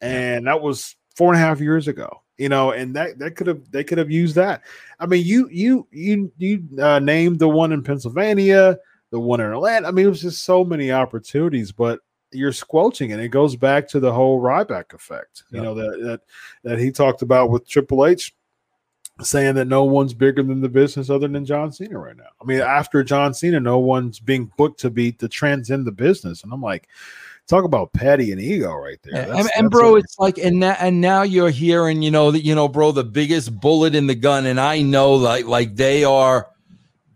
and 0.00 0.46
that 0.46 0.60
was 0.60 0.96
four 1.16 1.32
and 1.32 1.40
a 1.42 1.44
half 1.46 1.60
years 1.60 1.86
ago 1.88 2.20
you 2.36 2.48
know 2.48 2.72
and 2.72 2.96
that 2.96 3.18
that 3.18 3.36
could 3.36 3.46
have 3.46 3.70
they 3.70 3.84
could 3.84 3.98
have 3.98 4.10
used 4.10 4.34
that. 4.34 4.62
I 4.98 5.06
mean 5.06 5.24
you 5.24 5.48
you 5.50 5.86
you 5.92 6.32
you 6.36 6.64
uh, 6.80 6.98
named 6.98 7.38
the 7.38 7.48
one 7.48 7.70
in 7.72 7.82
pennsylvania 7.82 8.76
the 9.10 9.20
one 9.20 9.40
in 9.40 9.52
atlanta. 9.52 9.86
I 9.86 9.90
mean 9.92 10.06
it 10.06 10.08
was 10.08 10.22
just 10.22 10.44
so 10.44 10.64
many 10.64 10.90
opportunities 10.90 11.70
but 11.70 12.00
you're 12.32 12.52
squelching 12.52 13.10
it. 13.10 13.20
It 13.20 13.28
goes 13.28 13.54
back 13.54 13.86
to 13.90 14.00
the 14.00 14.12
whole 14.12 14.40
Ryback 14.40 14.92
effect, 14.92 15.44
you 15.52 15.58
Yeah. 15.58 15.62
know, 15.64 15.74
that, 15.74 16.00
that 16.02 16.20
that 16.64 16.78
he 16.80 16.90
talked 16.90 17.22
about 17.22 17.50
with 17.50 17.68
Triple 17.68 18.04
H 18.06 18.34
saying 19.22 19.54
that 19.54 19.66
no 19.66 19.84
one's 19.84 20.12
bigger 20.14 20.42
than 20.42 20.60
the 20.60 20.68
business 20.68 21.08
other 21.08 21.28
than 21.28 21.44
John 21.44 21.70
Cena 21.70 21.98
right 21.98 22.16
now. 22.16 22.24
I 22.40 22.44
mean, 22.44 22.60
after 22.60 23.04
John 23.04 23.32
Cena, 23.32 23.60
no 23.60 23.78
one's 23.78 24.18
being 24.18 24.50
booked 24.56 24.80
to 24.80 24.90
be 24.90 25.12
to 25.12 25.28
transcend 25.28 25.86
the 25.86 25.92
business. 25.92 26.42
And 26.42 26.52
I'm 26.52 26.60
like, 26.62 26.88
talk 27.46 27.64
about 27.64 27.92
petty 27.92 28.32
and 28.32 28.40
ego 28.40 28.74
right 28.74 28.98
there. 29.04 29.22
And, 29.22 29.30
That's- 29.30 29.50
and 29.56 29.66
that's 29.66 29.70
bro, 29.72 29.96
it's 29.96 30.18
like, 30.18 30.38
and 30.38 30.58
now, 30.60 30.76
and 30.80 31.00
now 31.00 31.22
you're 31.22 31.50
hearing, 31.50 32.02
you 32.02 32.10
know, 32.10 32.30
that 32.32 32.44
you 32.44 32.54
know, 32.54 32.66
bro, 32.68 32.90
the 32.90 33.04
biggest 33.04 33.58
bullet 33.60 33.94
in 33.94 34.06
the 34.08 34.14
gun, 34.16 34.46
and 34.46 34.58
I 34.58 34.82
know, 34.82 35.14
like, 35.14 35.46
like 35.46 35.76
they 35.76 36.02
are. 36.04 36.48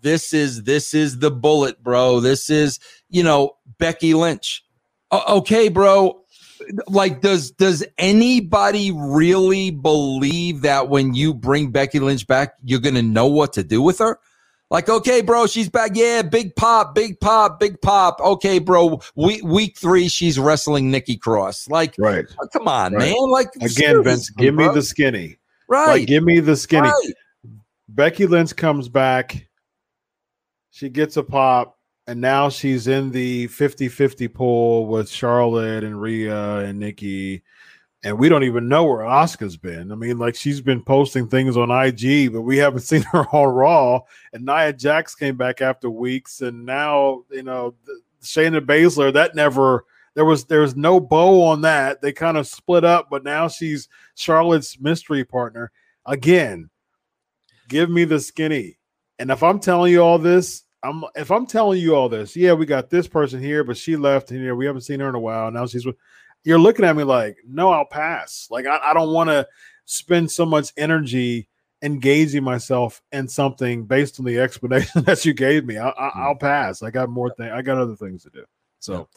This 0.00 0.32
is 0.32 0.62
this 0.62 0.94
is 0.94 1.18
the 1.18 1.30
bullet, 1.32 1.82
bro. 1.82 2.20
This 2.20 2.50
is, 2.50 2.78
you 3.10 3.24
know, 3.24 3.56
Becky 3.78 4.14
Lynch. 4.14 4.64
O- 5.10 5.38
okay, 5.38 5.68
bro. 5.68 6.22
Like, 6.86 7.20
does 7.20 7.50
does 7.52 7.84
anybody 7.96 8.90
really 8.92 9.70
believe 9.70 10.62
that 10.62 10.88
when 10.88 11.14
you 11.14 11.32
bring 11.34 11.70
Becky 11.70 11.98
Lynch 12.00 12.26
back, 12.26 12.54
you're 12.64 12.80
gonna 12.80 13.02
know 13.02 13.26
what 13.26 13.52
to 13.54 13.62
do 13.64 13.80
with 13.82 13.98
her? 14.00 14.18
Like, 14.70 14.90
okay, 14.90 15.22
bro, 15.22 15.46
she's 15.46 15.70
back. 15.70 15.92
Yeah, 15.94 16.20
big 16.20 16.54
pop, 16.54 16.94
big 16.94 17.18
pop, 17.20 17.58
big 17.58 17.80
pop. 17.80 18.20
Okay, 18.20 18.58
bro. 18.58 19.00
Week 19.14 19.42
week 19.42 19.78
three, 19.78 20.08
she's 20.08 20.38
wrestling 20.38 20.90
Nikki 20.90 21.16
Cross. 21.16 21.68
Like, 21.68 21.94
right. 21.98 22.26
Oh, 22.42 22.46
come 22.52 22.68
on, 22.68 22.92
Right. 22.92 23.14
man. 23.14 23.30
Like 23.30 23.48
Again, 23.62 24.02
Vince, 24.04 24.28
give 24.28 24.54
me 24.54 24.68
the 24.68 24.82
skinny. 24.82 25.38
right. 25.68 26.00
Like, 26.00 26.06
give 26.06 26.22
me 26.22 26.40
the 26.40 26.54
skinny. 26.56 26.88
right. 26.88 27.12
Becky 27.88 28.26
Lynch 28.26 28.54
comes 28.54 28.90
back. 28.90 29.48
She 30.70 30.90
gets 30.90 31.16
a 31.16 31.22
pop, 31.22 31.77
and 32.08 32.20
now 32.20 32.48
she's 32.48 32.88
in 32.88 33.12
the 33.12 33.46
50 33.48 33.88
50 33.88 34.28
pool 34.28 34.86
with 34.86 35.08
Charlotte 35.08 35.84
and 35.84 36.00
Rhea 36.00 36.56
and 36.58 36.80
Nikki. 36.80 37.42
And 38.02 38.18
we 38.18 38.28
don't 38.28 38.44
even 38.44 38.68
know 38.68 38.84
where 38.84 39.04
Asuka's 39.04 39.56
been. 39.56 39.92
I 39.92 39.94
mean, 39.94 40.18
like 40.18 40.34
she's 40.34 40.60
been 40.60 40.82
posting 40.82 41.28
things 41.28 41.56
on 41.56 41.70
IG, 41.70 42.32
but 42.32 42.42
we 42.42 42.56
haven't 42.56 42.80
seen 42.82 43.02
her 43.02 43.26
on 43.26 43.54
Raw. 43.54 44.00
And 44.32 44.44
Nia 44.44 44.72
Jax 44.72 45.14
came 45.14 45.36
back 45.36 45.60
after 45.60 45.90
weeks, 45.90 46.40
and 46.40 46.64
now 46.64 47.24
you 47.30 47.42
know 47.44 47.74
Shayna 48.22 48.60
Baszler. 48.60 49.12
That 49.12 49.36
never 49.36 49.84
there 50.14 50.24
was 50.24 50.46
there 50.46 50.62
was 50.62 50.74
no 50.74 50.98
bow 50.98 51.42
on 51.44 51.60
that. 51.62 52.00
They 52.00 52.12
kind 52.12 52.36
of 52.36 52.46
split 52.46 52.84
up, 52.84 53.08
but 53.10 53.22
now 53.22 53.48
she's 53.48 53.88
Charlotte's 54.16 54.80
mystery 54.80 55.24
partner 55.24 55.70
again 56.06 56.70
give 57.68 57.90
me 57.90 58.04
the 58.04 58.18
skinny. 58.18 58.78
And 59.18 59.30
if 59.30 59.42
I'm 59.42 59.60
telling 59.60 59.92
you 59.92 60.00
all 60.00 60.18
this, 60.18 60.64
I'm 60.82 61.04
if 61.16 61.30
I'm 61.30 61.46
telling 61.46 61.80
you 61.80 61.94
all 61.94 62.08
this, 62.08 62.36
yeah, 62.36 62.52
we 62.52 62.66
got 62.66 62.90
this 62.90 63.08
person 63.08 63.42
here, 63.42 63.64
but 63.64 63.76
she 63.76 63.96
left 63.96 64.30
and 64.30 64.40
here 64.40 64.54
we 64.54 64.66
haven't 64.66 64.82
seen 64.82 65.00
her 65.00 65.08
in 65.08 65.14
a 65.14 65.20
while. 65.20 65.50
Now 65.50 65.66
she's 65.66 65.84
with 65.84 65.96
you're 66.44 66.58
looking 66.58 66.84
at 66.84 66.96
me 66.96 67.02
like, 67.02 67.38
no, 67.46 67.70
I'll 67.70 67.84
pass. 67.84 68.48
Like 68.50 68.66
I, 68.66 68.78
I 68.82 68.94
don't 68.94 69.12
want 69.12 69.30
to 69.30 69.46
spend 69.84 70.30
so 70.30 70.46
much 70.46 70.72
energy 70.76 71.48
engaging 71.82 72.44
myself 72.44 73.02
in 73.12 73.28
something 73.28 73.84
based 73.84 74.18
on 74.18 74.26
the 74.26 74.38
explanation 74.40 75.02
that 75.04 75.24
you 75.24 75.34
gave 75.34 75.64
me. 75.64 75.78
I, 75.78 75.88
I, 75.90 76.10
hmm. 76.14 76.26
will 76.26 76.36
pass. 76.36 76.82
I 76.82 76.90
got 76.90 77.08
more 77.08 77.32
things. 77.34 77.52
I 77.52 77.62
got 77.62 77.78
other 77.78 77.96
things 77.96 78.22
to 78.24 78.30
do. 78.30 78.44
So, 78.80 79.08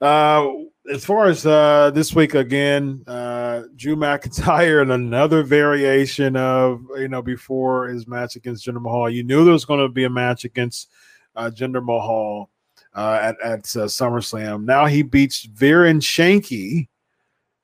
uh, 0.00 0.48
as 0.90 1.04
far 1.04 1.26
as 1.26 1.46
uh, 1.46 1.90
this 1.94 2.14
week 2.14 2.34
again, 2.34 3.04
uh, 3.06 3.62
Drew 3.76 3.96
McIntyre 3.96 4.82
and 4.82 4.92
another 4.92 5.42
variation 5.42 6.36
of 6.36 6.82
you 6.96 7.08
know 7.08 7.22
before 7.22 7.88
his 7.88 8.06
match 8.06 8.36
against 8.36 8.66
Jinder 8.66 8.80
Mahal. 8.80 9.10
You 9.10 9.22
knew 9.22 9.44
there 9.44 9.52
was 9.52 9.64
going 9.64 9.80
to 9.80 9.88
be 9.88 10.04
a 10.04 10.10
match 10.10 10.44
against 10.44 10.90
uh, 11.36 11.50
Jinder 11.54 11.84
Mahal 11.84 12.50
uh, 12.94 13.18
at 13.22 13.40
at 13.40 13.60
uh, 13.76 13.86
SummerSlam. 13.86 14.64
Now 14.64 14.86
he 14.86 15.02
beats 15.02 15.44
Veer 15.44 15.84
and 15.84 16.00
Shanky, 16.00 16.88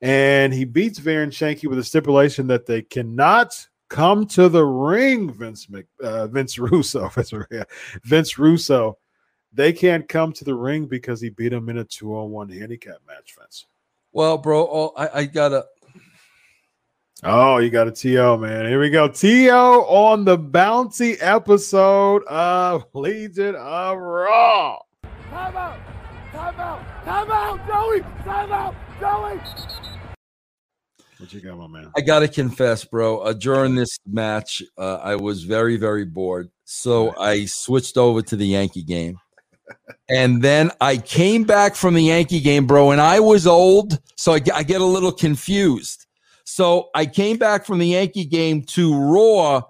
and 0.01 0.53
he 0.53 0.65
beats 0.65 0.99
Veer 0.99 1.23
and 1.23 1.31
Shanky 1.31 1.67
with 1.67 1.79
a 1.79 1.83
stipulation 1.83 2.47
that 2.47 2.65
they 2.65 2.83
cannot 2.83 3.67
come 3.89 4.25
to 4.27 4.47
the 4.47 4.65
ring. 4.65 5.31
Vince 5.31 5.69
Mc, 5.69 5.85
uh, 6.01 6.27
Vince 6.27 6.59
Russo, 6.59 7.09
Vince 8.03 8.37
Russo, 8.37 8.97
they 9.57 9.73
can't 9.73 10.07
come 10.07 10.31
to 10.31 10.45
the 10.45 10.53
ring 10.53 10.85
because 10.85 11.19
he 11.19 11.29
beat 11.29 11.51
him 11.51 11.67
in 11.67 11.79
a 11.79 11.83
two 11.83 12.15
on 12.15 12.29
one 12.29 12.47
handicap 12.47 12.97
match. 13.07 13.35
Vince. 13.37 13.65
Well, 14.13 14.37
bro, 14.37 14.61
oh, 14.71 14.93
I, 14.95 15.21
I 15.21 15.25
gotta. 15.25 15.65
Oh, 17.23 17.57
you 17.57 17.71
got 17.71 17.87
a 17.87 17.91
TO, 17.91 18.37
man. 18.37 18.67
Here 18.67 18.79
we 18.79 18.91
go. 18.91 19.07
TO 19.07 19.49
on 19.49 20.23
the 20.23 20.37
bouncy 20.37 21.17
episode 21.19 22.23
of 22.25 22.85
Legion 22.93 23.55
of 23.55 23.97
Raw. 23.97 24.77
Time 25.29 25.57
out! 25.57 25.79
Time 26.31 26.59
out! 26.59 27.03
Time 27.03 27.31
out, 27.31 27.67
Joey! 27.67 28.01
Time 28.23 28.51
out, 28.51 28.75
Joey! 28.99 29.39
What 31.17 31.33
you 31.33 31.41
got, 31.41 31.57
my 31.57 31.65
man? 31.65 31.91
I 31.97 32.01
gotta 32.01 32.27
confess, 32.27 32.85
bro. 32.85 33.17
Uh, 33.19 33.33
during 33.33 33.73
this 33.73 33.97
match, 34.05 34.61
uh, 34.77 34.97
I 34.97 35.15
was 35.15 35.43
very, 35.43 35.75
very 35.77 36.05
bored, 36.05 36.51
so 36.63 37.17
I 37.17 37.45
switched 37.45 37.97
over 37.97 38.21
to 38.21 38.35
the 38.35 38.45
Yankee 38.45 38.83
game, 38.83 39.17
and 40.09 40.41
then 40.41 40.71
I 40.81 40.97
came 40.97 41.43
back 41.43 41.75
from 41.75 41.93
the 41.93 42.03
Yankee 42.03 42.39
game, 42.39 42.67
bro, 42.67 42.91
and 42.91 43.01
I 43.01 43.19
was 43.19 43.47
old, 43.47 43.99
so 44.15 44.33
I, 44.33 44.41
I 44.53 44.63
get 44.63 44.81
a 44.81 44.85
little 44.85 45.11
confused. 45.11 46.05
So 46.43 46.89
I 46.95 47.05
came 47.05 47.37
back 47.37 47.65
from 47.65 47.79
the 47.79 47.87
Yankee 47.87 48.25
game 48.25 48.63
to 48.63 48.97
Raw 48.97 49.61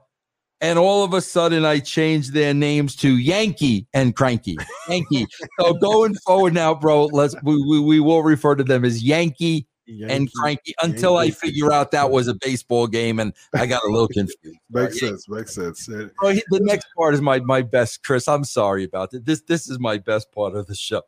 and 0.62 0.80
all 0.80 1.04
of 1.04 1.14
a 1.14 1.22
sudden 1.22 1.66
I 1.66 1.80
changed 1.80 2.34
their 2.34 2.54
names 2.54 2.95
to 2.98 3.18
Yankee 3.18 3.88
and 3.93 4.16
Cranky. 4.16 4.58
Yankee. 4.89 5.28
so 5.60 5.74
going 5.74 6.16
forward 6.26 6.54
now, 6.54 6.74
bro, 6.74 7.06
let's 7.06 7.36
we, 7.43 7.64
we, 7.64 7.80
we 7.80 8.00
will 8.00 8.24
refer 8.24 8.56
to 8.56 8.64
them 8.64 8.84
as 8.84 9.04
Yankee, 9.04 9.68
Yankee 9.88 10.14
and 10.14 10.34
Cranky 10.34 10.76
until 10.82 11.16
Yankee. 11.16 11.32
I 11.32 11.32
figure 11.32 11.72
out 11.72 11.92
that 11.92 12.12
was 12.12 12.28
a 12.28 12.34
baseball 12.34 12.88
game 12.88 13.20
and 13.20 13.34
I 13.54 13.66
got 13.66 13.84
a 13.84 13.88
little 13.88 14.08
confused. 14.08 14.38
makes 14.70 15.02
right? 15.02 15.10
sense. 15.10 15.30
Makes 15.30 15.56
sense. 15.56 15.90
The 16.22 16.60
next 16.62 16.88
part 16.98 17.14
is 17.14 17.22
my 17.22 17.40
my 17.40 17.62
best, 17.62 18.04
Chris. 18.04 18.28
I'm 18.28 18.44
sorry 18.44 18.84
about 18.84 19.14
it. 19.14 19.26
This 19.26 19.42
this 19.42 19.70
is 19.70 19.80
my 19.80 19.98
best 19.98 20.32
part 20.32 20.56
of 20.56 20.68
the 20.68 20.76
show, 20.76 21.04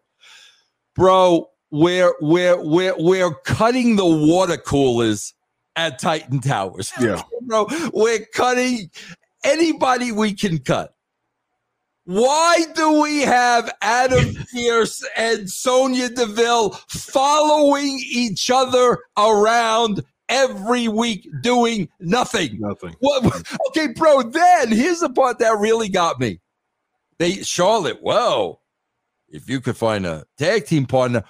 bro. 0.96 1.50
We're 1.72 2.14
we're 2.20 2.62
we're 2.64 2.96
we're 2.98 3.34
cutting 3.46 3.96
the 3.96 4.06
water 4.06 4.58
coolers 4.58 5.34
at 5.76 6.00
Titan 6.00 6.40
Towers. 6.40 6.92
Yeah, 7.00 7.22
bro. 7.42 7.68
We're 7.94 8.26
cutting 8.34 8.90
anybody 9.44 10.12
we 10.12 10.34
can 10.34 10.60
cut. 10.60 10.96
Why 12.10 12.66
do 12.74 13.02
we 13.02 13.20
have 13.20 13.72
Adam 13.84 14.34
Pearce 14.52 15.08
and 15.16 15.48
Sonya 15.48 16.10
Deville 16.10 16.72
following 16.88 18.02
each 18.04 18.50
other 18.50 18.98
around 19.16 20.04
every 20.28 20.88
week 20.88 21.30
doing 21.44 21.88
nothing? 22.00 22.60
Nothing. 22.60 22.96
What, 22.98 23.46
okay, 23.68 23.94
bro. 23.94 24.24
Then 24.24 24.72
here's 24.72 25.02
the 25.02 25.12
part 25.12 25.38
that 25.38 25.60
really 25.60 25.88
got 25.88 26.20
me. 26.20 26.40
They 27.20 27.44
Charlotte. 27.44 28.00
Whoa! 28.02 28.60
If 29.28 29.48
you 29.48 29.62
could 29.62 29.78
find 29.78 30.08
a 30.08 30.26
tag 30.40 30.66
team 30.66 30.88
partner, 30.88 31.24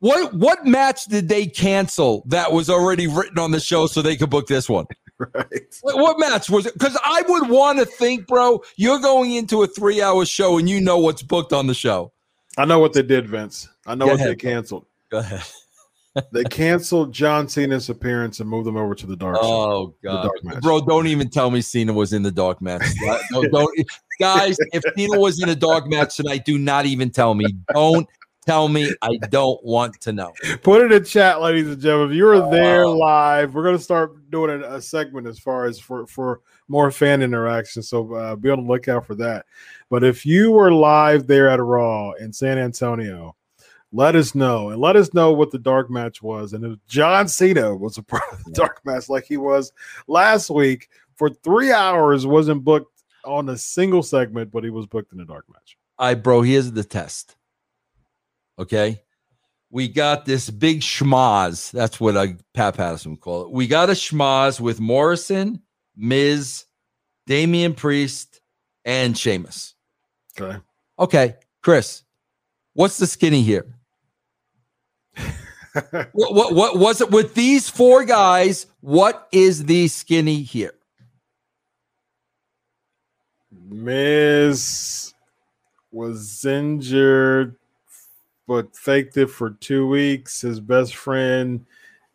what 0.00 0.34
what 0.34 0.66
match 0.66 1.06
did 1.06 1.30
they 1.30 1.46
cancel 1.46 2.22
that 2.26 2.52
was 2.52 2.68
already 2.68 3.06
written 3.06 3.38
on 3.38 3.52
the 3.52 3.60
show 3.60 3.86
so 3.86 4.02
they 4.02 4.16
could 4.16 4.28
book 4.28 4.46
this 4.46 4.68
one? 4.68 4.84
Right. 5.34 5.76
What, 5.82 5.98
what 5.98 6.18
match 6.20 6.48
was 6.48 6.66
it? 6.66 6.74
Because 6.74 6.96
I 7.04 7.22
would 7.26 7.48
want 7.48 7.80
to 7.80 7.84
think, 7.84 8.28
bro, 8.28 8.62
you're 8.76 9.00
going 9.00 9.34
into 9.34 9.64
a 9.64 9.66
three 9.66 10.00
hour 10.00 10.24
show 10.24 10.58
and 10.58 10.68
you 10.68 10.80
know 10.80 10.98
what's 10.98 11.22
booked 11.22 11.52
on 11.52 11.66
the 11.66 11.74
show. 11.74 12.12
I 12.56 12.64
know 12.64 12.78
what 12.78 12.92
they 12.92 13.02
did, 13.02 13.28
Vince. 13.28 13.68
I 13.84 13.96
know 13.96 14.04
Go 14.04 14.12
what 14.12 14.20
ahead, 14.20 14.30
they 14.30 14.36
canceled. 14.36 14.86
Go 15.10 15.18
ahead. 15.18 15.42
they 16.32 16.44
canceled 16.44 17.12
John 17.12 17.48
Cena's 17.48 17.88
appearance 17.88 18.40
and 18.40 18.48
moved 18.48 18.68
him 18.68 18.76
over 18.76 18.94
to 18.94 19.06
the 19.06 19.16
dark. 19.16 19.38
Oh 19.40 19.94
god, 20.02 20.30
bro! 20.62 20.80
Don't 20.80 21.06
even 21.06 21.30
tell 21.30 21.50
me 21.50 21.60
Cena 21.60 21.92
was 21.92 22.12
in 22.12 22.22
the 22.22 22.32
dark 22.32 22.60
match. 22.60 22.82
no, 23.30 23.42
don't, 23.42 23.86
guys. 24.20 24.56
If 24.72 24.82
Cena 24.96 25.18
was 25.18 25.42
in 25.42 25.48
a 25.48 25.54
dark 25.54 25.88
match 25.88 26.16
tonight, 26.16 26.44
do 26.44 26.58
not 26.58 26.86
even 26.86 27.10
tell 27.10 27.34
me. 27.34 27.46
Don't 27.72 28.08
tell 28.48 28.68
me. 28.68 28.94
I 29.02 29.16
don't 29.28 29.62
want 29.62 30.00
to 30.00 30.12
know. 30.12 30.32
Put 30.62 30.82
it 30.82 30.92
in 30.92 31.04
chat, 31.04 31.40
ladies 31.40 31.68
and 31.68 31.80
gentlemen. 31.80 32.10
If 32.10 32.16
you 32.16 32.24
were 32.24 32.50
there 32.50 32.86
live, 32.86 33.54
we're 33.54 33.64
gonna 33.64 33.78
start 33.78 34.30
doing 34.30 34.62
a, 34.62 34.76
a, 34.76 34.80
segment 34.80 35.26
as 35.26 35.38
far 35.38 35.66
as 35.66 35.78
for 35.78 36.06
for 36.06 36.40
more 36.68 36.90
fan 36.90 37.22
interaction. 37.22 37.82
So 37.82 38.14
uh, 38.14 38.36
be 38.36 38.50
on 38.50 38.64
the 38.64 38.72
lookout 38.72 39.06
for 39.06 39.14
that. 39.16 39.46
But 39.90 40.02
if 40.02 40.24
you 40.24 40.50
were 40.50 40.72
live 40.72 41.26
there 41.26 41.48
at 41.48 41.60
Raw 41.60 42.12
in 42.12 42.32
San 42.32 42.58
Antonio, 42.58 43.36
let 43.92 44.16
us 44.16 44.34
know 44.34 44.70
and 44.70 44.80
let 44.80 44.96
us 44.96 45.12
know 45.12 45.32
what 45.32 45.50
the 45.50 45.58
dark 45.58 45.90
match 45.90 46.22
was. 46.22 46.52
And 46.52 46.64
if 46.64 46.78
John 46.86 47.28
Cena 47.28 47.74
was 47.74 47.98
a 47.98 48.02
part 48.02 48.22
of 48.32 48.44
the 48.44 48.52
dark 48.52 48.80
match 48.84 49.08
like 49.08 49.24
he 49.24 49.36
was 49.36 49.72
last 50.06 50.50
week 50.50 50.88
for 51.16 51.30
three 51.30 51.72
hours, 51.72 52.26
wasn't 52.26 52.64
booked 52.64 53.02
on 53.24 53.48
a 53.50 53.58
single 53.58 54.02
segment, 54.02 54.50
but 54.50 54.64
he 54.64 54.70
was 54.70 54.86
booked 54.86 55.12
in 55.12 55.20
a 55.20 55.24
dark 55.24 55.44
match. 55.52 55.76
I 55.98 56.14
bro, 56.14 56.42
here's 56.42 56.72
the 56.72 56.84
test. 56.84 57.37
Okay. 58.58 59.02
We 59.70 59.88
got 59.88 60.24
this 60.24 60.48
big 60.50 60.80
schmaz. 60.80 61.70
That's 61.70 62.00
what 62.00 62.16
I, 62.16 62.36
Pat 62.54 62.76
Patterson 62.76 63.12
would 63.12 63.20
call 63.20 63.42
it. 63.42 63.50
We 63.50 63.66
got 63.66 63.90
a 63.90 63.92
schmaz 63.92 64.60
with 64.60 64.80
Morrison, 64.80 65.62
Miz, 65.96 66.64
Damian 67.26 67.74
Priest, 67.74 68.40
and 68.84 69.16
Sheamus. 69.16 69.74
Okay. 70.38 70.58
Okay. 70.98 71.36
Chris, 71.62 72.02
what's 72.72 72.96
the 72.96 73.06
skinny 73.06 73.42
here? 73.42 73.66
what, 76.12 76.34
what, 76.34 76.54
what 76.54 76.78
was 76.78 77.00
it 77.00 77.10
with 77.10 77.34
these 77.34 77.68
four 77.68 78.04
guys? 78.04 78.66
What 78.80 79.28
is 79.32 79.66
the 79.66 79.88
skinny 79.88 80.42
here? 80.42 80.72
Miz 83.50 85.12
was 85.92 86.44
injured 86.44 87.56
but 88.48 88.74
faked 88.74 89.18
it 89.18 89.28
for 89.28 89.50
two 89.50 89.86
weeks. 89.86 90.40
His 90.40 90.58
best 90.58 90.96
friend 90.96 91.64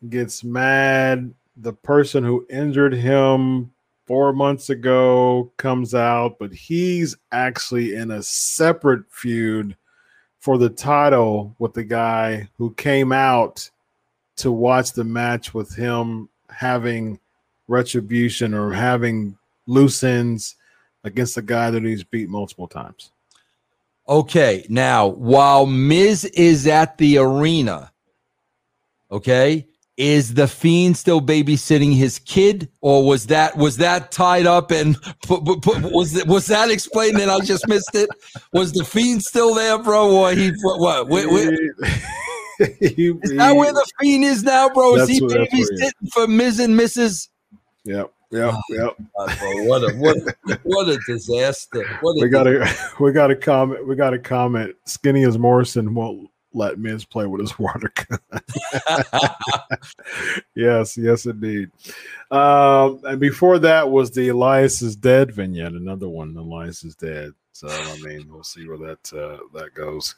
gets 0.09 0.43
mad. 0.43 1.31
The 1.55 1.73
person 1.73 2.23
who 2.23 2.47
injured 2.49 2.93
him 2.93 3.71
four 4.07 4.33
months 4.33 4.71
ago 4.71 5.51
comes 5.57 5.93
out, 5.93 6.37
but 6.39 6.51
he's 6.51 7.15
actually 7.31 7.93
in 7.93 8.09
a 8.09 8.23
separate 8.23 9.03
feud 9.09 9.77
for 10.39 10.57
the 10.57 10.71
title 10.71 11.55
with 11.59 11.75
the 11.75 11.83
guy 11.83 12.49
who 12.57 12.73
came 12.73 13.11
out 13.11 13.69
to 14.37 14.51
watch 14.51 14.91
the 14.91 15.03
match 15.03 15.53
with 15.53 15.73
him 15.75 16.27
having 16.49 17.19
retribution 17.67 18.55
or 18.55 18.71
having 18.71 19.37
loose 19.67 20.03
ends 20.03 20.55
against 21.03 21.37
a 21.37 21.41
guy 21.43 21.69
that 21.69 21.83
he's 21.83 22.03
beat 22.03 22.27
multiple 22.27 22.67
times. 22.67 23.12
Okay, 24.07 24.65
now 24.69 25.07
while 25.07 25.65
Miz 25.65 26.25
is 26.25 26.67
at 26.67 26.97
the 26.97 27.17
arena, 27.17 27.91
okay, 29.09 29.65
is 29.95 30.33
the 30.33 30.47
fiend 30.47 30.97
still 30.97 31.21
babysitting 31.21 31.95
his 31.95 32.19
kid, 32.19 32.69
or 32.81 33.05
was 33.05 33.27
that 33.27 33.55
was 33.55 33.77
that 33.77 34.11
tied 34.11 34.45
up 34.45 34.71
and 34.71 34.97
was 35.29 36.21
was 36.25 36.47
that 36.47 36.69
explained 36.69 37.19
and 37.19 37.31
I 37.31 37.39
just 37.39 37.67
missed 37.67 37.93
it? 37.93 38.09
Was 38.51 38.73
the 38.73 38.83
fiend 38.83 39.23
still 39.23 39.53
there, 39.53 39.77
bro, 39.77 40.11
or 40.11 40.31
he 40.31 40.51
what? 40.63 41.07
Wait, 41.07 41.29
wait. 41.29 41.49
is 42.59 43.37
that 43.37 43.55
where 43.55 43.71
the 43.71 43.85
fiend 44.01 44.23
is 44.23 44.43
now, 44.43 44.67
bro? 44.69 44.95
Is 44.95 45.07
he 45.09 45.21
babysitting 45.21 46.11
for 46.11 46.27
Miz 46.27 46.59
and 46.59 46.77
Mrs. 46.77 47.29
Yep. 47.85 48.11
Yeah, 48.33 48.57
yeah. 48.67 48.89
what 49.13 49.83
a 49.83 49.95
what 49.97 50.17
a, 50.17 50.59
what 50.63 50.89
a 50.89 50.97
disaster! 51.05 51.85
What 52.01 52.13
a 52.13 52.23
we 52.23 52.29
got 52.29 52.47
a 52.47 52.67
we 52.99 53.11
got 53.11 53.29
a 53.29 53.35
comment. 53.35 53.87
We 53.87 53.95
got 53.95 54.15
a 54.15 54.19
comment. 54.19 54.75
Skinny 54.85 55.23
as 55.23 55.37
Morrison 55.37 55.93
won't 55.93 56.31
let 56.51 56.79
Miz 56.79 57.05
play 57.05 57.27
with 57.27 57.41
his 57.41 57.59
water 57.59 57.91
gun. 57.93 58.19
yes, 60.55 60.97
yes, 60.97 61.27
indeed. 61.27 61.69
Um, 62.31 63.01
and 63.03 63.19
before 63.19 63.59
that 63.59 63.91
was 63.91 64.09
the 64.09 64.29
Elias 64.29 64.81
is 64.81 64.95
dead 64.95 65.31
vignette. 65.31 65.73
Another 65.73 66.09
one. 66.09 66.35
Elias 66.35 66.83
is 66.83 66.95
dead. 66.95 67.33
So 67.51 67.67
I 67.69 67.97
mean, 68.01 68.27
we'll 68.31 68.43
see 68.43 68.67
where 68.67 68.79
that 68.79 69.13
uh, 69.13 69.37
that 69.53 69.75
goes. 69.75 70.15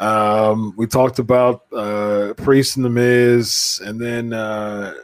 Um, 0.00 0.74
we 0.76 0.88
talked 0.88 1.20
about 1.20 1.72
uh, 1.72 2.34
Priest 2.36 2.74
and 2.76 2.84
the 2.84 2.90
Miz, 2.90 3.80
and 3.84 4.00
then 4.00 4.32
uh, 4.32 4.94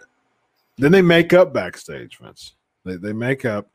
then 0.80 0.92
they 0.92 1.02
make 1.02 1.32
up 1.32 1.52
backstage, 1.52 2.18
Vince. 2.18 2.54
They 2.84 2.96
they 2.96 3.12
make 3.12 3.44
up, 3.44 3.70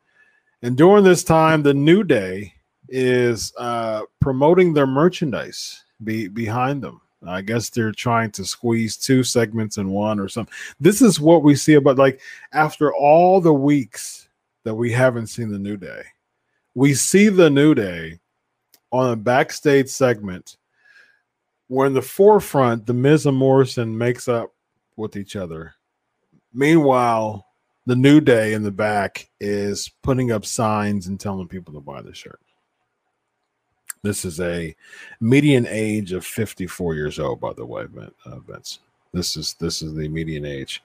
and 0.62 0.76
during 0.76 1.04
this 1.04 1.24
time, 1.24 1.64
the 1.64 1.74
New 1.74 2.04
Day 2.04 2.54
is 2.90 3.54
uh, 3.58 4.02
promoting 4.20 4.74
their 4.74 4.88
merchandise 4.88 5.84
be, 6.04 6.28
behind 6.28 6.82
them. 6.82 7.02
I 7.28 7.42
guess 7.42 7.70
they're 7.70 7.92
trying 7.92 8.32
to 8.32 8.46
squeeze 8.46 8.98
two 8.98 9.24
segments 9.24 9.78
in 9.78 9.90
one 9.90 10.20
or 10.20 10.28
something. 10.28 10.54
This 10.80 11.02
is 11.02 11.20
what 11.20 11.44
we 11.44 11.56
see 11.56 11.74
about 11.74 11.98
like 11.98 12.22
after 12.54 12.94
all 12.94 13.42
the 13.42 13.54
weeks 13.54 14.28
that 14.64 14.76
we 14.76 14.92
haven't 14.92 15.28
seen 15.28 15.50
the 15.50 15.60
New 15.60 15.78
Day, 15.78 16.04
we 16.74 16.94
see 16.94 17.30
the 17.30 17.50
New 17.50 17.74
Day 17.74 18.20
on 18.92 19.12
a 19.12 19.16
backstage 19.16 19.90
segment 19.90 20.58
where 21.68 21.88
in 21.88 21.94
the 21.94 22.02
forefront, 22.02 22.86
the 22.86 22.94
Miz 22.94 23.26
and 23.26 23.38
Morrison 23.38 23.98
makes 23.98 24.28
up 24.28 24.54
with 24.98 25.16
each 25.16 25.36
other. 25.36 25.75
Meanwhile, 26.56 27.46
the 27.86 27.98
New 27.98 28.22
Day 28.22 28.54
in 28.54 28.64
the 28.64 28.72
back 28.72 29.30
is 29.42 29.92
putting 30.02 30.32
up 30.32 30.46
signs 30.46 31.08
and 31.08 31.20
telling 31.20 31.50
people 31.50 31.74
to 31.74 31.82
buy 31.82 32.02
the 32.02 32.14
shirt. 32.14 32.40
This 34.04 34.24
is 34.24 34.40
a 34.40 34.74
median 35.20 35.68
age 35.68 36.14
of 36.14 36.26
54 36.26 36.96
years 36.96 37.20
old, 37.20 37.42
by 37.42 37.52
the 37.54 37.66
way, 37.66 37.86
uh, 38.26 38.40
Vince. 38.40 38.80
This 39.12 39.36
is 39.36 39.56
this 39.56 39.82
is 39.82 39.96
the 39.96 40.08
median 40.08 40.46
age. 40.46 40.82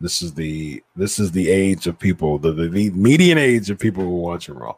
This 0.00 0.20
is 0.20 0.34
the 0.34 0.82
this 0.96 1.18
is 1.18 1.32
the 1.32 1.48
age 1.48 1.86
of 1.86 1.98
people, 1.98 2.38
the, 2.38 2.52
the, 2.52 2.90
median 2.90 3.38
age 3.38 3.70
of 3.70 3.78
people 3.78 4.02
who 4.02 4.10
watching 4.10 4.54
Raw. 4.54 4.76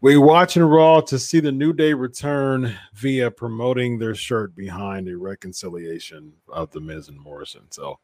We 0.00 0.16
watching 0.16 0.62
Raw 0.62 1.00
to 1.02 1.18
see 1.18 1.40
the 1.40 1.52
New 1.52 1.72
Day 1.72 1.92
return 1.92 2.74
via 2.94 3.30
promoting 3.30 3.98
their 3.98 4.14
shirt 4.14 4.54
behind 4.54 5.08
a 5.08 5.16
reconciliation 5.16 6.32
of 6.48 6.70
the 6.70 6.80
Miz 6.80 7.08
and 7.08 7.18
Morrison. 7.18 7.62
So, 7.70 7.98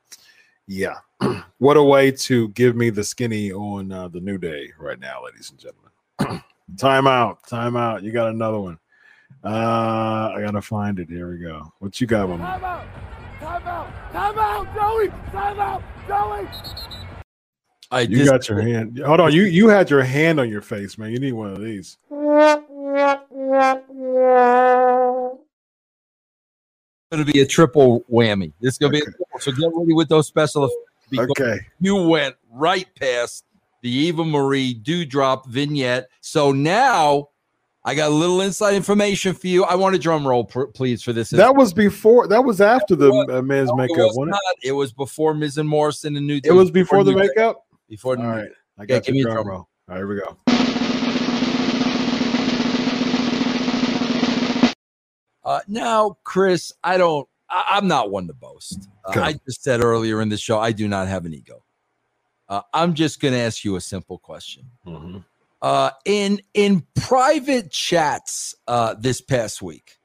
yeah, 0.69 0.99
what 1.59 1.77
a 1.77 1.83
way 1.83 2.13
to 2.13 2.49
give 2.51 2.77
me 2.77 2.91
the 2.91 3.03
skinny 3.03 3.51
on 3.51 3.91
uh, 3.91 4.09
the 4.09 4.21
New 4.21 4.39
Day 4.39 4.71
right 4.79 5.01
now, 5.01 5.25
ladies 5.25 5.51
and 5.51 5.59
gentlemen. 5.59 6.43
time 6.77 7.07
out, 7.07 7.45
time 7.49 7.75
out. 7.75 8.03
You 8.03 8.13
got 8.13 8.29
another 8.29 8.61
one. 8.61 8.79
Uh, 9.43 10.33
I 10.37 10.43
gotta 10.45 10.61
find 10.61 10.99
it. 10.99 11.09
Here 11.09 11.31
we 11.31 11.39
go. 11.39 11.73
What 11.79 11.99
you 12.01 12.07
got, 12.07 12.29
one? 12.29 12.39
Time 12.39 12.65
out, 12.65 12.85
time 13.41 13.67
out, 13.67 14.13
time 14.13 14.39
out, 14.39 14.75
Joey, 14.75 15.09
time 15.33 15.59
out, 15.59 15.83
Joey. 16.07 16.47
I 17.91 18.03
you 18.03 18.19
just, 18.19 18.31
got 18.31 18.49
your 18.49 18.61
hand. 18.61 18.99
Hold 18.99 19.21
on, 19.21 19.33
you 19.33 19.45
you 19.45 19.69
had 19.69 19.89
your 19.89 20.03
hand 20.03 20.39
on 20.39 20.51
your 20.51 20.61
face, 20.61 20.99
man. 20.99 21.13
You 21.13 21.19
need 21.19 21.33
one 21.33 21.51
of 21.51 21.63
these. 21.63 21.97
Going 27.11 27.25
to 27.25 27.33
be 27.33 27.41
a 27.41 27.47
triple 27.47 28.05
whammy. 28.11 28.53
This 28.61 28.75
is 28.75 28.79
going 28.79 28.93
to 28.93 28.99
okay. 28.99 29.07
be 29.07 29.11
a 29.11 29.17
triple. 29.17 29.41
So 29.41 29.53
get 29.53 29.71
ready 29.75 29.95
with 29.95 30.09
those 30.09 30.27
special. 30.27 30.65
effects. 31.11 31.31
Okay. 31.31 31.61
You 31.81 31.97
went 31.97 32.37
right 32.53 32.87
past 32.97 33.45
the 33.83 33.91
Eva 33.91 34.25
Marie 34.25 34.75
Doudrop 34.75 35.47
vignette. 35.47 36.09
So 36.21 36.53
now 36.53 37.29
I 37.85 37.95
got 37.95 38.11
a 38.11 38.15
little 38.15 38.43
inside 38.43 38.75
information 38.75 39.33
for 39.35 39.47
you. 39.47 39.65
I 39.65 39.75
want 39.75 39.95
a 39.95 39.99
drum 39.99 40.27
roll, 40.27 40.45
pr- 40.45 40.65
please, 40.65 41.03
for 41.03 41.15
this. 41.15 41.31
That 41.31 41.57
was 41.57 41.73
before. 41.73 42.27
That 42.29 42.45
was 42.45 42.61
after 42.61 42.95
the 42.95 43.43
Miz 43.43 43.69
no, 43.69 43.77
makeup. 43.77 43.99
It 43.99 44.13
was, 44.15 44.29
not. 44.29 44.41
It? 44.63 44.69
it 44.69 44.73
was 44.73 44.93
before 44.93 45.33
Miz 45.33 45.57
and 45.57 45.69
Morrison 45.69 46.17
and 46.17 46.27
New. 46.27 46.41
It 46.45 46.53
was 46.53 46.71
before, 46.71 47.03
before 47.03 47.05
the 47.05 47.19
makeup. 47.19 47.65
Before. 47.89 48.19
All 48.19 48.27
right, 48.27 48.51
I 48.79 48.85
got 48.85 49.07
yeah, 49.09 49.13
the 49.13 49.23
drum, 49.23 49.35
drum 49.35 49.49
roll. 49.49 49.59
All 49.59 49.69
right, 49.89 49.97
here 49.97 50.07
we 50.07 50.17
go. 50.17 50.37
Uh, 55.49 55.61
now, 55.67 56.19
Chris, 56.25 56.75
I 56.85 56.99
don't. 56.99 57.27
I, 57.49 57.79
am 57.79 57.89
not 57.89 58.11
one 58.11 58.27
to 58.27 58.35
boast. 58.35 58.87
Uh, 59.03 59.19
I 59.19 59.33
just 59.33 59.63
said 59.63 59.83
earlier 59.83 60.21
in 60.21 60.29
the 60.29 60.37
show, 60.37 60.59
I 60.59 60.73
do 60.73 60.87
not 60.87 61.09
have 61.09 61.25
an 61.25 61.33
ego. 61.33 61.65
Uh, 62.51 62.61
I'm 62.75 62.93
just 62.93 63.19
going 63.19 63.33
to 63.33 63.41
ask 63.41 63.65
you 63.65 63.77
a 63.77 63.81
simple 63.81 64.19
question. 64.19 64.65
Mm-hmm. 64.87 65.19
Uh, 65.63 65.91
in 66.05 66.43
in 66.53 66.87
private 66.95 67.71
chats 67.71 68.55
uh, 68.67 68.95
this 68.99 69.23
past 69.23 69.63
week, 69.63 69.97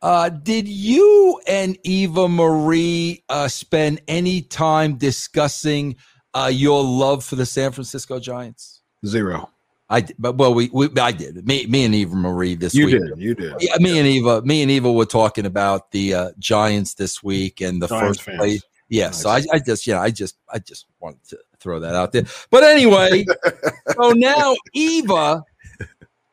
uh, 0.00 0.28
did 0.28 0.68
you 0.68 1.40
and 1.48 1.76
Eva 1.82 2.28
Marie 2.28 3.24
uh, 3.28 3.48
spend 3.48 4.00
any 4.06 4.42
time 4.42 4.94
discussing 4.94 5.96
uh, 6.34 6.50
your 6.52 6.84
love 6.84 7.24
for 7.24 7.34
the 7.34 7.46
San 7.46 7.72
Francisco 7.72 8.20
Giants? 8.20 8.82
Zero. 9.04 9.50
I 9.88 10.06
but 10.18 10.36
well 10.36 10.52
we, 10.52 10.68
we 10.72 10.88
I 11.00 11.12
did 11.12 11.46
me 11.46 11.66
me 11.66 11.84
and 11.84 11.94
Eva 11.94 12.16
Marie 12.16 12.56
this 12.56 12.74
you 12.74 12.86
week. 12.86 12.94
You 12.94 13.06
did 13.06 13.18
you 13.18 13.34
did 13.34 13.54
yeah 13.60 13.76
me 13.78 13.92
yeah. 13.92 13.98
and 13.98 14.06
Eva 14.06 14.42
me 14.42 14.62
and 14.62 14.70
Eva 14.70 14.92
were 14.92 15.06
talking 15.06 15.46
about 15.46 15.90
the 15.92 16.14
uh, 16.14 16.30
Giants 16.38 16.94
this 16.94 17.22
week 17.22 17.60
and 17.60 17.80
the 17.80 17.86
Giants 17.86 18.20
first 18.20 18.38
play 18.38 18.60
yeah, 18.88 19.10
so 19.10 19.30
I, 19.30 19.42
I 19.52 19.58
just, 19.58 19.86
yeah, 19.86 20.00
I 20.00 20.10
just, 20.10 20.36
I 20.48 20.58
just 20.60 20.86
wanted 21.00 21.24
to 21.30 21.38
throw 21.58 21.80
that 21.80 21.94
out 21.94 22.12
there. 22.12 22.24
But 22.50 22.62
anyway, 22.62 23.24
so 23.96 24.12
now 24.12 24.54
Eva 24.74 25.44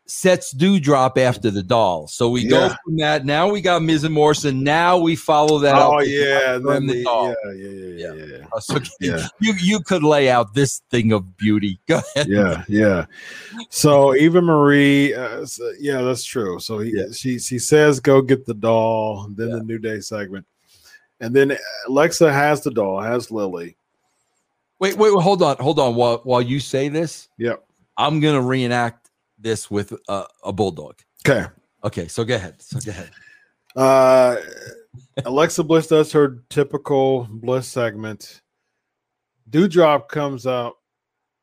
sets 0.06 0.54
Doudrop 0.54 1.18
after 1.18 1.50
the 1.50 1.64
doll. 1.64 2.08
So 2.08 2.30
we 2.30 2.42
yeah. 2.42 2.50
go 2.50 2.70
from 2.84 2.98
that. 2.98 3.26
Now 3.26 3.50
we 3.50 3.62
got 3.62 3.82
Miz 3.82 4.04
and 4.04 4.14
Morrison. 4.14 4.64
Now 4.64 4.98
we 4.98 5.16
follow 5.16 5.60
that. 5.60 5.76
Oh 5.76 6.00
yeah, 6.02 6.58
then 6.58 6.88
the, 6.88 6.94
the 6.94 7.04
yeah, 7.04 7.52
yeah, 7.54 8.14
yeah, 8.14 8.14
yeah, 8.14 8.38
yeah. 8.40 8.60
So 8.60 8.80
yeah. 9.00 9.28
you 9.40 9.54
you 9.60 9.80
could 9.80 10.04
lay 10.04 10.30
out 10.30 10.54
this 10.54 10.82
thing 10.90 11.12
of 11.12 11.38
beauty. 11.38 11.80
Go 11.88 12.02
ahead. 12.16 12.28
Yeah, 12.28 12.64
yeah. 12.68 13.06
So 13.70 14.16
Eva 14.16 14.42
Marie, 14.42 15.14
uh, 15.14 15.46
so, 15.46 15.72
yeah, 15.80 16.02
that's 16.02 16.24
true. 16.24 16.60
So 16.60 16.80
he, 16.80 16.94
yeah. 16.96 17.12
she 17.12 17.40
she 17.40 17.60
says 17.60 18.00
go 18.00 18.22
get 18.22 18.46
the 18.46 18.54
doll. 18.54 19.28
Then 19.30 19.50
yeah. 19.50 19.56
the 19.58 19.64
New 19.64 19.80
Day 19.80 20.00
segment. 20.00 20.46
And 21.20 21.34
then 21.34 21.56
Alexa 21.88 22.34
has 22.34 22.62
the 22.62 22.72
doll, 22.72 23.00
has 23.00 23.32
Lily. 23.32 23.78
Wait, 24.80 24.98
wait, 24.98 25.16
wait 25.16 25.24
hold 25.24 25.42
on, 25.42 25.56
hold 25.58 25.80
on. 25.80 25.96
While 25.96 26.18
while 26.24 26.42
you 26.42 26.60
say 26.60 26.90
this, 26.90 27.30
yep, 27.38 27.64
I'm 27.98 28.20
gonna 28.20 28.42
reenact 28.42 29.03
this 29.44 29.70
with 29.70 29.94
a, 30.08 30.26
a 30.44 30.52
bulldog. 30.52 30.96
Okay. 31.28 31.48
Okay, 31.84 32.08
so 32.08 32.24
go 32.24 32.36
ahead. 32.36 32.62
So 32.62 32.80
go 32.80 32.92
ahead. 32.92 33.12
Uh, 33.76 34.38
Alexa 35.26 35.64
Bliss 35.64 35.88
does 35.88 36.12
her 36.12 36.44
typical 36.50 37.28
Bliss 37.30 37.68
segment. 37.68 38.42
Doudrop 39.50 40.08
comes 40.08 40.48
out. 40.48 40.76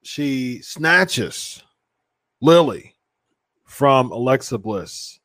She 0.02 0.60
snatches 0.62 1.62
Lily 2.40 2.94
from 3.66 4.10
Alexa 4.10 4.58
Bliss. 4.58 5.20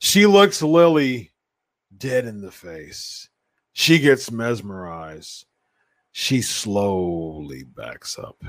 She 0.00 0.26
looks 0.26 0.62
Lily 0.62 1.30
dead 1.96 2.24
in 2.26 2.40
the 2.40 2.50
face. 2.50 3.28
She 3.72 3.98
gets 3.98 4.30
mesmerized. 4.30 5.46
She 6.12 6.42
slowly 6.42 7.62
backs 7.62 8.18
up. 8.18 8.42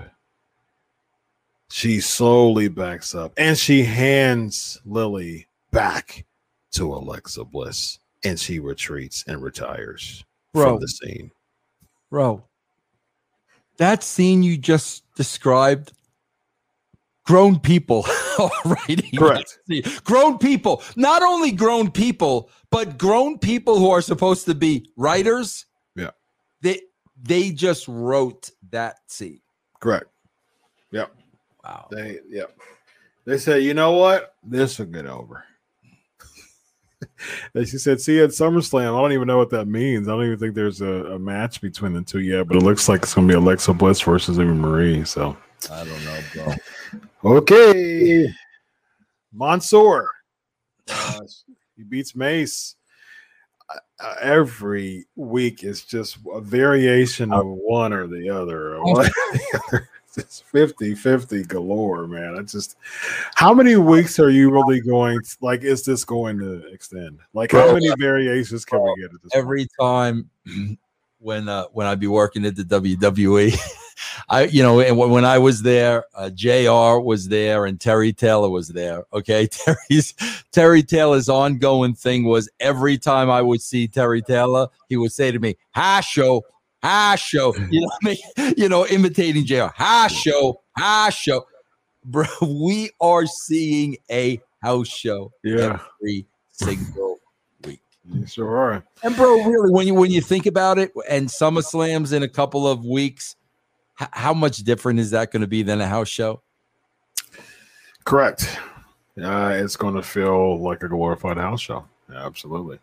She 1.71 2.01
slowly 2.01 2.67
backs 2.67 3.15
up 3.15 3.33
and 3.37 3.57
she 3.57 3.83
hands 3.83 4.79
Lily 4.85 5.47
back 5.71 6.25
to 6.71 6.93
Alexa 6.93 7.45
Bliss 7.45 7.99
and 8.23 8.39
she 8.39 8.59
retreats 8.59 9.23
and 9.25 9.41
retires 9.41 10.23
bro, 10.53 10.65
from 10.65 10.79
the 10.81 10.87
scene. 10.87 11.31
Bro, 12.09 12.43
that 13.77 14.03
scene 14.03 14.43
you 14.43 14.57
just 14.57 15.03
described, 15.15 15.93
grown 17.25 17.57
people 17.57 18.05
already. 18.39 19.09
Correct. 19.17 19.57
Grown 20.03 20.37
people, 20.37 20.83
not 20.97 21.23
only 21.23 21.51
grown 21.51 21.89
people, 21.89 22.49
but 22.69 22.97
grown 22.97 23.39
people 23.39 23.79
who 23.79 23.89
are 23.89 24.01
supposed 24.01 24.45
to 24.45 24.55
be 24.55 24.89
writers, 24.97 25.65
yeah, 25.95 26.11
they 26.61 26.81
they 27.21 27.51
just 27.51 27.87
wrote 27.87 28.49
that 28.71 28.97
scene. 29.07 29.41
Correct. 29.79 30.07
Yep. 30.91 31.15
Wow. 31.63 31.87
They 31.91 32.19
yep. 32.29 32.57
They 33.25 33.37
said, 33.37 33.63
you 33.63 33.73
know 33.73 33.91
what? 33.93 34.35
This 34.43 34.79
will 34.79 34.87
get 34.87 35.05
over. 35.05 35.43
and 37.53 37.67
she 37.67 37.77
said, 37.77 38.01
see 38.01 38.15
you 38.15 38.23
at 38.23 38.31
SummerSlam. 38.31 38.97
I 38.97 39.01
don't 39.01 39.11
even 39.11 39.27
know 39.27 39.37
what 39.37 39.51
that 39.51 39.67
means. 39.67 40.07
I 40.07 40.11
don't 40.11 40.25
even 40.25 40.39
think 40.39 40.55
there's 40.55 40.81
a, 40.81 41.13
a 41.13 41.19
match 41.19 41.61
between 41.61 41.93
the 41.93 42.01
two 42.01 42.19
yet, 42.19 42.47
but 42.47 42.57
it 42.57 42.63
looks 42.63 42.89
like 42.89 43.03
it's 43.03 43.13
gonna 43.13 43.27
be 43.27 43.35
Alexa 43.35 43.73
Bliss 43.73 44.01
versus 44.01 44.39
Eva 44.39 44.53
Marie. 44.53 45.05
So 45.05 45.37
I 45.71 45.83
don't 45.83 46.05
know, 46.05 46.19
bro. 46.33 47.37
okay. 47.37 48.33
Mansoor. 49.33 50.09
Uh, 50.89 51.19
he 51.77 51.83
beats 51.83 52.15
Mace. 52.15 52.75
Uh, 53.99 54.15
every 54.19 55.05
week 55.15 55.63
is 55.63 55.83
just 55.83 56.17
a 56.33 56.41
variation 56.41 57.31
of 57.31 57.45
one 57.45 57.93
or 57.93 58.07
the 58.07 58.29
other. 58.29 58.79
It's 60.17 60.41
50 60.41 60.95
50 60.95 61.43
galore, 61.43 62.07
man. 62.07 62.37
I 62.37 62.41
just, 62.41 62.77
how 63.35 63.53
many 63.53 63.75
weeks 63.75 64.19
are 64.19 64.29
you 64.29 64.51
really 64.51 64.81
going? 64.81 65.21
To, 65.21 65.37
like, 65.41 65.63
is 65.63 65.83
this 65.83 66.03
going 66.03 66.39
to 66.39 66.65
extend? 66.71 67.19
Like, 67.33 67.51
how 67.51 67.73
many 67.73 67.89
variations 67.97 68.65
can 68.65 68.81
we 68.81 68.95
get 69.01 69.13
at 69.13 69.21
this 69.23 69.31
Every 69.33 69.67
point? 69.79 70.27
time 70.45 70.77
when 71.19 71.47
uh 71.47 71.65
when 71.71 71.85
I'd 71.85 71.99
be 71.99 72.07
working 72.07 72.45
at 72.45 72.55
the 72.55 72.63
WWE 72.63 73.55
I, 74.29 74.45
you 74.45 74.63
know, 74.63 74.79
and 74.79 74.97
when 74.97 75.25
I 75.25 75.37
was 75.37 75.61
there, 75.61 76.05
uh, 76.15 76.29
Jr. 76.29 76.99
was 76.99 77.27
there, 77.27 77.65
and 77.65 77.79
Terry 77.79 78.13
Taylor 78.13 78.49
was 78.49 78.69
there. 78.69 79.03
Okay, 79.13 79.47
Terry's 79.51 80.13
Terry 80.51 80.83
Taylor's 80.83 81.29
ongoing 81.29 81.93
thing 81.93 82.23
was 82.23 82.49
every 82.59 82.97
time 82.97 83.29
I 83.29 83.41
would 83.41 83.61
see 83.61 83.87
Terry 83.87 84.21
Taylor, 84.21 84.67
he 84.89 84.97
would 84.97 85.11
say 85.11 85.31
to 85.31 85.39
me, 85.39 85.55
"Ha 85.75 86.01
ha 86.81 87.15
show," 87.17 87.55
you 87.69 87.81
know, 87.81 87.89
I 88.01 88.05
mean, 88.05 88.53
you 88.57 88.69
know, 88.69 88.85
imitating 88.87 89.45
Jr. 89.45 89.67
Ha 89.75 90.07
show, 90.07 90.61
ha 90.77 91.09
show, 91.09 91.45
bro. 92.05 92.25
We 92.41 92.91
are 92.99 93.25
seeing 93.25 93.97
a 94.09 94.41
house 94.61 94.87
show 94.87 95.31
Yeah. 95.43 95.79
every 96.01 96.25
single 96.51 97.19
week. 97.65 97.81
You 98.11 98.25
sure 98.27 98.55
are. 98.57 98.83
And 99.03 99.15
bro, 99.15 99.43
really, 99.43 99.71
when 99.71 99.87
you 99.87 99.93
when 99.95 100.11
you 100.11 100.21
think 100.21 100.45
about 100.45 100.77
it, 100.79 100.91
and 101.09 101.27
SummerSlam's 101.27 102.11
in 102.13 102.23
a 102.23 102.27
couple 102.29 102.67
of 102.67 102.85
weeks, 102.85 103.35
h- 104.01 104.07
how 104.11 104.33
much 104.33 104.57
different 104.57 104.99
is 104.99 105.11
that 105.11 105.31
going 105.31 105.41
to 105.41 105.47
be 105.47 105.63
than 105.63 105.81
a 105.81 105.87
house 105.87 106.09
show? 106.09 106.41
Correct. 108.03 108.57
Uh, 109.21 109.51
it's 109.55 109.75
going 109.75 109.93
to 109.95 110.01
feel 110.01 110.59
like 110.59 110.81
a 110.83 110.87
glorified 110.87 111.37
house 111.37 111.61
show. 111.61 111.85
Yeah, 112.11 112.25
absolutely. 112.25 112.79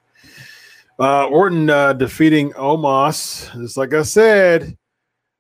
Uh, 1.00 1.26
Orton 1.26 1.70
uh, 1.70 1.92
defeating 1.92 2.50
Omos, 2.54 3.52
just 3.60 3.76
like 3.76 3.94
I 3.94 4.02
said, 4.02 4.76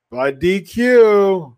by 0.08 0.30
DQ. 0.30 1.56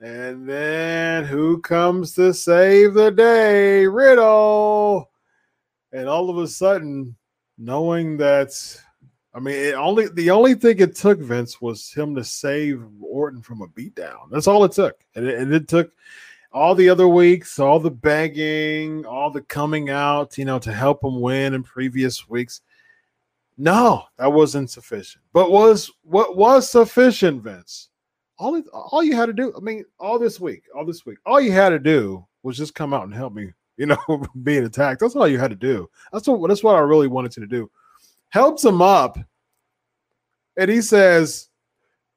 And 0.00 0.48
then 0.48 1.24
who 1.24 1.60
comes 1.62 2.12
to 2.12 2.32
save 2.32 2.94
the 2.94 3.10
day? 3.10 3.86
Riddle. 3.86 5.10
And 5.90 6.08
all 6.08 6.30
of 6.30 6.38
a 6.38 6.46
sudden, 6.46 7.16
knowing 7.58 8.18
that, 8.18 8.52
I 9.34 9.40
mean, 9.40 9.74
only 9.74 10.06
the 10.08 10.30
only 10.30 10.54
thing 10.54 10.78
it 10.78 10.94
took 10.94 11.18
Vince 11.18 11.60
was 11.60 11.90
him 11.92 12.14
to 12.14 12.22
save 12.22 12.84
Orton 13.00 13.42
from 13.42 13.62
a 13.62 13.66
beatdown. 13.66 14.30
That's 14.30 14.46
all 14.46 14.62
it 14.62 14.72
took, 14.72 15.02
and 15.16 15.26
it, 15.26 15.40
and 15.40 15.52
it 15.52 15.66
took 15.66 15.90
all 16.52 16.76
the 16.76 16.88
other 16.88 17.08
weeks, 17.08 17.58
all 17.58 17.80
the 17.80 17.90
begging, 17.90 19.04
all 19.06 19.30
the 19.30 19.42
coming 19.42 19.90
out, 19.90 20.38
you 20.38 20.44
know, 20.44 20.58
to 20.60 20.72
help 20.72 21.02
him 21.02 21.20
win 21.20 21.54
in 21.54 21.64
previous 21.64 22.28
weeks. 22.28 22.60
No, 23.58 24.04
that 24.18 24.32
wasn't 24.32 24.70
sufficient. 24.70 25.24
But 25.32 25.50
was 25.50 25.90
what 26.02 26.36
was 26.36 26.68
sufficient, 26.68 27.42
Vince? 27.42 27.88
All 28.38 28.60
all 28.72 29.02
you 29.02 29.16
had 29.16 29.26
to 29.26 29.32
do, 29.32 29.52
I 29.56 29.60
mean, 29.60 29.84
all 29.98 30.18
this 30.18 30.38
week, 30.38 30.64
all 30.74 30.84
this 30.84 31.06
week, 31.06 31.18
all 31.24 31.40
you 31.40 31.52
had 31.52 31.70
to 31.70 31.78
do 31.78 32.26
was 32.42 32.58
just 32.58 32.74
come 32.74 32.92
out 32.92 33.04
and 33.04 33.14
help 33.14 33.32
me, 33.32 33.52
you 33.76 33.86
know, 33.86 33.98
being 34.42 34.64
attacked. 34.64 35.00
That's 35.00 35.16
all 35.16 35.28
you 35.28 35.38
had 35.38 35.50
to 35.50 35.56
do. 35.56 35.88
That's 36.12 36.28
what 36.28 36.46
that's 36.48 36.62
what 36.62 36.76
I 36.76 36.80
really 36.80 37.08
wanted 37.08 37.36
you 37.36 37.42
to 37.42 37.48
do. 37.48 37.70
Helps 38.28 38.64
him 38.64 38.82
up, 38.82 39.18
and 40.58 40.70
he 40.70 40.82
says, 40.82 41.48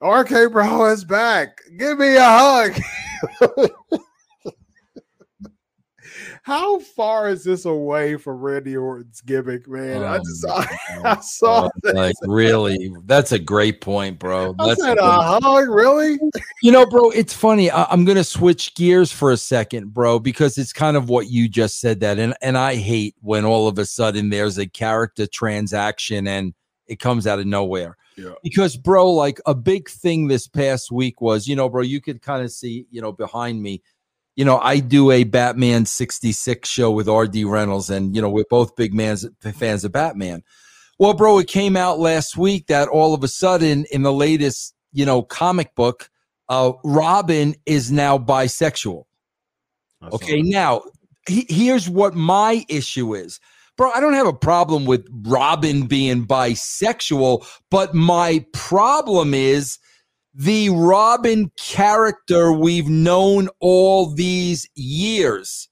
RK 0.02 0.52
Bro 0.52 0.92
is 0.92 1.06
back. 1.06 1.62
Give 1.78 1.98
me 1.98 2.16
a 2.16 2.24
hug. 2.24 2.80
How 6.50 6.80
far 6.80 7.30
is 7.30 7.44
this 7.44 7.66
away 7.66 8.18
from 8.18 8.38
Randy 8.42 8.76
Orton's 8.76 9.22
gimmick, 9.22 9.68
man? 9.68 10.04
I 10.04 10.16
Oh 10.18 10.20
just 10.20 10.48
my 10.48 10.68
I, 10.90 11.00
God. 11.04 11.20
saw 11.24 11.66
Uh, 11.66 11.70
this. 11.84 11.94
like 11.94 12.16
really, 12.24 12.92
that's 13.06 13.32
a 13.32 13.38
great 13.40 13.82
point, 13.82 14.18
bro. 14.18 14.56
I 14.60 14.68
That's 14.70 14.82
a 14.82 14.84
said 14.84 14.98
good- 14.98 15.04
a 15.04 15.40
hug, 15.42 15.70
really? 15.70 16.18
you 16.64 16.72
know, 16.72 16.88
bro, 16.88 17.12
it's 17.12 17.34
funny. 17.34 17.70
I, 17.70 17.84
I'm 17.86 18.04
gonna 18.04 18.24
switch 18.24 18.74
gears 18.74 19.12
for 19.12 19.32
a 19.32 19.38
second, 19.38 19.94
bro, 19.94 20.18
because 20.18 20.58
it's 20.58 20.74
kind 20.74 20.98
of 20.98 21.08
what 21.08 21.30
you 21.30 21.48
just 21.48 21.80
said 21.80 22.00
that, 22.00 22.18
and 22.18 22.34
and 22.42 22.58
I 22.58 22.76
hate 22.78 23.16
when 23.22 23.46
all 23.46 23.68
of 23.68 23.78
a 23.78 23.86
sudden 23.86 24.30
there's 24.30 24.58
a 24.58 24.66
character 24.66 25.28
transaction 25.28 26.28
and 26.28 26.54
it 26.88 27.00
comes 27.00 27.28
out 27.28 27.38
of 27.38 27.46
nowhere. 27.46 27.96
Yeah. 28.18 28.34
Because, 28.42 28.76
bro, 28.76 29.12
like 29.12 29.40
a 29.46 29.54
big 29.54 29.88
thing 29.88 30.28
this 30.28 30.48
past 30.48 30.92
week 30.92 31.22
was, 31.22 31.48
you 31.48 31.56
know, 31.56 31.70
bro, 31.70 31.84
you 31.84 32.02
could 32.02 32.22
kind 32.24 32.44
of 32.44 32.52
see, 32.52 32.88
you 32.90 33.00
know, 33.02 33.12
behind 33.12 33.62
me. 33.62 33.84
You 34.40 34.46
know, 34.46 34.58
I 34.58 34.80
do 34.80 35.12
a 35.12 35.26
Batman 35.26 35.86
66 35.86 36.70
show 36.70 36.92
with 36.92 37.10
RD 37.10 37.44
Reynolds, 37.44 37.90
and 37.90 38.16
you 38.16 38.22
know, 38.22 38.30
we're 38.30 38.46
both 38.50 38.74
big 38.78 38.94
mans, 38.94 39.28
fans 39.42 39.84
of 39.84 39.92
Batman. 39.92 40.44
Well, 40.98 41.14
bro, 41.14 41.40
it 41.40 41.50
came 41.50 41.76
out 41.76 42.00
last 42.00 42.38
week 42.38 42.68
that 42.68 42.88
all 42.88 43.14
of 43.14 43.22
a 43.22 43.28
sudden 43.28 43.84
in 43.92 44.04
the 44.04 44.14
latest, 44.14 44.74
you 44.94 45.06
know, 45.06 45.24
comic 45.24 45.76
book, 45.76 46.10
uh, 46.48 46.72
Robin 46.86 47.54
is 47.66 47.92
now 47.92 48.18
bisexual. 48.18 49.04
Saw 50.02 50.08
Okay, 50.14 50.42
that. 50.42 50.48
now 50.48 50.84
he, 51.28 51.46
here's 51.50 51.90
what 51.90 52.16
my 52.16 52.64
issue 52.70 53.16
is. 53.16 53.42
Bro, 53.76 53.92
I 53.92 54.00
don't 54.00 54.14
have 54.14 54.26
a 54.26 54.32
problem 54.32 54.86
with 54.86 55.06
Robin 55.24 55.86
being 55.86 56.26
bisexual, 56.26 57.46
but 57.70 57.94
my 57.94 58.46
problem 58.54 59.34
is 59.34 59.80
the 60.34 60.70
Robin 60.70 61.52
character 61.58 62.52
we've 62.52 62.88
known 62.90 63.50
all 63.60 64.14
these 64.14 64.68
years. 64.76 65.68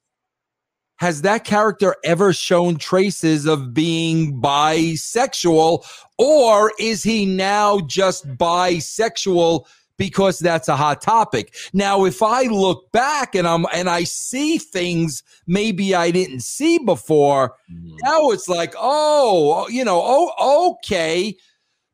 Has 0.96 1.22
that 1.22 1.44
character 1.44 1.94
ever 2.04 2.32
shown 2.32 2.76
traces 2.76 3.46
of 3.46 3.72
being 3.72 4.40
bisexual, 4.42 5.86
or 6.18 6.72
is 6.80 7.04
he 7.04 7.24
now 7.24 7.78
just 7.80 8.26
bisexual 8.36 9.64
because 9.96 10.38
that's 10.38 10.68
a 10.68 10.76
hot 10.76 11.00
topic. 11.00 11.54
Now, 11.72 12.04
if 12.04 12.22
I 12.22 12.44
look 12.44 12.90
back 12.92 13.34
and 13.34 13.46
I'm 13.46 13.66
and 13.72 13.88
I 13.90 14.04
see 14.04 14.58
things 14.58 15.22
maybe 15.46 15.94
I 15.94 16.10
didn't 16.10 16.40
see 16.42 16.78
before, 16.78 17.54
Mhm. 17.72 17.96
now 18.02 18.30
it's 18.30 18.48
like, 18.48 18.74
oh, 18.78 19.68
you 19.68 19.84
know, 19.84 20.00
oh, 20.04 20.70
okay. 20.84 21.36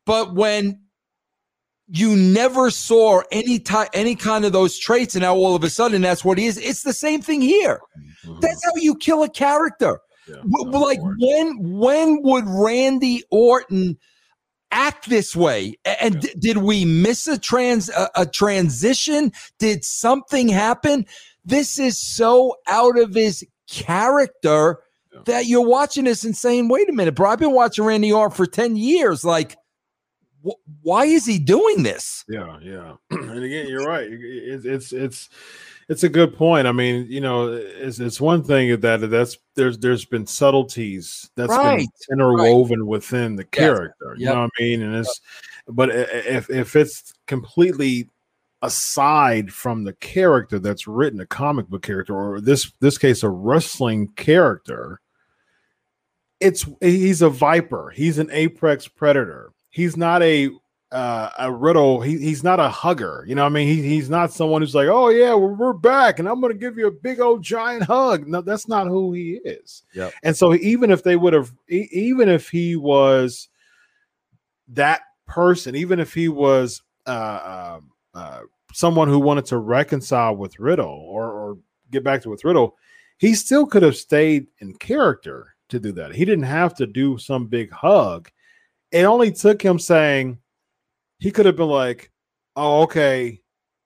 But 0.06 0.34
when 0.34 0.80
you 1.88 2.16
never 2.16 2.70
saw 2.70 3.22
any 3.30 3.58
type 3.58 3.90
any 3.92 4.14
kind 4.14 4.44
of 4.44 4.52
those 4.52 4.78
traits, 4.78 5.14
and 5.14 5.22
now 5.22 5.34
all 5.34 5.54
of 5.54 5.62
a 5.64 5.70
sudden 5.70 6.02
that's 6.02 6.24
what 6.24 6.38
he 6.38 6.46
is, 6.46 6.56
it's 6.58 6.82
the 6.82 6.92
same 6.92 7.20
thing 7.20 7.40
here. 7.40 7.80
Mhm. 8.26 8.40
That's 8.40 8.64
how 8.64 8.72
you 8.76 8.94
kill 8.94 9.22
a 9.22 9.28
character. 9.28 10.00
Yeah, 10.26 10.36
no, 10.44 10.78
like 10.78 11.00
when 11.02 11.56
when 11.60 12.22
would 12.22 12.44
Randy 12.46 13.22
Orton 13.30 13.98
act 14.70 15.08
this 15.10 15.36
way? 15.36 15.74
And 15.84 16.14
Yeah. 16.14 16.20
d- 16.20 16.34
did 16.38 16.56
we 16.58 16.84
miss 16.86 17.26
a 17.26 17.36
trans 17.38 17.90
a, 17.90 18.08
a 18.16 18.24
transition? 18.26 19.32
Did 19.58 19.84
something 19.84 20.48
happen? 20.48 21.04
This 21.44 21.78
is 21.78 21.98
so 21.98 22.56
out 22.66 22.98
of 22.98 23.14
his 23.14 23.44
character 23.70 24.78
Yeah. 25.12 25.20
that 25.26 25.46
you're 25.46 25.60
watching 25.68 26.04
this 26.04 26.24
and 26.24 26.34
saying, 26.36 26.68
"Wait 26.68 26.88
a 26.88 26.92
minute, 26.92 27.14
bro! 27.14 27.28
I've 27.30 27.38
been 27.38 27.52
watching 27.52 27.84
Randy 27.84 28.10
Orton 28.10 28.34
for 28.34 28.46
ten 28.46 28.76
years. 28.76 29.24
Like, 29.24 29.56
why 30.82 31.04
is 31.06 31.24
he 31.26 31.38
doing 31.38 31.82
this?" 31.82 32.24
Yeah, 32.28 32.58
yeah. 32.62 32.94
and 33.10 33.42
again, 33.44 33.66
you're 33.68 33.86
right. 33.86 34.08
It's 34.10 34.64
it's 34.64 34.92
it's 34.92 35.28
it's 35.88 36.02
a 36.02 36.08
good 36.08 36.34
point. 36.34 36.66
I 36.66 36.72
mean, 36.72 37.06
you 37.08 37.20
know, 37.20 37.52
it's 37.52 37.98
it's 38.00 38.20
one 38.20 38.42
thing 38.42 38.80
that 38.80 38.98
that's 39.10 39.38
there's 39.54 39.78
there's 39.78 40.04
been 40.04 40.26
subtleties 40.26 41.30
that's 41.36 41.56
Right, 41.56 41.78
been 41.78 41.88
interwoven 42.12 42.86
within 42.86 43.36
the 43.36 43.44
character. 43.44 44.14
You 44.16 44.26
Yep. 44.26 44.34
know 44.34 44.40
what 44.42 44.50
I 44.58 44.62
mean? 44.62 44.82
And 44.82 44.96
it's 44.96 45.20
but 45.68 45.90
i- 45.90 46.02
i- 46.02 46.28
if 46.36 46.50
if 46.50 46.76
it's 46.76 47.12
completely 47.26 48.08
aside 48.62 49.52
from 49.52 49.84
the 49.84 49.92
character 49.94 50.58
that's 50.58 50.86
written, 50.86 51.20
a 51.20 51.26
comic 51.26 51.68
book 51.68 51.82
character, 51.82 52.14
or 52.14 52.40
this 52.40 52.72
this 52.80 52.96
case, 52.98 53.22
a 53.22 53.28
wrestling 53.28 54.08
character, 54.16 55.00
it's 56.40 56.66
he's 56.80 57.22
a 57.22 57.28
viper. 57.30 57.90
He's 57.90 58.18
an 58.18 58.30
apex 58.30 58.88
predator. 58.88 59.52
He's 59.74 59.96
not 59.96 60.22
a 60.22 60.50
uh, 60.92 61.30
a 61.40 61.50
riddle. 61.50 62.00
He, 62.00 62.16
he's 62.18 62.44
not 62.44 62.60
a 62.60 62.68
hugger. 62.68 63.24
You 63.26 63.34
know, 63.34 63.42
what 63.42 63.50
I 63.50 63.54
mean, 63.54 63.66
he, 63.66 63.82
he's 63.82 64.08
not 64.08 64.32
someone 64.32 64.62
who's 64.62 64.76
like, 64.76 64.86
oh 64.86 65.08
yeah, 65.08 65.34
we're, 65.34 65.52
we're 65.52 65.72
back, 65.72 66.20
and 66.20 66.28
I'm 66.28 66.40
going 66.40 66.52
to 66.52 66.58
give 66.58 66.78
you 66.78 66.86
a 66.86 66.92
big 66.92 67.18
old 67.18 67.42
giant 67.42 67.82
hug. 67.82 68.28
No, 68.28 68.40
that's 68.40 68.68
not 68.68 68.86
who 68.86 69.12
he 69.12 69.40
is. 69.44 69.82
Yep. 69.94 70.12
And 70.22 70.36
so 70.36 70.54
even 70.54 70.92
if 70.92 71.02
they 71.02 71.16
would 71.16 71.32
have, 71.32 71.52
even 71.68 72.28
if 72.28 72.48
he 72.48 72.76
was 72.76 73.48
that 74.68 75.00
person, 75.26 75.74
even 75.74 75.98
if 75.98 76.14
he 76.14 76.28
was 76.28 76.80
uh, 77.06 77.74
um, 77.74 77.90
uh, 78.14 78.42
someone 78.72 79.08
who 79.08 79.18
wanted 79.18 79.46
to 79.46 79.58
reconcile 79.58 80.36
with 80.36 80.60
Riddle 80.60 81.04
or, 81.08 81.28
or 81.28 81.58
get 81.90 82.04
back 82.04 82.22
to 82.22 82.30
with 82.30 82.44
Riddle, 82.44 82.76
he 83.18 83.34
still 83.34 83.66
could 83.66 83.82
have 83.82 83.96
stayed 83.96 84.46
in 84.60 84.72
character 84.74 85.56
to 85.70 85.80
do 85.80 85.90
that. 85.90 86.14
He 86.14 86.24
didn't 86.24 86.44
have 86.44 86.76
to 86.76 86.86
do 86.86 87.18
some 87.18 87.48
big 87.48 87.72
hug. 87.72 88.30
It 88.94 89.02
only 89.06 89.32
took 89.32 89.60
him 89.60 89.80
saying 89.80 90.38
he 91.18 91.32
could 91.32 91.46
have 91.46 91.56
been 91.56 91.68
like, 91.68 92.12
"Oh, 92.54 92.82
okay, 92.82 93.40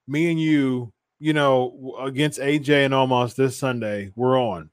me 0.07 0.31
and 0.31 0.39
you, 0.39 0.93
you 1.19 1.33
know, 1.33 1.97
against 1.99 2.39
AJ 2.39 2.85
and 2.85 2.93
Omos 2.93 3.35
this 3.35 3.57
Sunday, 3.57 4.13
we're 4.17 4.39
on." 4.39 4.69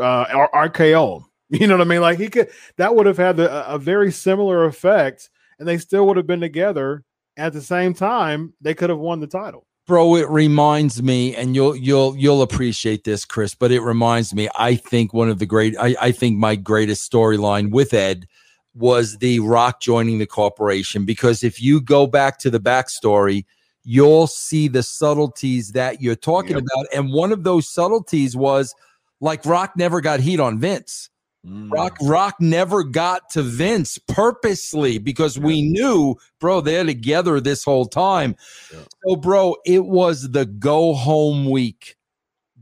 Uh, 0.00 0.46
RKO. 0.54 1.24
You 1.54 1.66
know 1.66 1.76
what 1.76 1.86
I 1.86 1.90
mean? 1.90 2.00
Like 2.00 2.18
he 2.18 2.30
could 2.30 2.48
that 2.78 2.96
would 2.96 3.04
have 3.04 3.18
had 3.18 3.38
a, 3.38 3.76
very 3.76 4.10
similar 4.10 4.64
effect, 4.64 5.28
and 5.58 5.68
they 5.68 5.76
still 5.76 6.06
would 6.06 6.16
have 6.16 6.26
been 6.26 6.40
together 6.40 7.04
at 7.36 7.52
the 7.52 7.60
same 7.60 7.92
time. 7.92 8.54
They 8.62 8.72
could 8.72 8.88
have 8.88 8.98
won 8.98 9.20
the 9.20 9.26
title. 9.26 9.66
bro 9.86 10.14
it 10.16 10.30
reminds 10.30 11.02
me 11.02 11.36
and 11.36 11.54
you'll 11.54 11.76
you'll 11.76 12.16
you'll 12.16 12.40
appreciate 12.40 13.04
this 13.04 13.26
chris 13.26 13.54
but 13.54 13.70
it 13.70 13.80
reminds 13.80 14.32
me 14.32 14.48
i 14.56 14.74
think 14.74 15.12
one 15.12 15.28
of 15.28 15.40
the 15.40 15.44
great 15.44 15.76
i, 15.78 15.94
I 16.00 16.10
think 16.12 16.38
my 16.38 16.56
greatest 16.56 17.10
storyline 17.10 17.70
with 17.70 17.92
ed 17.92 18.26
was 18.74 19.18
the 19.18 19.40
Rock 19.40 19.80
joining 19.80 20.18
the 20.18 20.26
corporation 20.26 21.04
because 21.04 21.44
if 21.44 21.60
you 21.60 21.80
go 21.80 22.06
back 22.06 22.38
to 22.38 22.50
the 22.50 22.60
backstory, 22.60 23.44
you'll 23.84 24.26
see 24.26 24.68
the 24.68 24.82
subtleties 24.82 25.72
that 25.72 26.00
you're 26.00 26.16
talking 26.16 26.56
yep. 26.56 26.62
about. 26.62 26.86
And 26.94 27.12
one 27.12 27.32
of 27.32 27.44
those 27.44 27.68
subtleties 27.68 28.36
was 28.36 28.74
like 29.20 29.44
Rock 29.44 29.72
never 29.76 30.00
got 30.00 30.20
heat 30.20 30.40
on 30.40 30.58
Vince. 30.58 31.10
Mm. 31.46 31.72
Rock 31.72 31.96
Rock 32.00 32.36
never 32.38 32.84
got 32.84 33.28
to 33.30 33.42
Vince 33.42 33.98
purposely 33.98 34.98
because 34.98 35.36
yeah. 35.36 35.44
we 35.44 35.62
knew, 35.62 36.14
bro, 36.38 36.60
they're 36.60 36.84
together 36.84 37.40
this 37.40 37.64
whole 37.64 37.86
time. 37.86 38.36
Yeah. 38.72 38.80
So, 39.04 39.16
bro, 39.16 39.56
it 39.66 39.84
was 39.84 40.30
the 40.30 40.46
go 40.46 40.94
home 40.94 41.50
week 41.50 41.96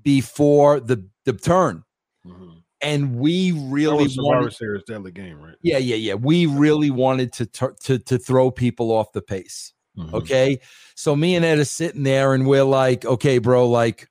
before 0.02 0.80
the 0.80 1.06
the 1.26 1.34
turn. 1.34 1.84
Mm-hmm. 2.26 2.59
And 2.82 3.16
we 3.16 3.52
really 3.52 4.08
wanted 4.16 4.54
Series 4.54 4.84
deadly 4.84 5.12
game, 5.12 5.40
right? 5.40 5.54
Yeah, 5.62 5.78
yeah, 5.78 5.96
yeah. 5.96 6.14
We 6.14 6.46
really 6.46 6.90
wanted 6.90 7.32
to 7.34 7.46
to 7.46 7.98
to 7.98 8.18
throw 8.18 8.50
people 8.50 8.90
off 8.90 9.12
the 9.12 9.22
pace. 9.22 9.74
Mm-hmm. 9.98 10.14
Okay. 10.14 10.60
So 10.94 11.14
me 11.14 11.34
and 11.34 11.44
Ed 11.44 11.58
are 11.58 11.64
sitting 11.64 12.02
there 12.04 12.34
and 12.34 12.46
we're 12.46 12.64
like, 12.64 13.04
okay, 13.04 13.38
bro, 13.38 13.68
like, 13.68 14.08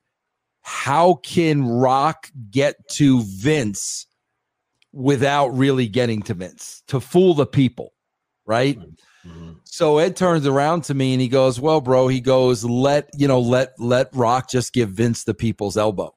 how 0.62 1.16
can 1.16 1.68
Rock 1.68 2.30
get 2.52 2.76
to 2.90 3.22
Vince 3.24 4.06
without 4.92 5.50
really 5.50 5.88
getting 5.88 6.22
to 6.24 6.34
Vince 6.34 6.84
to 6.88 7.00
fool 7.00 7.34
the 7.34 7.46
people, 7.46 7.94
right? 8.46 8.78
Mm-hmm. 8.78 9.54
So 9.64 9.98
Ed 9.98 10.16
turns 10.16 10.46
around 10.46 10.84
to 10.86 10.94
me 10.94 11.14
and 11.14 11.22
he 11.22 11.28
goes, 11.28 11.60
"Well, 11.60 11.82
bro," 11.82 12.08
he 12.08 12.22
goes, 12.22 12.64
"Let 12.64 13.10
you 13.18 13.28
know, 13.28 13.40
let 13.40 13.74
let 13.80 14.10
Rock 14.16 14.50
just 14.50 14.74
give 14.74 14.90
Vince 14.90 15.24
the 15.24 15.34
people's 15.34 15.78
elbow." 15.78 16.16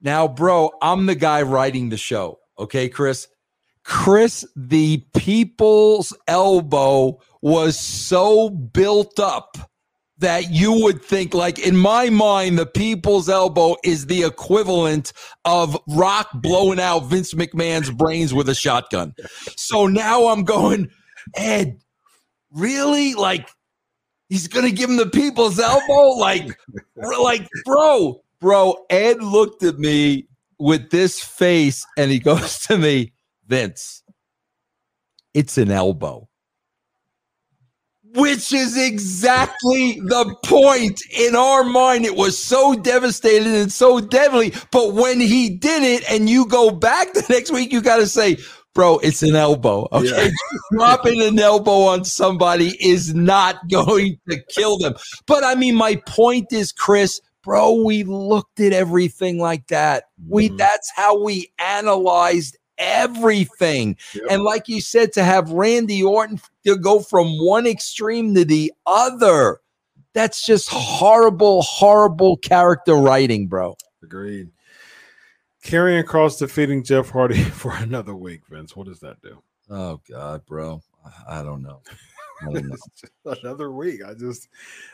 Now, 0.00 0.28
bro, 0.28 0.70
I'm 0.80 1.06
the 1.06 1.14
guy 1.14 1.42
writing 1.42 1.88
the 1.88 1.96
show. 1.96 2.38
Okay, 2.58 2.88
Chris. 2.88 3.28
Chris, 3.84 4.46
the 4.54 5.04
people's 5.16 6.16
elbow 6.28 7.18
was 7.42 7.78
so 7.78 8.50
built 8.50 9.18
up 9.18 9.56
that 10.20 10.50
you 10.50 10.72
would 10.82 11.02
think 11.02 11.34
like 11.34 11.58
in 11.58 11.76
my 11.76 12.10
mind 12.10 12.58
the 12.58 12.66
people's 12.66 13.28
elbow 13.28 13.74
is 13.82 14.06
the 14.06 14.22
equivalent 14.22 15.12
of 15.46 15.76
rock 15.88 16.28
blowing 16.34 16.78
out 16.78 17.00
vince 17.06 17.32
mcmahon's 17.32 17.90
brains 17.90 18.32
with 18.32 18.48
a 18.48 18.54
shotgun 18.54 19.14
so 19.56 19.86
now 19.86 20.28
i'm 20.28 20.44
going 20.44 20.88
ed 21.36 21.78
really 22.52 23.14
like 23.14 23.48
he's 24.28 24.46
gonna 24.46 24.70
give 24.70 24.90
him 24.90 24.98
the 24.98 25.06
people's 25.06 25.58
elbow 25.58 26.10
like 26.10 26.46
like 27.18 27.48
bro 27.64 28.20
bro 28.40 28.74
ed 28.90 29.22
looked 29.22 29.62
at 29.62 29.78
me 29.78 30.26
with 30.58 30.90
this 30.90 31.20
face 31.20 31.84
and 31.96 32.10
he 32.10 32.18
goes 32.30 32.58
to 32.58 32.76
me 32.76 33.12
vince 33.46 34.02
it's 35.34 35.58
an 35.58 35.70
elbow 35.70 36.26
which 38.14 38.52
is 38.52 38.76
exactly 38.76 40.00
the 40.00 40.34
point 40.44 41.00
in 41.16 41.36
our 41.36 41.62
mind. 41.62 42.04
It 42.04 42.16
was 42.16 42.36
so 42.36 42.74
devastating 42.74 43.54
and 43.54 43.72
so 43.72 44.00
deadly. 44.00 44.52
But 44.72 44.94
when 44.94 45.20
he 45.20 45.50
did 45.50 45.82
it, 45.82 46.10
and 46.10 46.28
you 46.28 46.46
go 46.46 46.70
back 46.70 47.12
the 47.12 47.24
next 47.28 47.52
week, 47.52 47.72
you 47.72 47.80
got 47.80 47.98
to 47.98 48.06
say, 48.06 48.38
bro, 48.74 48.98
it's 48.98 49.22
an 49.22 49.36
elbow. 49.36 49.86
Okay. 49.92 50.26
Yeah. 50.26 50.30
Dropping 50.72 51.22
an 51.22 51.38
elbow 51.38 51.82
on 51.82 52.04
somebody 52.04 52.76
is 52.80 53.14
not 53.14 53.56
going 53.70 54.18
to 54.28 54.42
kill 54.50 54.78
them. 54.78 54.94
But 55.26 55.44
I 55.44 55.54
mean, 55.54 55.76
my 55.76 55.96
point 56.06 56.52
is, 56.52 56.72
Chris, 56.72 57.20
bro, 57.50 57.72
we 57.82 58.04
looked 58.04 58.60
at 58.60 58.72
everything 58.72 59.40
like 59.40 59.66
that. 59.66 60.04
We 60.28 60.46
mm-hmm. 60.46 60.56
that's 60.58 60.88
how 60.94 61.20
we 61.20 61.52
analyzed 61.58 62.56
everything. 62.78 63.96
Yep. 64.14 64.24
And 64.30 64.44
like 64.44 64.68
you 64.68 64.80
said, 64.80 65.12
to 65.14 65.24
have 65.24 65.50
Randy 65.50 66.00
Orton 66.00 66.40
to 66.64 66.76
go 66.76 67.00
from 67.00 67.26
one 67.44 67.66
extreme 67.66 68.36
to 68.36 68.44
the 68.44 68.72
other, 68.86 69.58
that's 70.14 70.46
just 70.46 70.68
horrible, 70.70 71.62
horrible 71.62 72.36
character 72.36 72.94
writing, 72.94 73.48
bro. 73.48 73.76
Agreed. 74.00 74.50
Karrion 75.64 76.04
Kross 76.04 76.38
defeating 76.38 76.84
Jeff 76.84 77.10
Hardy 77.10 77.42
for 77.42 77.74
another 77.74 78.14
week, 78.14 78.42
Vince. 78.48 78.76
What 78.76 78.86
does 78.86 79.00
that 79.00 79.20
do? 79.22 79.42
Oh 79.68 80.00
God, 80.08 80.46
bro. 80.46 80.82
I 81.28 81.42
don't 81.42 81.62
know. 81.62 81.82
another 83.42 83.70
week. 83.72 84.00
I 84.04 84.14
just 84.14 84.48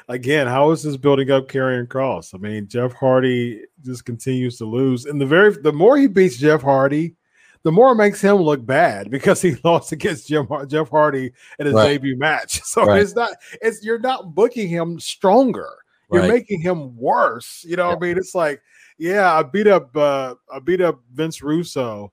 again, 0.08 0.46
how 0.46 0.70
is 0.70 0.82
this 0.82 0.96
building 0.96 1.30
up 1.30 1.48
Karrion 1.48 1.86
Kross? 1.86 2.34
I 2.34 2.38
mean, 2.38 2.68
Jeff 2.68 2.92
Hardy 2.92 3.62
just 3.82 4.04
continues 4.04 4.58
to 4.58 4.64
lose. 4.64 5.06
And 5.06 5.20
the 5.20 5.26
very 5.26 5.52
the 5.52 5.72
more 5.72 5.96
he 5.96 6.06
beats 6.06 6.38
Jeff 6.38 6.62
Hardy, 6.62 7.14
the 7.62 7.72
more 7.72 7.92
it 7.92 7.96
makes 7.96 8.20
him 8.20 8.36
look 8.36 8.64
bad 8.64 9.10
because 9.10 9.42
he 9.42 9.56
lost 9.64 9.92
against 9.92 10.28
Jim, 10.28 10.46
Jeff 10.68 10.88
Hardy 10.88 11.32
in 11.58 11.66
his 11.66 11.74
right. 11.74 11.88
debut 11.88 12.18
match. 12.18 12.62
So 12.76 12.84
right. 12.84 13.00
it's 13.00 13.14
not 13.14 13.30
it's 13.62 13.84
you're 13.84 13.98
not 13.98 14.34
booking 14.34 14.68
him 14.68 15.00
stronger. 15.00 15.70
You're 16.12 16.22
right. 16.22 16.30
making 16.30 16.60
him 16.60 16.96
worse. 16.96 17.64
You 17.66 17.76
know, 17.76 17.88
yeah. 17.88 17.96
I 17.96 17.98
mean, 17.98 18.18
it's 18.18 18.34
like, 18.34 18.60
yeah, 18.98 19.34
I 19.34 19.42
beat 19.42 19.66
up 19.66 19.96
uh 19.96 20.34
I 20.52 20.58
beat 20.60 20.80
up 20.80 21.00
Vince 21.12 21.42
Russo. 21.42 22.12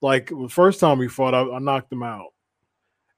Like 0.00 0.28
the 0.28 0.48
first 0.48 0.80
time 0.80 0.98
we 0.98 1.08
fought, 1.08 1.34
I, 1.34 1.42
I 1.42 1.58
knocked 1.60 1.92
him 1.92 2.02
out. 2.02 2.32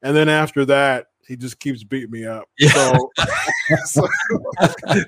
And 0.02 0.14
then 0.14 0.28
after 0.28 0.66
that, 0.66 1.07
he 1.27 1.37
just 1.37 1.59
keeps 1.61 1.85
beating 1.85 2.11
me 2.11 2.25
up. 2.27 2.49
Yeah. 2.59 2.97
So, 2.97 3.11
so, 3.85 4.09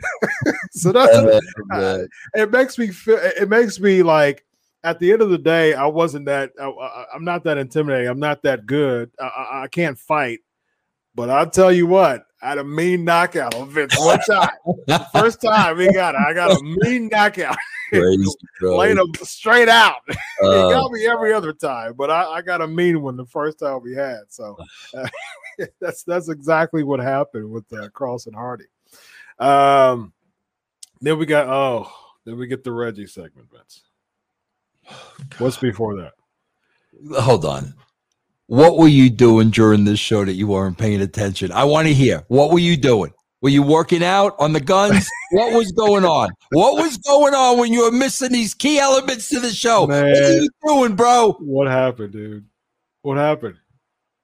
so 0.73 0.93
that's 0.93 2.09
it 2.35 2.51
makes 2.51 2.79
me 2.79 2.89
feel 2.89 3.19
it 3.19 3.49
makes 3.49 3.81
me 3.81 4.03
like 4.03 4.45
at 4.85 5.01
the 5.01 5.13
end 5.13 5.21
of 5.21 5.31
the 5.31 5.39
day, 5.39 5.75
I 5.75 5.87
wasn't 5.87 6.27
that. 6.27 6.53
I, 6.61 7.07
am 7.15 7.25
not 7.25 7.43
that 7.45 7.59
intimidating. 7.59 8.09
I'm 8.09 8.21
not 8.21 8.43
that 8.43 8.67
good. 8.67 9.11
I, 9.19 9.25
I, 9.25 9.63
I, 9.65 9.69
can't 9.69 9.99
fight. 9.99 10.41
But 11.17 11.31
I'll 11.31 11.49
tell 11.49 11.73
you 11.73 11.87
what, 11.87 12.27
I 12.43 12.51
had 12.51 12.59
a 12.59 12.65
mean 12.65 13.03
knockout 13.05 13.55
on 13.55 13.71
Vince 13.71 13.99
one 13.99 14.21
time. 14.29 14.51
First 15.13 15.41
time 15.41 15.81
he 15.81 15.91
got 15.93 16.15
it, 16.15 16.21
I 16.21 16.35
got 16.35 16.53
a 16.53 16.63
mean 16.63 17.09
knockout. 17.09 17.57
Laid 18.61 18.99
him 18.99 19.15
straight 19.23 19.69
out. 19.69 20.03
Uh, 20.43 20.69
he 20.69 20.75
got 20.75 20.93
me 20.93 21.07
every 21.07 21.33
other 21.33 21.55
time, 21.55 21.95
but 21.97 22.11
I, 22.11 22.25
I, 22.25 22.43
got 22.43 22.61
a 22.61 22.69
mean 22.69 23.01
one 23.01 23.17
the 23.17 23.25
first 23.25 23.59
time 23.59 23.81
we 23.83 23.95
had. 23.95 24.21
So 24.29 24.55
uh, 24.93 25.09
that's 25.81 26.03
that's 26.03 26.29
exactly 26.29 26.83
what 26.83 27.01
happened 27.01 27.51
with 27.51 27.65
uh, 27.73 27.89
Kross 27.89 28.27
and 28.27 28.37
Hardy. 28.37 28.67
Um, 29.39 30.13
then 31.01 31.19
we 31.19 31.25
got 31.25 31.49
oh, 31.49 31.91
then 32.27 32.37
we 32.37 32.49
get 32.49 32.65
the 32.65 32.73
Reggie 32.73 33.07
segment, 33.07 33.49
Vince. 33.51 33.85
What's 35.39 35.57
before 35.57 35.97
that? 35.97 36.13
Hold 37.19 37.47
on. 37.47 37.73
What 38.49 38.79
were 38.79 38.87
you 38.87 39.11
doing 39.11 39.51
during 39.51 39.85
this 39.85 39.99
show 39.99 40.25
that 40.25 40.35
you 40.35 40.47
weren't 40.47 40.79
paying 40.79 41.01
attention? 41.01 41.51
I 41.51 41.65
want 41.65 41.89
to 41.89 41.95
hear. 41.95 42.25
What 42.29 42.53
were 42.53 42.61
you 42.61 42.77
doing? 42.77 43.13
Were 43.43 43.49
you 43.49 43.63
working 43.63 44.05
out 44.05 44.37
on 44.39 44.53
the 44.53 44.61
guns? 44.61 45.09
what 45.33 45.53
was 45.53 45.73
going 45.73 46.05
on? 46.05 46.31
What 46.53 46.75
was 46.75 46.97
going 46.97 47.35
on 47.35 47.59
when 47.59 47.73
you 47.73 47.83
were 47.83 47.91
missing 47.91 48.31
these 48.33 48.55
key 48.55 48.79
elements 48.79 49.29
to 49.31 49.41
the 49.41 49.51
show? 49.51 49.89
Man, 49.89 50.05
what 50.05 50.23
are 50.23 50.33
you 50.33 50.49
doing, 50.65 50.95
bro? 50.95 51.37
What 51.41 51.67
happened, 51.67 52.13
dude? 52.13 52.47
What 53.03 53.17
happened? 53.17 53.57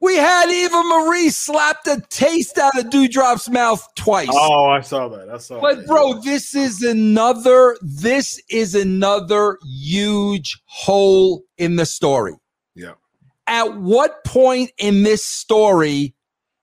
We 0.01 0.17
had 0.17 0.51
Eva 0.51 0.83
Marie 0.83 1.31
slap 1.31 1.83
the 1.85 2.05
taste 2.09 2.59
out 2.59 2.77
of 2.79 2.91
Doudrop's 2.91 3.49
mouth 3.49 3.87
twice. 3.97 4.29
Oh, 4.33 4.67
I 4.67 4.81
saw 4.81 5.09
that. 5.09 5.31
I 5.31 5.39
saw 5.39 5.61
but 5.61 5.79
that. 5.79 5.87
bro, 5.87 6.21
this 6.21 6.55
is 6.55 6.83
another, 6.83 7.77
this 7.83 8.41
is 8.51 8.75
another 8.77 9.59
huge 9.65 10.61
hole 10.67 11.43
in 11.59 11.77
the 11.77 11.87
story. 11.87 12.35
Yeah. 12.75 12.95
At 13.53 13.77
what 13.77 14.25
point 14.25 14.73
in 14.79 15.03
this 15.03 15.27
story 15.27 16.15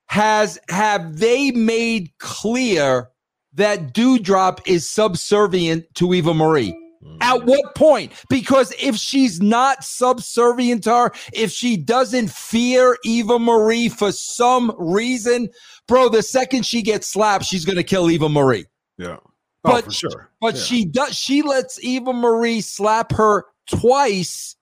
has 0.08 0.58
have 0.70 1.20
they 1.20 1.52
made 1.52 2.10
clear 2.18 3.10
that 3.54 3.94
Doudrop 3.94 4.60
is 4.66 4.90
subservient 4.90 5.86
to 5.94 6.16
Eva 6.16 6.34
Marie? 6.34 6.76
Hmm. 7.04 7.18
At 7.22 7.46
what 7.46 7.76
point? 7.76 8.12
Because 8.28 8.74
if 8.82 8.96
she's 8.96 9.40
not 9.40 9.84
subservient 9.84 10.84
to 10.86 10.90
her, 10.90 11.12
if 11.32 11.52
she 11.52 11.78
doesn't 11.78 12.32
fear 12.32 12.98
Eva 13.06 13.38
Marie 13.38 13.88
for 13.88 14.12
some 14.12 14.74
reason, 14.80 15.50
bro, 15.88 16.10
the 16.10 16.24
second 16.24 16.66
she 16.66 16.82
gets 16.82 17.06
slapped, 17.06 17.46
she's 17.46 17.66
gonna 17.66 17.84
kill 17.84 18.10
Eva 18.10 18.30
Marie. 18.30 18.66
Yeah. 18.98 19.18
Oh, 19.64 19.74
but 19.74 19.86
for 19.86 19.92
sure. 19.92 20.32
But 20.42 20.56
yeah. 20.56 20.62
she 20.62 20.86
does 20.86 21.16
she 21.16 21.44
lets 21.44 21.80
Eva 21.84 22.14
Marie 22.14 22.62
slap 22.62 23.12
her 23.12 23.46
twice. 23.68 24.56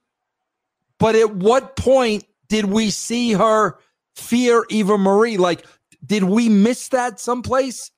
But 0.99 1.15
at 1.15 1.35
what 1.35 1.75
point 1.75 2.25
did 2.49 2.65
we 2.65 2.89
see 2.89 3.33
her 3.33 3.77
fear 4.15 4.65
Eva 4.69 4.97
Marie? 4.97 5.37
Like, 5.37 5.65
did 6.05 6.23
we 6.23 6.49
miss 6.49 6.89
that 6.89 7.19
someplace? 7.19 7.91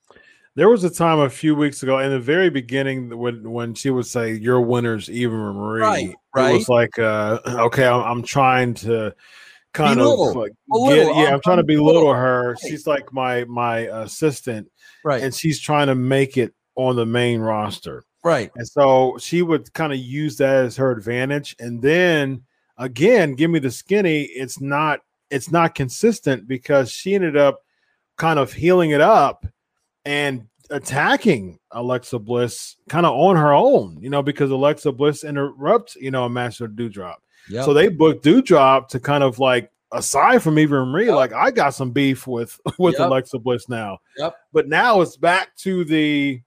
There 0.56 0.68
was 0.68 0.84
a 0.84 0.90
time 0.90 1.20
a 1.20 1.30
few 1.30 1.54
weeks 1.54 1.82
ago 1.82 1.98
in 2.00 2.10
the 2.10 2.20
very 2.20 2.50
beginning 2.50 3.16
when 3.16 3.50
when 3.50 3.74
she 3.74 3.90
would 3.90 4.06
say 4.06 4.32
"Your 4.32 4.60
winners, 4.60 5.08
Eva 5.08 5.32
Marie." 5.32 5.80
Right, 5.80 6.14
right. 6.34 6.50
It 6.50 6.54
was 6.54 6.68
like, 6.68 6.98
uh, 6.98 7.38
okay, 7.46 7.86
I'm, 7.86 8.02
I'm 8.02 8.22
trying 8.22 8.74
to 8.74 9.14
kind 9.72 9.98
belittle. 9.98 10.30
of 10.30 10.36
like 10.36 10.52
get, 10.88 11.06
yeah, 11.14 11.32
I'm 11.32 11.40
trying 11.40 11.58
to 11.58 11.64
belittle 11.64 12.12
her. 12.12 12.56
She's 12.60 12.86
like 12.86 13.12
my 13.12 13.44
my 13.44 13.78
assistant, 14.02 14.70
right? 15.04 15.22
And 15.22 15.34
she's 15.34 15.60
trying 15.60 15.86
to 15.86 15.94
make 15.94 16.36
it 16.36 16.52
on 16.74 16.96
the 16.96 17.06
main 17.06 17.40
roster, 17.40 18.04
right? 18.24 18.50
And 18.56 18.66
so 18.66 19.18
she 19.20 19.42
would 19.42 19.72
kind 19.72 19.92
of 19.92 19.98
use 19.98 20.36
that 20.38 20.64
as 20.64 20.76
her 20.76 20.90
advantage, 20.90 21.54
and 21.60 21.80
then 21.80 22.42
again, 22.80 23.34
give 23.34 23.50
me 23.50 23.60
the 23.60 23.70
skinny. 23.70 24.22
It's 24.22 24.60
not 24.60 25.00
it's 25.30 25.52
not 25.52 25.76
consistent 25.76 26.48
because 26.48 26.90
she 26.90 27.14
ended 27.14 27.36
up 27.36 27.60
kind 28.16 28.38
of 28.40 28.52
healing 28.52 28.90
it 28.90 29.00
up 29.00 29.46
and 30.04 30.48
attacking 30.70 31.58
Alexa 31.70 32.18
Bliss 32.18 32.76
kind 32.88 33.06
of 33.06 33.14
on 33.14 33.36
her 33.36 33.52
own, 33.52 33.98
you 34.00 34.10
know, 34.10 34.22
because 34.22 34.50
Alexa 34.50 34.90
Bliss 34.92 35.22
interrupts, 35.22 35.94
you 35.96 36.10
know, 36.10 36.24
a 36.24 36.28
match 36.28 36.58
with 36.58 36.76
Doudrop. 36.76 37.16
Yep. 37.48 37.64
So 37.64 37.72
they 37.72 37.88
booked 37.88 38.24
Doudrop 38.24 38.88
to 38.88 38.98
kind 38.98 39.22
of 39.22 39.38
like 39.38 39.70
aside 39.92 40.42
from 40.42 40.58
Eva 40.58 40.84
Marie, 40.84 41.06
yep. 41.06 41.14
like 41.14 41.32
I 41.32 41.50
got 41.50 41.74
some 41.74 41.92
beef 41.92 42.26
with 42.26 42.58
with 42.78 42.98
yep. 42.98 43.06
Alexa 43.06 43.38
Bliss 43.38 43.68
now. 43.68 43.98
Yep. 44.16 44.34
But 44.52 44.68
now 44.68 45.00
it's 45.00 45.16
back 45.16 45.54
to 45.58 45.84
the 45.84 46.40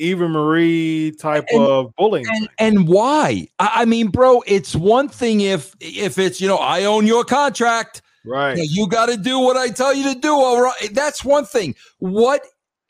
Eva 0.00 0.28
Marie 0.28 1.12
type 1.12 1.46
and, 1.50 1.62
of 1.62 1.94
bullying. 1.96 2.26
And, 2.28 2.48
and 2.58 2.88
why? 2.88 3.48
I, 3.58 3.70
I, 3.76 3.84
mean, 3.84 4.08
bro, 4.08 4.42
it's 4.46 4.74
one 4.74 5.08
thing 5.08 5.42
if 5.42 5.76
if 5.80 6.18
it's 6.18 6.40
you 6.40 6.48
know 6.48 6.56
I 6.56 6.84
own 6.84 7.06
your 7.06 7.24
contract. 7.24 8.02
Right. 8.24 8.56
You, 8.56 8.62
know, 8.62 8.68
you 8.70 8.88
got 8.88 9.06
to 9.06 9.16
do 9.16 9.38
what 9.38 9.56
I 9.56 9.68
tell 9.68 9.94
you 9.94 10.12
to 10.12 10.18
do. 10.18 10.32
All 10.32 10.60
right. 10.60 10.90
That's 10.92 11.24
one 11.24 11.44
thing. 11.44 11.74
What 11.98 12.44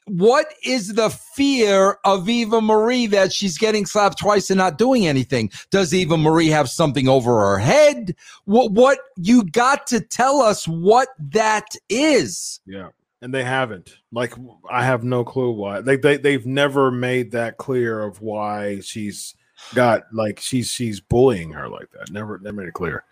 what 0.07 0.55
is 0.65 0.95
the 0.95 1.11
fear 1.11 1.99
of 2.05 2.29
Eva 2.29 2.61
Marie 2.61 3.07
that 3.07 3.33
she's 3.33 3.59
getting 3.59 3.87
slapped 3.87 4.19
twice 4.19 4.51
and 4.51 4.59
not 4.59 4.79
doing 4.79 5.07
anything? 5.07 5.51
Does 5.71 5.95
Eva 5.95 6.17
Marie 6.17 6.49
have 6.49 6.69
something 6.69 7.09
over 7.09 7.39
her 7.41 7.59
head? 7.59 8.17
What 8.45 8.73
what 8.73 8.99
you 9.17 9.45
got 9.45 9.87
to 9.89 10.01
tell 10.01 10.41
us 10.41 10.67
what 10.67 11.09
that 11.33 11.75
is. 11.89 12.61
Yeah. 12.67 12.89
And 13.23 13.35
they 13.35 13.45
haven't. 13.45 13.97
Like 14.13 14.35
I 14.71 14.85
have 14.85 15.05
no 15.05 15.25
clue 15.25 15.51
why. 15.51 15.81
They 15.81 15.97
they 15.97 16.17
they've 16.17 16.47
never 16.47 16.91
made 16.91 17.33
that 17.33 17.59
clear 17.59 18.03
of 18.03 18.21
why 18.23 18.81
she's 18.81 19.35
got 19.75 20.05
like 20.13 20.41
she's 20.41 20.71
she's 20.71 21.01
bullying 21.01 21.53
her 21.53 21.69
like 21.69 21.91
that. 21.93 22.11
Never 22.11 22.39
never 22.39 22.57
made 22.57 22.69
it 22.69 22.75
clear. 22.75 23.05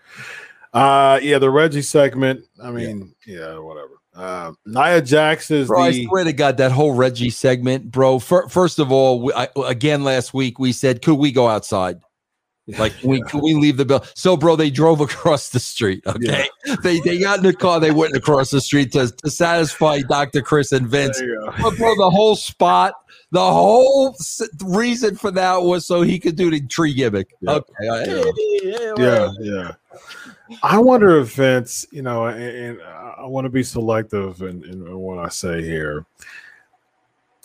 Uh 0.73 1.21
yeah, 1.23 1.39
the 1.39 1.51
Reggie 1.51 1.83
segment, 1.83 2.45
I 2.63 2.71
mean, 2.71 3.15
yeah, 3.27 3.39
yeah 3.39 3.59
whatever. 3.59 3.99
Uh, 4.19 4.53
Nia 4.67 5.01
Jax 5.01 5.51
is 5.51 5.69
bro, 5.69 5.85
the. 5.85 6.01
I 6.03 6.05
swear 6.07 6.25
to 6.25 6.33
God, 6.33 6.57
that 6.57 6.73
whole 6.73 6.93
Reggie 6.93 7.31
segment, 7.31 7.89
bro. 7.91 8.19
For, 8.19 8.49
first 8.49 8.81
of 8.81 8.91
all, 8.91 9.23
we, 9.23 9.33
I, 9.33 9.49
again 9.65 10.03
last 10.03 10.35
week 10.35 10.59
we 10.59 10.73
said, 10.73 11.03
could 11.03 11.15
we 11.15 11.31
go 11.31 11.47
outside? 11.47 12.01
Like, 12.79 13.03
yeah. 13.03 13.09
we 13.09 13.23
can 13.23 13.41
we 13.41 13.55
leave 13.55 13.79
the 13.79 13.85
bill? 13.87 14.05
So, 14.15 14.37
bro, 14.37 14.55
they 14.55 14.69
drove 14.69 15.01
across 15.01 15.49
the 15.49 15.59
street. 15.59 16.07
Okay, 16.07 16.47
yeah. 16.67 16.77
they 16.83 17.01
they 17.01 17.19
got 17.19 17.39
in 17.39 17.45
the 17.45 17.55
car. 17.55 17.81
They 17.81 17.93
went 17.93 18.15
across 18.15 18.51
the 18.51 18.61
street 18.61 18.93
to, 18.93 19.11
to 19.11 19.31
satisfy 19.31 20.01
Doctor 20.01 20.43
Chris 20.43 20.73
and 20.73 20.87
Vince. 20.87 21.21
But 21.63 21.79
bro, 21.79 21.97
the 21.97 22.11
whole 22.11 22.37
spot, 22.37 22.93
the 23.31 23.41
whole 23.41 24.15
reason 24.67 25.17
for 25.17 25.31
that 25.31 25.63
was 25.63 25.87
so 25.87 26.03
he 26.03 26.19
could 26.19 26.37
do 26.37 26.51
the 26.51 26.61
tree 26.61 26.93
gimmick. 26.93 27.35
Yeah. 27.41 27.53
Okay, 27.53 27.73
yeah, 27.83 28.93
yeah, 28.99 29.31
yeah. 29.41 29.73
I 30.63 30.79
wonder 30.79 31.19
if 31.21 31.35
Vince, 31.35 31.87
you 31.91 32.03
know, 32.03 32.27
and, 32.27 32.41
and 32.41 32.83
I 32.83 33.25
want 33.25 33.47
to 33.47 33.51
be 33.51 33.63
selective 33.63 34.43
in, 34.43 34.65
in, 34.65 34.99
what 34.99 35.19
I 35.19 35.29
say 35.29 35.63
here. 35.63 36.05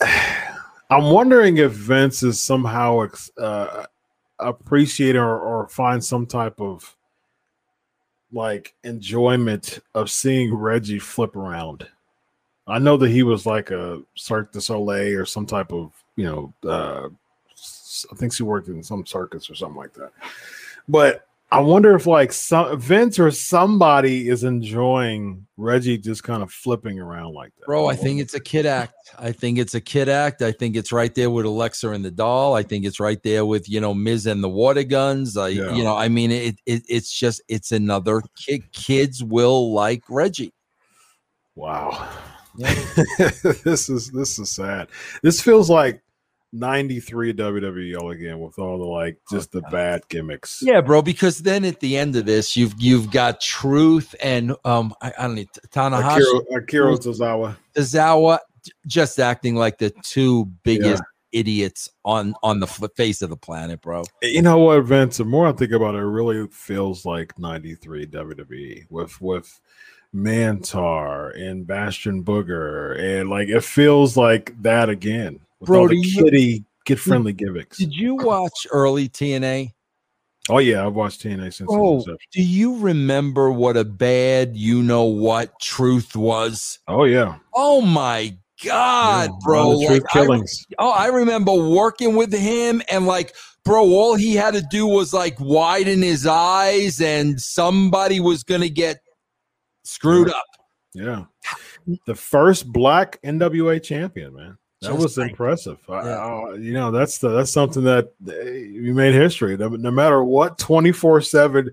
I'm 0.90 1.04
wondering 1.04 1.56
if 1.56 1.72
Vince 1.72 2.22
is 2.22 2.40
somehow 2.40 3.08
uh, 3.38 3.86
appreciate 4.38 5.16
or, 5.16 5.38
or 5.38 5.68
find 5.68 6.04
some 6.04 6.26
type 6.26 6.60
of 6.60 6.96
like 8.32 8.74
enjoyment 8.84 9.78
of 9.94 10.10
seeing 10.10 10.54
Reggie 10.54 10.98
flip 10.98 11.36
around. 11.36 11.86
I 12.66 12.78
know 12.78 12.96
that 12.96 13.10
he 13.10 13.22
was 13.22 13.46
like 13.46 13.70
a 13.70 14.02
Cirque 14.16 14.52
du 14.52 14.60
Soleil 14.60 15.18
or 15.18 15.26
some 15.26 15.46
type 15.46 15.72
of, 15.72 15.92
you 16.16 16.24
know, 16.24 16.52
uh, 16.68 17.08
I 18.10 18.16
think 18.16 18.32
she 18.32 18.42
worked 18.42 18.68
in 18.68 18.82
some 18.82 19.06
circus 19.06 19.48
or 19.48 19.54
something 19.54 19.76
like 19.76 19.92
that. 19.94 20.12
But 20.88 21.26
I 21.54 21.60
wonder 21.60 21.94
if 21.94 22.06
like 22.06 22.32
some 22.32 22.80
Vince 22.80 23.18
or 23.18 23.30
somebody 23.30 24.28
is 24.28 24.42
enjoying 24.42 25.46
Reggie 25.56 25.98
just 25.98 26.24
kind 26.24 26.42
of 26.42 26.50
flipping 26.50 26.98
around 26.98 27.34
like 27.34 27.54
that. 27.56 27.66
Bro, 27.66 27.86
I 27.86 27.94
think 27.94 28.20
it's 28.20 28.34
a 28.34 28.40
kid 28.40 28.66
act. 28.66 28.94
I 29.18 29.30
think 29.30 29.58
it's 29.58 29.74
a 29.74 29.80
kid 29.80 30.08
act. 30.08 30.42
I 30.42 30.50
think 30.50 30.74
it's 30.74 30.90
right 30.90 31.14
there 31.14 31.30
with 31.30 31.46
Alexa 31.46 31.90
and 31.90 32.04
the 32.04 32.10
doll. 32.10 32.54
I 32.54 32.64
think 32.64 32.84
it's 32.84 32.98
right 32.98 33.22
there 33.22 33.46
with 33.46 33.68
you 33.68 33.80
know 33.80 33.94
Miz 33.94 34.26
and 34.26 34.42
the 34.42 34.48
water 34.48 34.82
guns. 34.82 35.36
I 35.36 35.48
yeah. 35.48 35.72
you 35.74 35.84
know, 35.84 35.96
I 35.96 36.08
mean 36.08 36.32
it, 36.32 36.56
it 36.66 36.82
it's 36.88 37.12
just 37.12 37.40
it's 37.48 37.70
another 37.70 38.20
kid. 38.36 38.72
Kids 38.72 39.22
will 39.22 39.72
like 39.72 40.02
Reggie. 40.08 40.52
Wow. 41.54 42.08
Yeah. 42.56 42.74
this 43.64 43.88
is 43.88 44.10
this 44.10 44.38
is 44.38 44.50
sad. 44.50 44.88
This 45.22 45.40
feels 45.40 45.70
like 45.70 46.02
93 46.54 47.34
WWE 47.34 48.00
all 48.00 48.12
again 48.12 48.38
with 48.38 48.58
all 48.58 48.78
the 48.78 48.84
like 48.84 49.18
just 49.30 49.50
the 49.52 49.60
bad 49.62 50.06
gimmicks. 50.08 50.62
Yeah, 50.62 50.80
bro. 50.80 51.02
Because 51.02 51.40
then 51.40 51.64
at 51.64 51.80
the 51.80 51.96
end 51.96 52.14
of 52.14 52.26
this, 52.26 52.56
you've 52.56 52.74
you've 52.78 53.10
got 53.10 53.40
Truth 53.40 54.14
and 54.22 54.54
um 54.64 54.94
I, 55.02 55.12
I 55.18 55.22
don't 55.22 55.34
know 55.34 55.44
Tanahashi, 55.70 56.20
Akira, 56.20 56.60
Akira 56.60 56.92
Tozawa, 56.92 57.56
Tozawa, 57.74 58.38
just 58.86 59.18
acting 59.18 59.56
like 59.56 59.78
the 59.78 59.90
two 60.02 60.46
biggest 60.62 61.02
yeah. 61.32 61.40
idiots 61.40 61.90
on 62.04 62.34
on 62.42 62.60
the 62.60 62.68
face 62.68 63.20
of 63.20 63.30
the 63.30 63.36
planet, 63.36 63.80
bro. 63.80 64.04
You 64.22 64.42
know 64.42 64.58
what, 64.58 64.84
Vince? 64.84 65.16
The 65.16 65.24
more 65.24 65.48
I 65.48 65.52
think 65.52 65.72
about 65.72 65.96
it, 65.96 65.98
it 65.98 66.02
really 66.02 66.46
feels 66.48 67.04
like 67.04 67.36
93 67.36 68.06
WWE 68.06 68.86
with 68.90 69.20
with 69.20 69.60
Mantaur 70.14 71.36
and 71.36 71.66
Bastion 71.66 72.22
Booger, 72.22 72.96
and 72.96 73.28
like 73.28 73.48
it 73.48 73.64
feels 73.64 74.16
like 74.16 74.54
that 74.62 74.88
again 74.88 75.40
Bro, 75.64 75.88
the 75.88 76.02
kitty 76.02 76.64
get 76.84 76.98
friendly 76.98 77.32
gimmicks. 77.32 77.78
Did 77.78 77.94
you 77.94 78.16
watch 78.16 78.66
early 78.70 79.08
TNA? 79.08 79.72
Oh 80.50 80.58
yeah, 80.58 80.86
I've 80.86 80.94
watched 80.94 81.22
TNA 81.22 81.54
since. 81.54 81.70
Oh, 81.72 82.04
do 82.32 82.42
you 82.42 82.76
remember 82.78 83.50
what 83.50 83.78
a 83.78 83.84
bad 83.84 84.56
you 84.56 84.82
know 84.82 85.04
what 85.04 85.58
truth 85.58 86.14
was? 86.14 86.78
Oh 86.86 87.04
yeah. 87.04 87.38
Oh 87.54 87.80
my 87.80 88.36
god, 88.62 89.30
yeah, 89.30 89.36
bro! 89.42 89.70
Like, 89.70 89.88
truth 89.88 90.02
killings. 90.12 90.66
I, 90.72 90.74
oh, 90.80 90.90
I 90.90 91.06
remember 91.06 91.54
working 91.54 92.14
with 92.14 92.32
him 92.32 92.82
and 92.90 93.06
like, 93.06 93.34
bro, 93.64 93.84
all 93.84 94.16
he 94.16 94.34
had 94.34 94.52
to 94.52 94.62
do 94.70 94.86
was 94.86 95.14
like 95.14 95.40
widen 95.40 96.02
his 96.02 96.26
eyes, 96.26 97.00
and 97.00 97.40
somebody 97.40 98.20
was 98.20 98.42
gonna 98.42 98.68
get 98.68 98.98
screwed 99.84 100.28
yeah. 100.28 100.34
up. 100.34 100.44
Yeah, 101.86 101.96
the 102.06 102.14
first 102.14 102.70
black 102.70 103.18
NWA 103.22 103.82
champion, 103.82 104.34
man. 104.34 104.58
That 104.84 104.96
was 104.96 105.16
like, 105.18 105.30
impressive. 105.30 105.78
Yeah. 105.88 105.94
I, 105.94 106.00
I, 106.00 106.54
you 106.54 106.72
know, 106.72 106.90
that's 106.90 107.18
the, 107.18 107.30
that's 107.30 107.50
something 107.50 107.84
that 107.84 108.12
you 108.24 108.94
made 108.94 109.14
history. 109.14 109.56
No, 109.56 109.68
no 109.68 109.90
matter 109.90 110.22
what 110.22 110.58
twenty 110.58 110.92
four 110.92 111.20
seven 111.20 111.70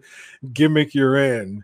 gimmick 0.53 0.93
you're 0.93 1.17
in, 1.17 1.63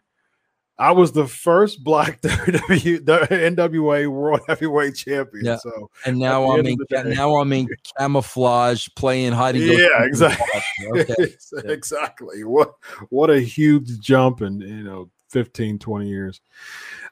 I 0.80 0.91
was 0.91 1.12
the 1.12 1.28
first 1.28 1.84
Black 1.84 2.22
WWE, 2.22 3.00
NWA 3.00 4.08
World 4.08 4.41
Heavyweight 4.48 4.95
Champion. 4.95 5.45
Yeah. 5.45 5.58
So, 5.58 5.89
and 6.06 6.20
now 6.20 6.52
I'm 6.52 6.66
in 6.66 6.78
now 6.89 7.36
I'm 7.38 7.52
in 7.54 7.68
camouflage 7.98 8.88
playing 8.95 9.34
hiding. 9.34 9.64
Yeah, 9.64 10.04
exactly. 10.04 10.62
Okay. 10.95 11.34
exactly. 11.66 12.43
What 12.43 12.74
what 13.10 13.30
a 13.30 13.39
huge 13.39 14.00
jump 14.00 14.41
in 14.41 14.62
you 14.62 14.84
know 14.84 15.10
15, 15.30 15.80
20 15.80 16.08
years. 16.08 16.41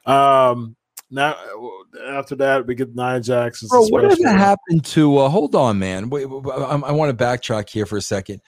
Um, 0.04 0.76
now 1.10 1.32
uh, 1.34 2.02
after 2.08 2.34
that 2.36 2.66
we 2.66 2.74
get 2.74 2.94
Nia 2.94 3.20
Jax. 3.20 3.62
Bro, 3.64 3.88
whatever 3.88 4.28
happened 4.28 4.84
to? 4.86 5.18
Uh, 5.18 5.28
hold 5.28 5.54
on, 5.54 5.78
man. 5.78 6.10
Wait, 6.10 6.26
I, 6.26 6.76
I 6.76 6.92
want 6.92 7.16
to 7.16 7.24
backtrack 7.24 7.68
here 7.68 7.86
for 7.86 7.96
a 7.96 8.02
second, 8.02 8.40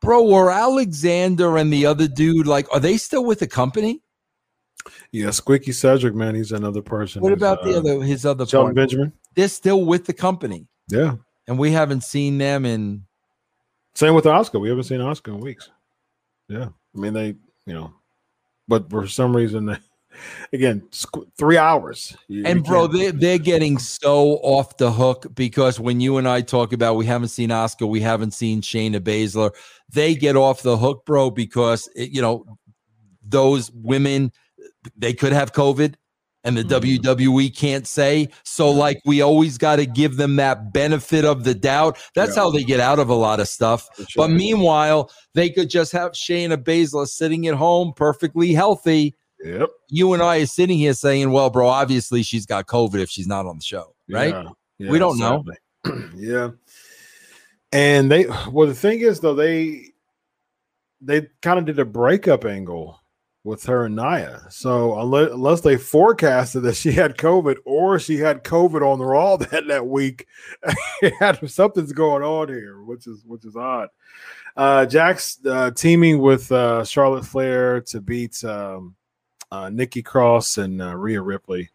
bro. 0.00 0.24
Were 0.24 0.50
Alexander 0.50 1.56
and 1.56 1.72
the 1.72 1.86
other 1.86 2.08
dude 2.08 2.46
like? 2.46 2.72
Are 2.72 2.80
they 2.80 2.96
still 2.96 3.24
with 3.24 3.40
the 3.40 3.48
company? 3.48 4.00
Yeah, 5.12 5.30
Squeaky 5.30 5.72
Cedric, 5.72 6.14
man, 6.14 6.34
he's 6.34 6.52
another 6.52 6.82
person. 6.82 7.22
What 7.22 7.32
about 7.32 7.60
uh, 7.60 7.64
the 7.64 7.78
other 7.78 8.02
his 8.02 8.26
other 8.26 8.46
Shelton 8.46 8.74
Benjamin? 8.74 9.12
They're 9.34 9.48
still 9.48 9.84
with 9.84 10.04
the 10.04 10.12
company. 10.12 10.66
Yeah, 10.88 11.16
and 11.46 11.58
we 11.58 11.70
haven't 11.70 12.02
seen 12.02 12.38
them 12.38 12.66
in. 12.66 13.04
Same 13.94 14.14
with 14.14 14.24
Asuka. 14.24 14.60
We 14.60 14.68
haven't 14.68 14.84
seen 14.84 15.00
Asuka 15.00 15.28
in 15.28 15.40
weeks. 15.40 15.70
Yeah, 16.48 16.68
I 16.94 16.98
mean 16.98 17.12
they, 17.14 17.28
you 17.66 17.74
know, 17.74 17.94
but 18.68 18.90
for 18.90 19.06
some 19.06 19.34
reason 19.34 19.66
they 19.66 19.76
again 20.52 20.82
three 21.36 21.56
hours 21.56 22.16
you, 22.28 22.44
and 22.44 22.64
bro 22.64 22.86
they, 22.86 23.10
they're 23.10 23.38
getting 23.38 23.78
so 23.78 24.34
off 24.42 24.76
the 24.76 24.90
hook 24.90 25.26
because 25.34 25.80
when 25.80 26.00
you 26.00 26.16
and 26.16 26.28
i 26.28 26.40
talk 26.40 26.72
about 26.72 26.94
we 26.94 27.06
haven't 27.06 27.28
seen 27.28 27.50
Asuka 27.50 27.88
we 27.88 28.00
haven't 28.00 28.32
seen 28.32 28.60
shayna 28.60 29.00
baszler 29.00 29.50
they 29.92 30.14
get 30.14 30.36
off 30.36 30.62
the 30.62 30.76
hook 30.76 31.04
bro 31.04 31.30
because 31.30 31.88
it, 31.94 32.10
you 32.10 32.22
know 32.22 32.44
those 33.22 33.70
women 33.72 34.32
they 34.96 35.12
could 35.12 35.32
have 35.32 35.52
covid 35.52 35.94
and 36.44 36.56
the 36.56 36.62
mm. 36.62 36.98
WWE 36.98 37.56
can't 37.56 37.86
say. 37.86 38.28
So, 38.44 38.70
like, 38.70 39.00
we 39.04 39.22
always 39.22 39.58
got 39.58 39.76
to 39.76 39.86
give 39.86 40.16
them 40.16 40.36
that 40.36 40.72
benefit 40.72 41.24
of 41.24 41.44
the 41.44 41.54
doubt. 41.54 41.98
That's 42.14 42.36
yeah. 42.36 42.42
how 42.42 42.50
they 42.50 42.62
get 42.62 42.80
out 42.80 42.98
of 42.98 43.08
a 43.08 43.14
lot 43.14 43.40
of 43.40 43.48
stuff. 43.48 43.88
Sure. 43.96 44.28
But 44.28 44.30
meanwhile, 44.30 45.10
they 45.32 45.50
could 45.50 45.70
just 45.70 45.90
have 45.92 46.12
Shayna 46.12 46.56
Baszler 46.62 47.08
sitting 47.08 47.46
at 47.48 47.54
home 47.54 47.92
perfectly 47.96 48.52
healthy 48.52 49.16
Yep. 49.44 49.68
You 49.88 50.12
and 50.14 50.22
I 50.22 50.40
are 50.40 50.46
sitting 50.46 50.78
here 50.78 50.94
saying, 50.94 51.30
well, 51.30 51.50
bro, 51.50 51.68
obviously 51.68 52.22
she's 52.22 52.46
got 52.46 52.66
COVID 52.66 53.00
if 53.00 53.10
she's 53.10 53.26
not 53.26 53.46
on 53.46 53.58
the 53.58 53.64
show, 53.64 53.94
right? 54.10 54.30
Yeah, 54.30 54.48
yeah, 54.78 54.90
we 54.90 54.98
don't 54.98 55.18
know. 55.18 55.44
yeah. 56.16 56.50
And 57.70 58.10
they, 58.10 58.26
well, 58.50 58.66
the 58.66 58.74
thing 58.74 59.00
is, 59.00 59.20
though, 59.20 59.34
they, 59.34 59.88
they 61.02 61.28
kind 61.42 61.58
of 61.58 61.66
did 61.66 61.78
a 61.78 61.84
breakup 61.84 62.46
angle 62.46 63.00
with 63.44 63.64
her 63.64 63.84
and 63.84 63.96
Nia. 63.96 64.40
So 64.48 64.98
unless, 64.98 65.30
unless 65.32 65.60
they 65.60 65.76
forecasted 65.76 66.62
that 66.62 66.76
she 66.76 66.92
had 66.92 67.18
COVID 67.18 67.56
or 67.66 67.98
she 67.98 68.16
had 68.16 68.42
COVID 68.42 68.80
on 68.80 68.98
the 68.98 69.04
Raw 69.04 69.36
that 69.36 69.68
that 69.68 69.86
week, 69.86 70.26
something's 71.46 71.92
going 71.92 72.22
on 72.22 72.48
here, 72.48 72.82
which 72.82 73.06
is 73.06 73.22
which 73.26 73.44
is 73.44 73.56
odd. 73.56 73.88
Uh, 74.56 74.86
Jax 74.86 75.38
uh, 75.44 75.70
teaming 75.72 76.20
with 76.20 76.50
uh, 76.50 76.84
Charlotte 76.84 77.26
Flair 77.26 77.82
to 77.82 78.00
beat 78.00 78.42
um, 78.44 78.94
uh, 79.54 79.70
Nikki 79.70 80.02
Cross 80.02 80.58
and 80.58 80.82
uh, 80.82 80.96
Rhea 80.96 81.20
Ripley. 81.20 81.70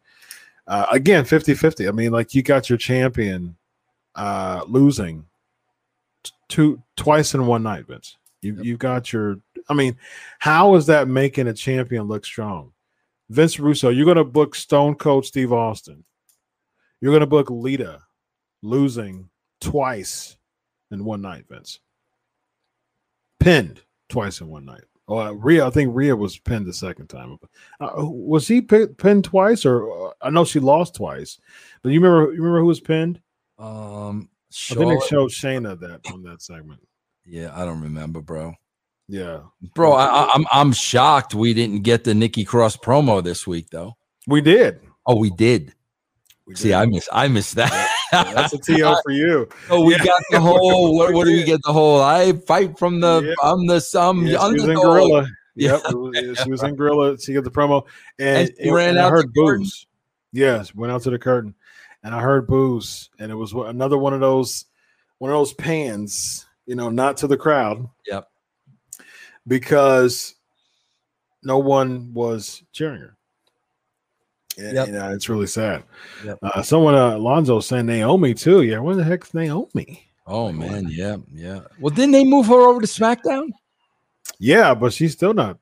Uh, 0.68 0.86
again, 0.92 1.26
50 1.26 1.54
50. 1.54 1.88
I 1.88 1.92
mean, 1.92 2.12
like 2.12 2.34
you 2.34 2.44
got 2.44 2.70
your 2.70 2.78
champion 2.78 3.56
uh, 4.16 4.64
losing 4.68 5.26
two 6.48 6.82
twice 6.96 7.34
in 7.34 7.46
one 7.48 7.64
night, 7.64 7.88
Vince. 7.88 8.18
You, 8.42 8.56
yep. 8.56 8.66
You've 8.66 8.80
got 8.80 9.12
your, 9.12 9.40
I 9.70 9.74
mean, 9.74 9.98
how 10.40 10.76
is 10.76 10.86
that 10.88 11.08
making 11.08 11.48
a 11.48 11.54
champion 11.54 12.04
look 12.04 12.26
strong? 12.26 12.74
Vince 13.30 13.60
Russo, 13.60 13.90
you're 13.90 14.06
going 14.06 14.18
to 14.18 14.24
book 14.24 14.56
Stone 14.56 14.96
Cold 14.96 15.26
Steve 15.26 15.54
Austin. 15.54 16.04
You're 17.00 17.12
going 17.12 17.22
to 17.22 17.28
book 17.28 17.50
Lita 17.50 18.02
losing 18.62 19.30
twice 19.62 20.38
in 20.92 21.06
one 21.06 21.22
night, 21.22 21.46
Vince. 21.50 21.80
Pinned 23.40 23.82
twice 24.10 24.42
in 24.42 24.48
one 24.48 24.66
night. 24.66 24.84
Oh, 25.10 25.18
uh, 25.18 25.32
Rhea, 25.32 25.66
I 25.66 25.72
think 25.72 25.90
Rhea 25.96 26.16
was 26.16 26.38
pinned 26.38 26.68
the 26.68 26.74
second 26.74 27.08
time. 27.08 27.40
Uh, 27.80 27.90
was 27.98 28.48
he 28.48 28.62
pinned 28.62 29.24
twice, 29.24 29.66
or 29.66 30.10
uh, 30.10 30.12
I 30.22 30.30
know 30.30 30.46
she 30.46 30.60
lost 30.60 30.94
twice? 30.94 31.40
But 31.82 31.90
you 31.92 32.00
remember, 32.00 32.32
you 32.32 32.44
remember 32.44 32.60
who 32.60 32.68
was 32.68 32.80
pinned? 32.80 33.20
Um, 33.58 34.30
Charlotte. 34.52 34.86
I 34.86 34.90
think 34.90 35.02
they 35.02 35.08
showed 35.08 35.32
Shayna 35.32 35.80
that 35.80 36.02
on 36.14 36.22
that 36.24 36.44
segment. 36.44 36.82
Yeah, 37.26 37.52
I 37.56 37.66
don't 37.66 37.82
remember, 37.82 38.22
bro. 38.22 38.54
Yeah, 39.08 39.40
bro, 39.74 39.94
I, 39.94 40.26
am 40.26 40.30
I'm, 40.34 40.46
I'm 40.52 40.72
shocked 40.74 41.34
we 41.34 41.56
didn't 41.56 41.82
get 41.82 42.04
the 42.04 42.14
Nikki 42.14 42.46
Cross 42.46 42.78
promo 42.78 43.24
this 43.24 43.48
week, 43.48 43.72
though. 43.72 43.98
We 44.28 44.42
did. 44.42 44.80
Oh, 45.08 45.16
we 45.16 45.32
did. 45.32 45.74
We 46.46 46.54
See. 46.54 46.72
I 46.72 46.86
miss 46.86 47.10
I 47.12 47.28
missed 47.28 47.56
that. 47.56 47.96
Yeah, 48.12 48.34
that's 48.34 48.54
a 48.54 48.58
TO 48.78 48.96
for 49.04 49.12
you. 49.12 49.48
Oh, 49.70 49.84
we 49.84 49.94
yeah. 49.94 50.06
got 50.06 50.22
the 50.32 50.40
whole. 50.40 50.96
What, 50.96 51.14
what 51.14 51.26
do 51.26 51.32
we 51.32 51.44
get? 51.44 51.62
The 51.64 51.74
whole. 51.74 52.02
I 52.02 52.34
fight 52.34 52.78
from 52.78 53.00
the. 53.00 53.22
Yeah. 53.22 53.34
I'm 53.44 53.68
the 53.68 53.80
some 53.80 54.26
yeah, 54.26 54.48
she 54.48 54.54
was 54.54 54.64
in 54.64 54.76
gorilla. 54.76 55.28
Yep, 55.56 55.82
was, 55.92 56.40
she 56.44 56.50
was 56.50 56.64
in 56.64 56.76
gorilla. 56.76 57.20
She 57.20 57.34
got 57.34 57.44
the 57.44 57.52
promo, 57.52 57.86
and, 58.18 58.50
and 58.50 58.52
it, 58.58 58.72
ran 58.72 58.90
and 58.90 58.98
out. 59.00 59.08
I 59.08 59.10
heard 59.10 59.34
booze. 59.34 59.88
Yes, 60.32 60.74
went 60.74 60.92
out 60.92 61.02
to 61.04 61.10
the 61.10 61.20
curtain, 61.20 61.56
and 62.04 62.16
I 62.16 62.22
heard 62.22 62.48
booze, 62.48 63.10
and 63.20 63.32
it 63.32 63.36
was 63.36 63.52
another 63.54 63.98
one 63.98 64.14
of 64.14 64.20
those, 64.20 64.66
one 65.18 65.32
of 65.32 65.38
those 65.38 65.54
pans 65.54 66.46
you 66.70 66.76
know, 66.76 66.92
not 66.92 67.18
to 67.18 67.26
the 67.26 67.36
crowd. 67.36 67.90
Yep. 68.06 68.30
Because 69.48 70.36
no 71.42 71.58
one 71.58 72.14
was 72.14 72.62
cheering 72.72 73.02
her. 73.02 73.18
And, 74.60 74.74
yep. 74.76 74.88
You 74.88 74.94
know, 74.94 75.12
it's 75.12 75.30
really 75.30 75.48
sad. 75.48 75.84
Yep. 76.26 76.40
Uh, 76.44 76.62
someone, 76.62 76.96
uh, 76.96 77.16
Alonzo, 77.16 77.60
saying 77.60 77.86
Naomi 77.86 78.34
too. 78.34 78.64
Yeah, 78.64 78.80
where 78.80 78.96
the 78.96 79.04
heck's 79.04 79.34
Naomi? 79.34 80.06
Oh 80.28 80.52
man, 80.52 80.88
yeah, 80.92 81.18
yeah. 81.34 81.62
Well, 81.80 81.94
didn't 81.94 82.12
they 82.12 82.26
move 82.26 82.48
her 82.48 82.70
over 82.70 82.82
to 82.82 82.88
SmackDown? 82.88 83.50
Yeah, 84.38 84.76
but 84.76 84.94
she's 84.94 85.14
still 85.14 85.34
not. 85.34 85.58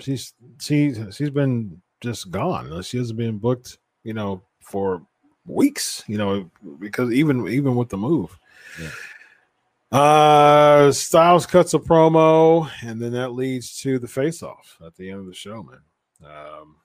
She's 0.00 0.34
she's 0.60 0.98
she's 1.12 1.30
been 1.30 1.80
just 2.00 2.30
gone. 2.30 2.82
She 2.82 2.98
hasn't 2.98 3.18
been 3.18 3.38
booked, 3.38 3.78
you 4.04 4.12
know, 4.12 4.42
for 4.60 5.02
weeks. 5.46 6.04
You 6.06 6.18
know, 6.18 6.50
because 6.78 7.12
even 7.12 7.48
even 7.48 7.74
with 7.74 7.88
the 7.88 7.96
move. 7.96 8.38
Yeah. 8.80 8.90
Uh, 9.98 10.90
Styles 10.90 11.44
cuts 11.44 11.74
a 11.74 11.78
promo, 11.78 12.70
and 12.82 13.00
then 13.00 13.12
that 13.12 13.32
leads 13.34 13.76
to 13.78 13.98
the 13.98 14.08
face-off 14.08 14.78
at 14.86 14.94
the 14.96 15.10
end 15.10 15.20
of 15.20 15.26
the 15.26 15.34
show, 15.34 15.62
man. 15.62 15.80
Um, 16.24 16.76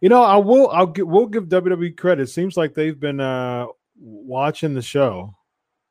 you 0.00 0.08
know, 0.08 0.22
I 0.22 0.36
will. 0.36 0.68
I'll 0.70 0.86
give. 0.86 1.06
We'll 1.06 1.26
give 1.26 1.48
WWE 1.48 1.96
credit. 1.96 2.22
It 2.22 2.26
seems 2.28 2.56
like 2.56 2.74
they've 2.74 2.98
been 2.98 3.20
uh 3.20 3.66
watching 3.98 4.74
the 4.74 4.82
show, 4.82 5.34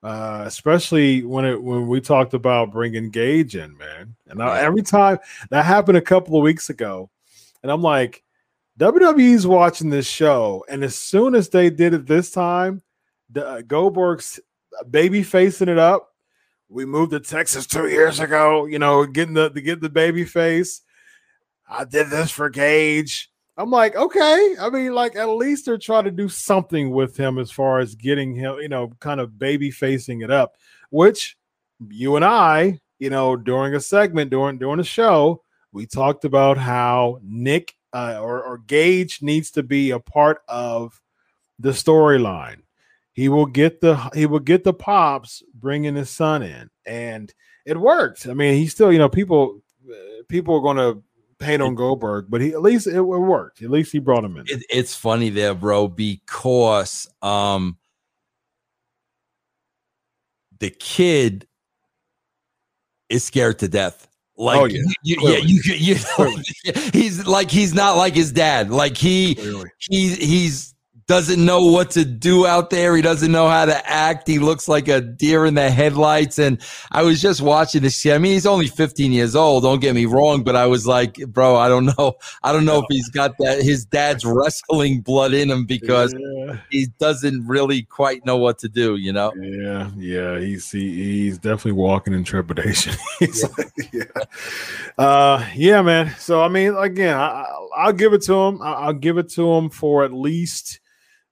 uh, 0.04 0.44
especially 0.46 1.24
when 1.24 1.46
it 1.46 1.62
when 1.62 1.88
we 1.88 2.02
talked 2.02 2.34
about 2.34 2.72
bringing 2.72 3.10
Gage 3.10 3.56
in, 3.56 3.78
man. 3.78 4.16
And 4.28 4.42
I, 4.42 4.62
every 4.62 4.84
time 4.84 5.20
that 5.50 5.66
happened 5.66 5.98
a 5.98 6.02
couple 6.02 6.36
of 6.36 6.44
weeks 6.44 6.70
ago, 6.70 7.10
and 7.64 7.72
I'm 7.72 7.82
like, 7.82 8.24
WWE's 8.80 9.48
watching 9.48 9.90
this 9.90 10.08
show, 10.08 10.66
and 10.70 10.84
as 10.84 10.96
soon 10.96 11.36
as 11.36 11.50
they 11.50 11.70
did 11.70 11.94
it 11.94 12.06
this 12.06 12.32
time, 12.32 12.82
the 13.30 13.48
uh, 13.48 13.62
Goldberg's 13.62 14.40
baby 14.90 15.24
facing 15.24 15.70
it 15.70 15.80
up 15.80 16.10
we 16.70 16.86
moved 16.86 17.12
to 17.12 17.20
Texas 17.20 17.66
two 17.66 17.88
years 17.88 18.20
ago, 18.20 18.66
you 18.66 18.80
know, 18.80 19.06
getting 19.06 19.34
the 19.34 19.50
to 19.50 19.62
get 19.62 19.82
the 19.82 19.90
baby 19.90 20.24
face. 20.24 20.82
I 21.68 21.84
did 21.84 22.10
this 22.10 22.32
for 22.32 22.50
Gage. 22.50 23.29
I'm 23.60 23.70
like, 23.70 23.96
okay. 23.96 24.56
I 24.60 24.70
mean, 24.70 24.94
like 24.94 25.16
at 25.16 25.30
least 25.30 25.66
they're 25.66 25.78
trying 25.78 26.06
to 26.06 26.12
do 26.12 26.30
something 26.30 26.92
with 26.92 27.18
him 27.18 27.38
as 27.38 27.52
far 27.52 27.80
as 27.80 27.94
getting 27.94 28.34
him, 28.34 28.56
you 28.60 28.70
know, 28.70 28.92
kind 29.00 29.20
of 29.20 29.38
baby 29.38 29.70
facing 29.70 30.22
it 30.22 30.32
up, 30.32 30.56
which 30.90 31.38
you 31.90 32.16
and 32.16 32.26
I, 32.26 32.80
you 32.98 33.10
know, 33.10 33.36
during 33.36 33.76
a 33.76 33.80
segment 33.82 34.32
during 34.32 34.58
during 34.58 34.80
a 34.80 34.84
show, 34.84 35.44
we 35.72 35.86
talked 35.86 36.26
about 36.26 36.58
how 36.58 37.20
Nick 37.22 37.76
uh, 37.94 38.20
or, 38.22 38.42
or 38.42 38.58
Gage 38.60 39.22
needs 39.22 39.52
to 39.52 39.64
be 39.64 39.92
a 39.92 40.00
part 40.00 40.42
of 40.48 41.00
the 41.60 41.72
storyline 41.72 42.62
he 43.20 43.28
will 43.28 43.46
get 43.46 43.82
the 43.82 43.98
he 44.14 44.26
will 44.26 44.40
get 44.40 44.64
the 44.64 44.74
pops 44.74 45.44
bringing 45.54 45.94
his 45.94 46.10
son 46.10 46.42
in, 46.42 46.70
and 46.86 47.34
it 47.66 47.78
worked. 47.78 48.26
I 48.28 48.34
mean, 48.34 48.56
he 48.56 48.68
still, 48.68 48.94
you 48.94 48.98
know, 48.98 49.10
people 49.10 49.62
people 50.30 50.56
are 50.56 50.62
going 50.62 50.78
to 50.78 51.04
paint 51.40 51.62
on 51.62 51.76
Goldberg, 51.76 52.26
but 52.30 52.42
he 52.42 52.52
at 52.52 52.62
least 52.62 52.88
it, 52.88 53.02
worked. 53.02 53.62
At 53.62 53.70
least 53.70 53.92
he 53.92 54.00
brought 54.00 54.24
him 54.24 54.38
in. 54.38 54.44
It, 54.48 54.64
it's 54.70 54.96
funny 54.96 55.30
there, 55.30 55.54
bro, 55.54 55.88
because 55.88 57.08
um 57.22 57.78
the 60.60 60.70
kid 60.70 61.48
is 63.10 63.24
scared 63.24 63.60
to 63.60 63.68
death. 63.68 64.08
Like, 64.38 64.60
oh, 64.62 64.66
yeah, 64.66 64.82
you, 65.04 65.18
yeah, 65.22 65.38
you, 65.38 65.62
you, 65.66 65.96
you 66.64 66.74
he's 66.94 67.26
like 67.26 67.52
he's 67.52 67.74
not 67.74 67.98
like 67.98 68.16
his 68.16 68.32
dad. 68.32 68.70
Like 68.70 68.96
he, 68.96 69.36
Clearly. 69.36 69.70
he, 69.80 70.16
he's 70.16 70.76
doesn't 71.10 71.44
know 71.44 71.66
what 71.66 71.90
to 71.90 72.06
do 72.06 72.46
out 72.46 72.70
there. 72.70 72.96
He 72.96 73.02
doesn't 73.02 73.32
know 73.32 73.48
how 73.48 73.66
to 73.66 73.90
act. 73.90 74.28
He 74.28 74.38
looks 74.38 74.68
like 74.68 74.88
a 74.88 75.02
deer 75.02 75.44
in 75.44 75.56
the 75.56 75.72
headlights. 75.72 76.38
And 76.38 76.62
I 76.92 77.02
was 77.02 77.20
just 77.20 77.42
watching 77.42 77.82
this. 77.82 78.06
I 78.06 78.20
mean, 78.20 78.34
he's 78.34 78.46
only 78.46 78.68
15 78.68 79.12
years 79.12 79.36
old. 79.36 79.64
Don't 79.64 79.80
get 79.80 79.96
me 79.96 80.06
wrong, 80.06 80.44
but 80.44 80.56
I 80.56 80.68
was 80.68 80.86
like, 80.86 81.16
bro, 81.30 81.56
I 81.56 81.68
don't 81.68 81.86
know. 81.86 82.14
I 82.44 82.54
don't 82.54 82.64
know 82.64 82.78
if 82.78 82.86
he's 82.90 83.10
got 83.10 83.36
that 83.40 83.64
his 83.64 83.86
dad's 83.86 84.24
wrestling 84.24 85.02
blood 85.02 85.34
in 85.34 85.50
him 85.50 85.66
because 85.66 86.14
yeah. 86.16 86.58
he 86.70 86.90
doesn't 87.00 87.48
really 87.48 87.82
quite 87.82 88.24
know 88.24 88.38
what 88.38 88.60
to 88.60 88.70
do. 88.70 88.96
You 88.96 89.12
know? 89.12 89.34
Yeah, 89.36 89.90
yeah. 89.98 90.38
He's 90.38 90.70
he, 90.70 90.94
he's 91.24 91.40
definitely 91.40 91.72
walking 91.72 92.14
in 92.14 92.24
trepidation. 92.24 92.94
yeah. 93.20 93.28
Like, 93.58 93.72
yeah, 93.92 94.04
uh, 95.00 95.50
yeah, 95.56 95.82
man. 95.82 96.14
So 96.20 96.44
I 96.44 96.50
mean, 96.50 96.76
again, 96.76 97.18
I, 97.18 97.48
will 97.84 97.94
give 97.94 98.14
it 98.14 98.22
to 98.24 98.34
him. 98.36 98.62
I'll 98.62 98.94
give 98.94 99.18
it 99.18 99.30
to 99.30 99.52
him 99.54 99.72
for 99.72 100.06
at 100.06 100.14
least 100.14 100.79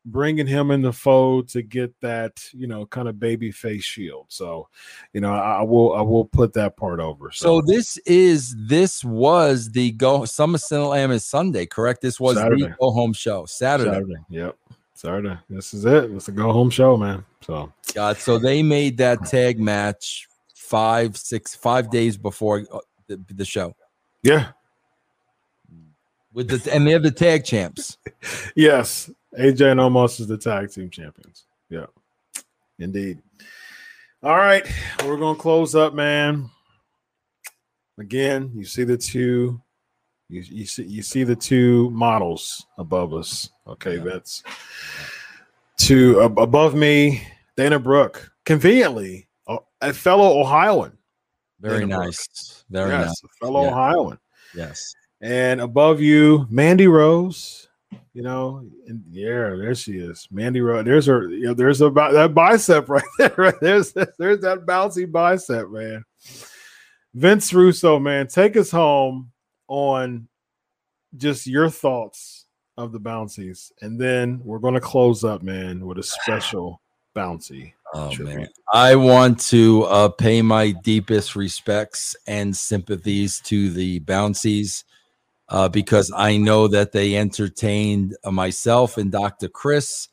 bringing 0.08 0.48
him 0.48 0.72
in 0.72 0.82
the 0.82 0.94
fold 0.94 1.50
to 1.50 1.62
get 1.62 1.94
that 2.00 2.42
you 2.54 2.66
know 2.66 2.86
kind 2.86 3.08
of 3.08 3.20
baby 3.20 3.52
face 3.52 3.84
shield. 3.84 4.26
So 4.30 4.70
you 5.14 5.22
know 5.22 5.34
I, 5.34 5.58
I, 5.58 5.62
will 5.62 5.94
i 5.94 6.02
will 6.02 6.26
put 6.26 6.54
that 6.54 6.78
part 6.78 7.00
over 7.00 7.32
so. 7.32 7.60
so 7.60 7.66
this 7.66 7.98
is 8.06 8.56
this 8.68 9.04
was 9.04 9.70
the 9.72 9.92
go 9.92 10.22
SummerSlam 10.22 11.12
is 11.12 11.26
sunday 11.26 11.66
correct? 11.66 12.02
This 12.02 12.20
was 12.20 12.38
saturday. 12.38 12.64
the 12.64 12.76
go 12.80 12.92
home 12.92 13.14
show 13.14 13.46
saturday. 13.46 13.92
saturday 13.92 14.16
yep. 14.30 14.58
Saturday 14.94 15.38
this 15.50 15.74
is 15.74 15.86
it. 15.86 16.06
It's 16.12 16.28
a 16.28 16.32
go 16.32 16.52
home 16.52 16.70
show 16.70 16.98
man 16.98 17.26
so. 17.42 17.72
God 17.94 18.18
so 18.18 18.40
they 18.40 18.64
made 18.64 18.98
that 18.98 19.26
tag 19.26 19.60
match 19.60 20.28
five 20.56 21.18
six 21.18 21.54
five 21.54 21.90
days 21.92 22.18
before 22.18 22.66
uh, 22.72 22.80
the, 23.08 23.22
the 23.30 23.46
show. 23.46 23.76
Yeah. 24.24 24.50
With 26.34 26.50
the 26.50 26.74
and 26.74 26.88
they're 26.88 27.00
the 27.00 27.12
tag 27.12 27.44
champs. 27.44 27.98
Yes 28.56 29.10
AJ 29.36 29.72
and 29.72 29.80
Omos 29.80 30.20
is 30.20 30.28
the 30.28 30.38
tag 30.38 30.72
team 30.72 30.90
champions. 30.90 31.46
Yeah, 31.70 31.88
indeed. 32.80 33.20
All 34.24 34.38
right, 34.38 34.66
we're 35.06 35.18
gonna 35.18 35.38
close 35.38 35.76
up, 35.76 35.94
man. 35.94 36.50
Again, 38.00 38.52
you 38.56 38.64
see 38.64 38.84
the 38.84 38.98
two, 38.98 39.62
you, 40.30 40.42
you 40.42 40.66
see 40.66 40.84
you 40.84 41.02
see 41.02 41.24
the 41.24 41.36
two 41.36 41.90
models 41.92 42.66
above 42.78 43.14
us. 43.14 43.50
Okay, 43.68 43.98
yeah. 43.98 44.04
that's 44.04 44.44
to 45.82 46.22
uh, 46.22 46.42
above 46.42 46.74
me, 46.76 47.22
Dana 47.56 47.80
Brooke, 47.80 48.32
conveniently 48.46 49.28
a 49.82 49.94
fellow 49.94 50.40
Ohioan. 50.40 50.98
Very 51.60 51.82
Dana 51.82 51.98
nice. 51.98 52.28
Brooke. 52.28 52.66
Very 52.70 52.92
yes, 52.92 53.08
nice. 53.08 53.24
A 53.24 53.46
fellow 53.46 53.64
yeah. 53.64 53.70
Ohioan. 53.70 54.20
Yes. 54.56 54.94
And 55.22 55.62
above 55.62 56.00
you, 56.00 56.46
Mandy 56.50 56.88
Rose 56.88 57.67
you 58.18 58.24
know, 58.24 58.66
and 58.88 59.04
yeah, 59.12 59.54
there 59.56 59.76
she 59.76 60.00
is, 60.00 60.28
Mandy 60.32 60.60
Rose. 60.60 60.86
There's 60.86 61.06
her. 61.06 61.30
You 61.30 61.46
know, 61.46 61.54
there's 61.54 61.82
about 61.82 62.14
that 62.14 62.34
bicep 62.34 62.90
right 62.90 63.04
there. 63.20 63.34
Right? 63.38 63.54
There's 63.62 63.94
there's 63.94 64.42
that 64.42 64.66
bouncy 64.66 65.10
bicep, 65.10 65.70
man. 65.70 66.04
Vince 67.14 67.54
Russo, 67.54 68.00
man, 68.00 68.26
take 68.26 68.58
us 68.58 68.72
home 68.72 69.32
on 69.68 70.28
just 71.16 71.46
your 71.46 71.70
thoughts 71.70 72.46
of 72.76 72.92
the 72.92 73.00
bouncies, 73.00 73.72
and 73.84 74.02
then 74.02 74.42
we're 74.44 74.58
going 74.58 74.74
to 74.74 74.82
close 74.82 75.24
up, 75.24 75.44
man, 75.44 75.86
with 75.86 76.00
a 76.00 76.04
special 76.04 76.82
bouncy. 77.16 77.74
Oh 77.94 78.12
man, 78.18 78.48
I 78.74 78.96
want 78.96 79.40
to 79.42 79.84
uh, 79.84 80.10
pay 80.10 80.42
my 80.42 80.72
deepest 80.72 81.36
respects 81.36 82.16
and 82.26 82.58
sympathies 82.58 83.42
to 83.42 83.70
the 83.70 84.00
bouncies 84.00 84.86
uh, 85.50 85.70
because 85.70 86.12
I 86.16 86.38
know 86.38 86.68
that 86.68 86.92
they 86.92 87.16
entertained 87.16 88.16
uh, 88.24 88.32
myself 88.32 88.98
and 88.98 89.12
Dr. 89.12 89.48
Chris 89.48 90.10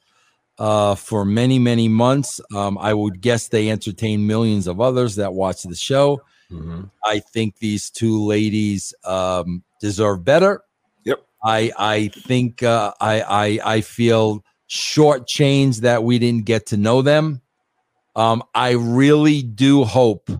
uh, 0.59 0.95
for 0.95 1.25
many, 1.25 1.59
many 1.59 1.89
months. 1.89 2.41
Um, 2.55 2.79
I 2.79 2.95
would 2.95 3.21
guess 3.21 3.49
they 3.49 3.71
entertained 3.71 4.27
millions 4.27 4.67
of 4.67 4.81
others 4.81 5.17
that 5.17 5.35
watch 5.35 5.63
the 5.63 5.75
show. 5.75 6.21
Mm-hmm. 6.51 6.83
I 7.05 7.21
think 7.21 7.59
these 7.59 7.91
two 7.91 8.25
ladies 8.25 8.95
um, 9.05 9.65
deserve 9.81 10.25
better. 10.25 10.63
Yep. 11.05 11.25
I 11.43 11.73
I 11.77 12.09
think 12.09 12.63
uh, 12.63 12.93
I 13.01 13.23
I 13.23 13.61
I 13.77 13.81
feel 13.81 14.45
shortchanged 14.69 15.81
that 15.81 16.05
we 16.05 16.19
didn't 16.19 16.45
get 16.45 16.67
to 16.67 16.77
know 16.77 17.03
them. 17.03 17.41
Um, 18.17 18.43
I 18.55 18.73
really 18.73 19.43
do 19.43 19.85
hope, 19.85 20.31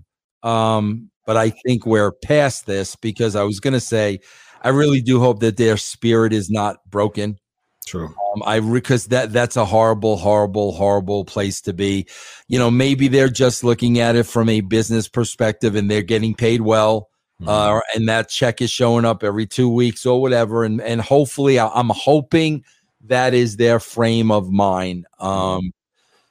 um, 0.43 1.11
but 1.27 1.37
I 1.37 1.51
think 1.51 1.87
we're 1.87 2.13
past 2.13 2.67
this 2.67 2.95
because 2.95 3.35
I 3.35 3.43
was 3.43 3.59
going 3.59 3.75
to 3.75 3.81
say, 3.81 4.21
I 4.65 4.71
really 4.71 5.03
do 5.03 5.21
hope 5.21 5.41
that 5.41 5.59
their 5.59 5.77
spirit 5.77 6.33
is 6.33 6.51
not 6.51 6.79
broken. 6.91 7.39
True. 7.87 8.07
Um, 8.07 8.43
I 8.47 8.61
because 8.61 9.07
that 9.07 9.33
that's 9.33 9.57
a 9.57 9.65
horrible, 9.65 10.17
horrible, 10.17 10.73
horrible 10.73 11.27
place 11.27 11.61
to 11.63 11.75
be. 11.75 12.07
You 12.49 12.59
know, 12.59 12.71
maybe 12.71 13.09
they're 13.09 13.29
just 13.29 13.63
looking 13.63 13.99
at 13.99 14.17
it 14.17 14.25
from 14.25 14.49
a 14.49 14.63
business 14.63 15.07
perspective, 15.07 15.77
and 15.77 15.91
they're 15.91 16.03
getting 16.03 16.35
paid 16.35 16.63
well, 16.63 17.11
mm-hmm. 17.41 17.49
uh, 17.49 17.81
and 17.95 18.09
that 18.09 18.31
check 18.31 18.63
is 18.63 18.71
showing 18.71 19.05
up 19.05 19.23
every 19.23 19.47
two 19.47 19.69
weeks 19.69 20.07
or 20.07 20.21
whatever. 20.23 20.65
And 20.65 20.81
and 20.81 21.03
hopefully, 21.03 21.61
I'm 21.61 21.91
hoping 21.91 22.65
that 23.03 23.35
is 23.35 23.59
their 23.59 23.79
frame 23.79 24.31
of 24.31 24.51
mind. 24.51 25.07
Mm-hmm. 25.21 25.27
Um, 25.27 25.73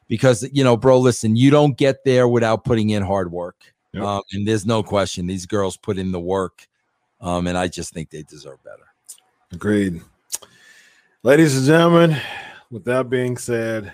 because 0.08 0.48
you 0.52 0.64
know, 0.64 0.76
bro, 0.76 1.00
listen, 1.00 1.36
you 1.36 1.52
don't 1.52 1.78
get 1.78 2.04
there 2.04 2.28
without 2.28 2.66
putting 2.66 2.90
in 2.90 3.04
hard 3.04 3.32
work. 3.32 3.74
Yep. 3.94 4.04
Um, 4.04 4.22
and 4.32 4.48
there's 4.48 4.66
no 4.66 4.82
question 4.82 5.28
these 5.28 5.46
girls 5.46 5.78
put 5.78 6.00
in 6.00 6.12
the 6.12 6.20
work. 6.20 6.68
Um, 7.24 7.48
and 7.48 7.58
I 7.58 7.70
just 7.70 7.94
think 7.94 8.10
they 8.10 8.22
deserve 8.24 8.62
better. 8.66 8.84
Agreed. 9.54 10.02
Ladies 11.24 11.56
and 11.56 11.66
gentlemen, 11.66 12.18
with 12.70 12.84
that 12.84 13.10
being 13.10 13.38
said, 13.38 13.94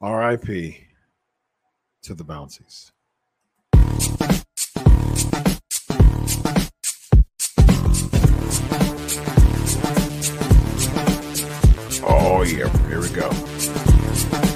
RIP 0.00 0.74
to 2.02 2.14
the 2.14 2.24
bouncies. 2.24 2.90
Oh, 12.02 12.42
yeah. 12.42 12.76
Here 12.88 13.00
we 13.00 13.08
go. 13.10 14.47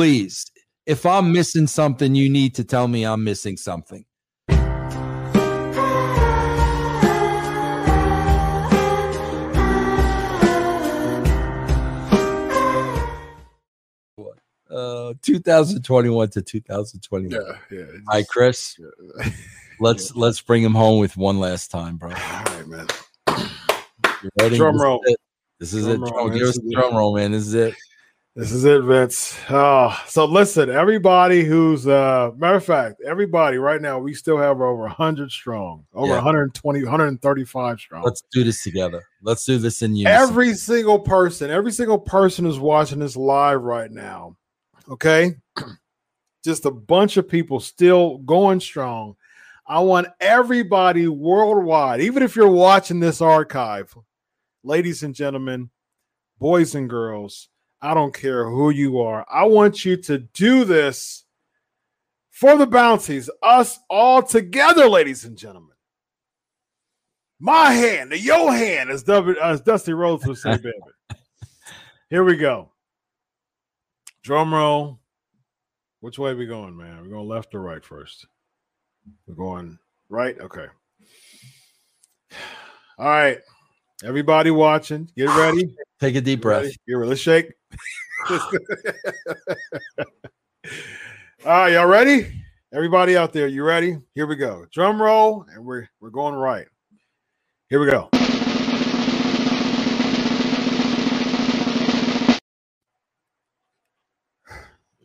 Please, 0.00 0.50
if 0.86 1.04
I'm 1.04 1.30
missing 1.30 1.66
something, 1.66 2.14
you 2.14 2.30
need 2.30 2.54
to 2.54 2.64
tell 2.64 2.88
me 2.88 3.04
I'm 3.04 3.22
missing 3.22 3.58
something. 3.58 4.06
Uh, 14.70 15.12
2021 15.20 16.30
to 16.30 16.40
2021. 16.40 17.30
Yeah, 17.30 17.58
yeah. 17.70 17.84
Hi, 18.08 18.22
Chris. 18.22 18.80
Yeah. 19.18 19.30
let's 19.80 20.14
yeah. 20.14 20.20
let's 20.22 20.40
bring 20.40 20.62
him 20.62 20.74
home 20.74 20.98
with 20.98 21.18
one 21.18 21.38
last 21.38 21.70
time, 21.70 21.98
bro. 21.98 22.08
All 22.08 22.14
right, 22.16 22.66
man. 22.66 22.86
You 24.22 24.30
ready? 24.40 24.56
Drum 24.56 24.80
roll. 24.80 25.04
This 25.58 25.74
is 25.74 25.84
drum 25.84 26.04
it. 26.04 26.10
Roll, 26.10 26.30
Give 26.30 26.48
us 26.48 26.58
the 26.58 26.70
drum 26.72 26.96
roll, 26.96 27.14
man. 27.14 27.32
This 27.32 27.46
is 27.46 27.52
it. 27.52 27.74
This 28.36 28.52
is 28.52 28.64
it, 28.64 28.82
Vince. 28.82 29.36
Oh, 29.50 30.00
so 30.06 30.24
listen, 30.24 30.70
everybody 30.70 31.42
who's 31.42 31.88
uh 31.88 32.30
matter 32.36 32.58
of 32.58 32.64
fact, 32.64 33.00
everybody 33.04 33.58
right 33.58 33.82
now, 33.82 33.98
we 33.98 34.14
still 34.14 34.38
have 34.38 34.60
over 34.60 34.82
100 34.82 35.32
strong, 35.32 35.84
over 35.92 36.06
yeah. 36.06 36.14
120, 36.14 36.84
135 36.84 37.80
strong. 37.80 38.04
Let's 38.04 38.22
do 38.32 38.44
this 38.44 38.62
together. 38.62 39.02
Let's 39.20 39.44
do 39.44 39.58
this 39.58 39.82
in 39.82 39.96
unison. 39.96 40.22
Every 40.22 40.54
single 40.54 41.00
person, 41.00 41.50
every 41.50 41.72
single 41.72 41.98
person 41.98 42.44
who's 42.44 42.60
watching 42.60 43.00
this 43.00 43.16
live 43.16 43.62
right 43.62 43.90
now. 43.90 44.36
Okay. 44.88 45.34
Just 46.44 46.66
a 46.66 46.70
bunch 46.70 47.16
of 47.16 47.28
people 47.28 47.58
still 47.58 48.18
going 48.18 48.60
strong. 48.60 49.16
I 49.66 49.80
want 49.80 50.06
everybody 50.20 51.08
worldwide, 51.08 52.00
even 52.00 52.22
if 52.22 52.36
you're 52.36 52.48
watching 52.48 53.00
this 53.00 53.20
archive, 53.20 53.92
ladies 54.62 55.02
and 55.02 55.16
gentlemen, 55.16 55.70
boys 56.38 56.76
and 56.76 56.88
girls 56.88 57.48
I 57.82 57.94
don't 57.94 58.14
care 58.14 58.48
who 58.48 58.70
you 58.70 59.00
are. 59.00 59.24
I 59.30 59.44
want 59.44 59.84
you 59.84 59.96
to 59.96 60.18
do 60.18 60.64
this 60.64 61.24
for 62.30 62.56
the 62.56 62.66
bouncies, 62.66 63.28
us 63.42 63.78
all 63.88 64.22
together, 64.22 64.88
ladies 64.88 65.24
and 65.24 65.36
gentlemen. 65.36 65.76
My 67.38 67.72
hand, 67.72 68.12
the 68.12 68.18
your 68.18 68.52
hand, 68.52 68.90
as, 68.90 69.02
w, 69.02 69.38
as 69.40 69.60
Dusty 69.62 69.92
Rhodes 69.94 70.26
would 70.26 70.38
say, 70.38 70.56
baby. 70.56 70.72
Here 72.10 72.24
we 72.24 72.36
go. 72.36 72.70
Drum 74.22 74.52
roll. 74.52 75.00
Which 76.00 76.18
way 76.18 76.34
we 76.34 76.46
going, 76.46 76.76
man? 76.76 77.02
We're 77.02 77.10
going 77.10 77.28
left 77.28 77.54
or 77.54 77.60
right 77.60 77.84
first? 77.84 78.26
We're 79.26 79.34
going 79.34 79.78
right. 80.08 80.38
Okay. 80.38 80.66
All 82.98 83.06
right. 83.06 83.38
Everybody 84.02 84.50
watching, 84.50 85.10
get 85.14 85.28
ready. 85.36 85.76
Take 86.00 86.14
a 86.14 86.22
deep 86.22 86.40
breath. 86.40 86.72
Get 86.88 86.94
ready. 86.94 87.10
Let's 87.10 87.20
shake. 87.20 87.52
All 88.30 88.36
right, 91.44 91.72
y'all 91.72 91.86
ready? 91.86 92.32
Everybody 92.72 93.16
out 93.18 93.34
there, 93.34 93.46
you 93.46 93.62
ready? 93.62 93.98
Here 94.14 94.26
we 94.26 94.36
go. 94.36 94.64
Drum 94.72 95.02
roll, 95.02 95.44
and 95.52 95.66
we're 95.66 95.86
we're 96.00 96.08
going 96.08 96.34
right. 96.34 96.66
Here 97.68 97.78
we 97.78 97.90
go. 97.90 98.08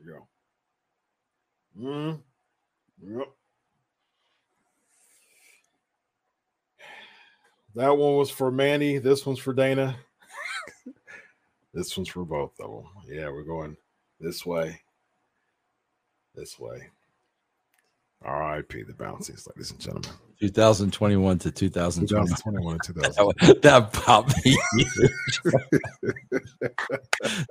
Go. 0.05 0.27
Mm. 1.77 2.19
Yep. 3.01 3.27
That 7.75 7.97
one 7.97 8.15
was 8.15 8.31
for 8.31 8.51
Mandy. 8.51 8.99
This 8.99 9.25
one's 9.25 9.39
for 9.39 9.53
Dana. 9.53 9.97
This 11.73 11.95
one's 11.97 12.07
for 12.07 12.23
both 12.23 12.53
of 12.61 12.71
them. 12.71 12.85
Yeah, 13.05 13.29
we're 13.29 13.43
going 13.43 13.75
this 14.21 14.45
way. 14.45 14.79
This 16.33 16.57
way. 16.57 16.87
R.I.P. 18.23 18.83
the 18.83 18.93
bouncies, 18.93 19.45
ladies 19.47 19.71
and 19.71 19.79
gentlemen. 19.79 20.09
2021 20.39 21.37
to 21.39 21.51
2021. 21.51 22.79
2021 22.79 23.35
that, 23.41 23.61
that 23.61 23.93
popped 23.93 24.33
me. 24.45 24.57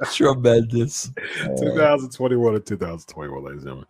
Tremendous. 0.12 1.10
2021 1.58 2.54
to 2.54 2.60
2021, 2.60 3.44
ladies 3.44 3.58
and 3.58 3.62
gentlemen. 3.62 3.86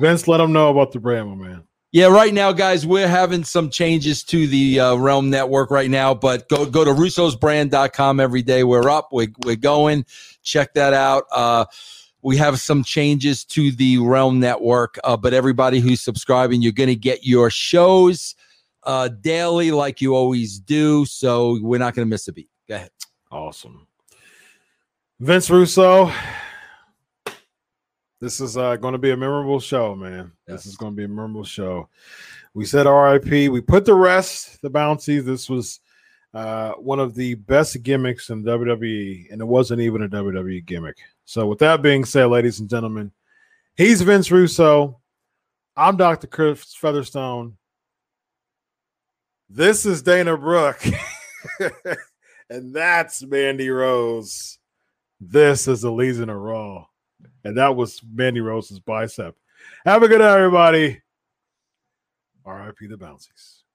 Vince, 0.00 0.26
let 0.26 0.38
them 0.38 0.54
know 0.54 0.70
about 0.70 0.92
the 0.92 1.00
brand, 1.00 1.28
my 1.28 1.48
man. 1.48 1.64
Yeah, 1.96 2.08
right 2.08 2.34
now, 2.34 2.52
guys, 2.52 2.84
we're 2.84 3.08
having 3.08 3.42
some 3.42 3.70
changes 3.70 4.22
to 4.24 4.46
the 4.46 4.80
uh, 4.80 4.96
Realm 4.96 5.30
Network 5.30 5.70
right 5.70 5.88
now, 5.88 6.12
but 6.12 6.46
go 6.50 6.66
go 6.66 6.84
to 6.84 6.90
russosbrand.com 6.90 8.20
every 8.20 8.42
day. 8.42 8.64
We're 8.64 8.90
up, 8.90 9.08
we're, 9.12 9.28
we're 9.46 9.56
going. 9.56 10.04
Check 10.42 10.74
that 10.74 10.92
out. 10.92 11.24
Uh, 11.32 11.64
we 12.20 12.36
have 12.36 12.60
some 12.60 12.84
changes 12.84 13.46
to 13.46 13.72
the 13.72 13.96
Realm 13.96 14.40
Network, 14.40 14.98
uh, 15.04 15.16
but 15.16 15.32
everybody 15.32 15.80
who's 15.80 16.02
subscribing, 16.02 16.60
you're 16.60 16.72
going 16.72 16.90
to 16.90 16.96
get 16.96 17.24
your 17.24 17.48
shows 17.48 18.34
uh, 18.82 19.08
daily 19.08 19.70
like 19.70 20.02
you 20.02 20.14
always 20.14 20.58
do. 20.58 21.06
So 21.06 21.58
we're 21.62 21.78
not 21.78 21.94
going 21.94 22.06
to 22.06 22.10
miss 22.10 22.28
a 22.28 22.34
beat. 22.34 22.50
Go 22.68 22.74
ahead. 22.74 22.90
Awesome. 23.32 23.86
Vince 25.18 25.48
Russo, 25.48 26.12
This 28.20 28.40
is 28.40 28.56
uh, 28.56 28.76
going 28.76 28.92
to 28.92 28.98
be 28.98 29.10
a 29.10 29.16
memorable 29.16 29.60
show, 29.60 29.94
man. 29.94 30.32
Yes. 30.48 30.64
This 30.64 30.66
is 30.66 30.76
going 30.76 30.92
to 30.92 30.96
be 30.96 31.04
a 31.04 31.08
memorable 31.08 31.44
show. 31.44 31.88
We 32.54 32.64
said 32.64 32.86
RIP. 32.86 33.50
We 33.50 33.60
put 33.60 33.84
the 33.84 33.94
rest, 33.94 34.62
the 34.62 34.70
bouncy. 34.70 35.22
This 35.22 35.50
was 35.50 35.80
uh, 36.32 36.72
one 36.72 36.98
of 36.98 37.14
the 37.14 37.34
best 37.34 37.82
gimmicks 37.82 38.30
in 38.30 38.42
WWE, 38.42 39.30
and 39.30 39.40
it 39.40 39.44
wasn't 39.44 39.82
even 39.82 40.02
a 40.02 40.08
WWE 40.08 40.64
gimmick. 40.64 40.96
So, 41.26 41.46
with 41.46 41.58
that 41.58 41.82
being 41.82 42.04
said, 42.06 42.26
ladies 42.26 42.60
and 42.60 42.70
gentlemen, 42.70 43.12
he's 43.76 44.00
Vince 44.00 44.30
Russo. 44.30 45.00
I'm 45.76 45.98
Dr. 45.98 46.26
Chris 46.26 46.74
Featherstone. 46.74 47.58
This 49.50 49.84
is 49.84 50.02
Dana 50.02 50.38
Brooke. 50.38 50.82
and 52.50 52.74
that's 52.74 53.22
Mandy 53.22 53.68
Rose. 53.68 54.58
This 55.20 55.68
is 55.68 55.82
the 55.82 55.92
Legion 55.92 56.30
of 56.30 56.36
Raw. 56.38 56.86
And 57.44 57.56
that 57.56 57.76
was 57.76 58.00
Mandy 58.12 58.40
Rose's 58.40 58.80
bicep. 58.80 59.36
Have 59.84 60.02
a 60.02 60.08
good 60.08 60.20
night, 60.20 60.36
everybody. 60.36 61.00
RIP 62.44 62.78
the 62.88 62.96
Bouncies. 62.96 63.65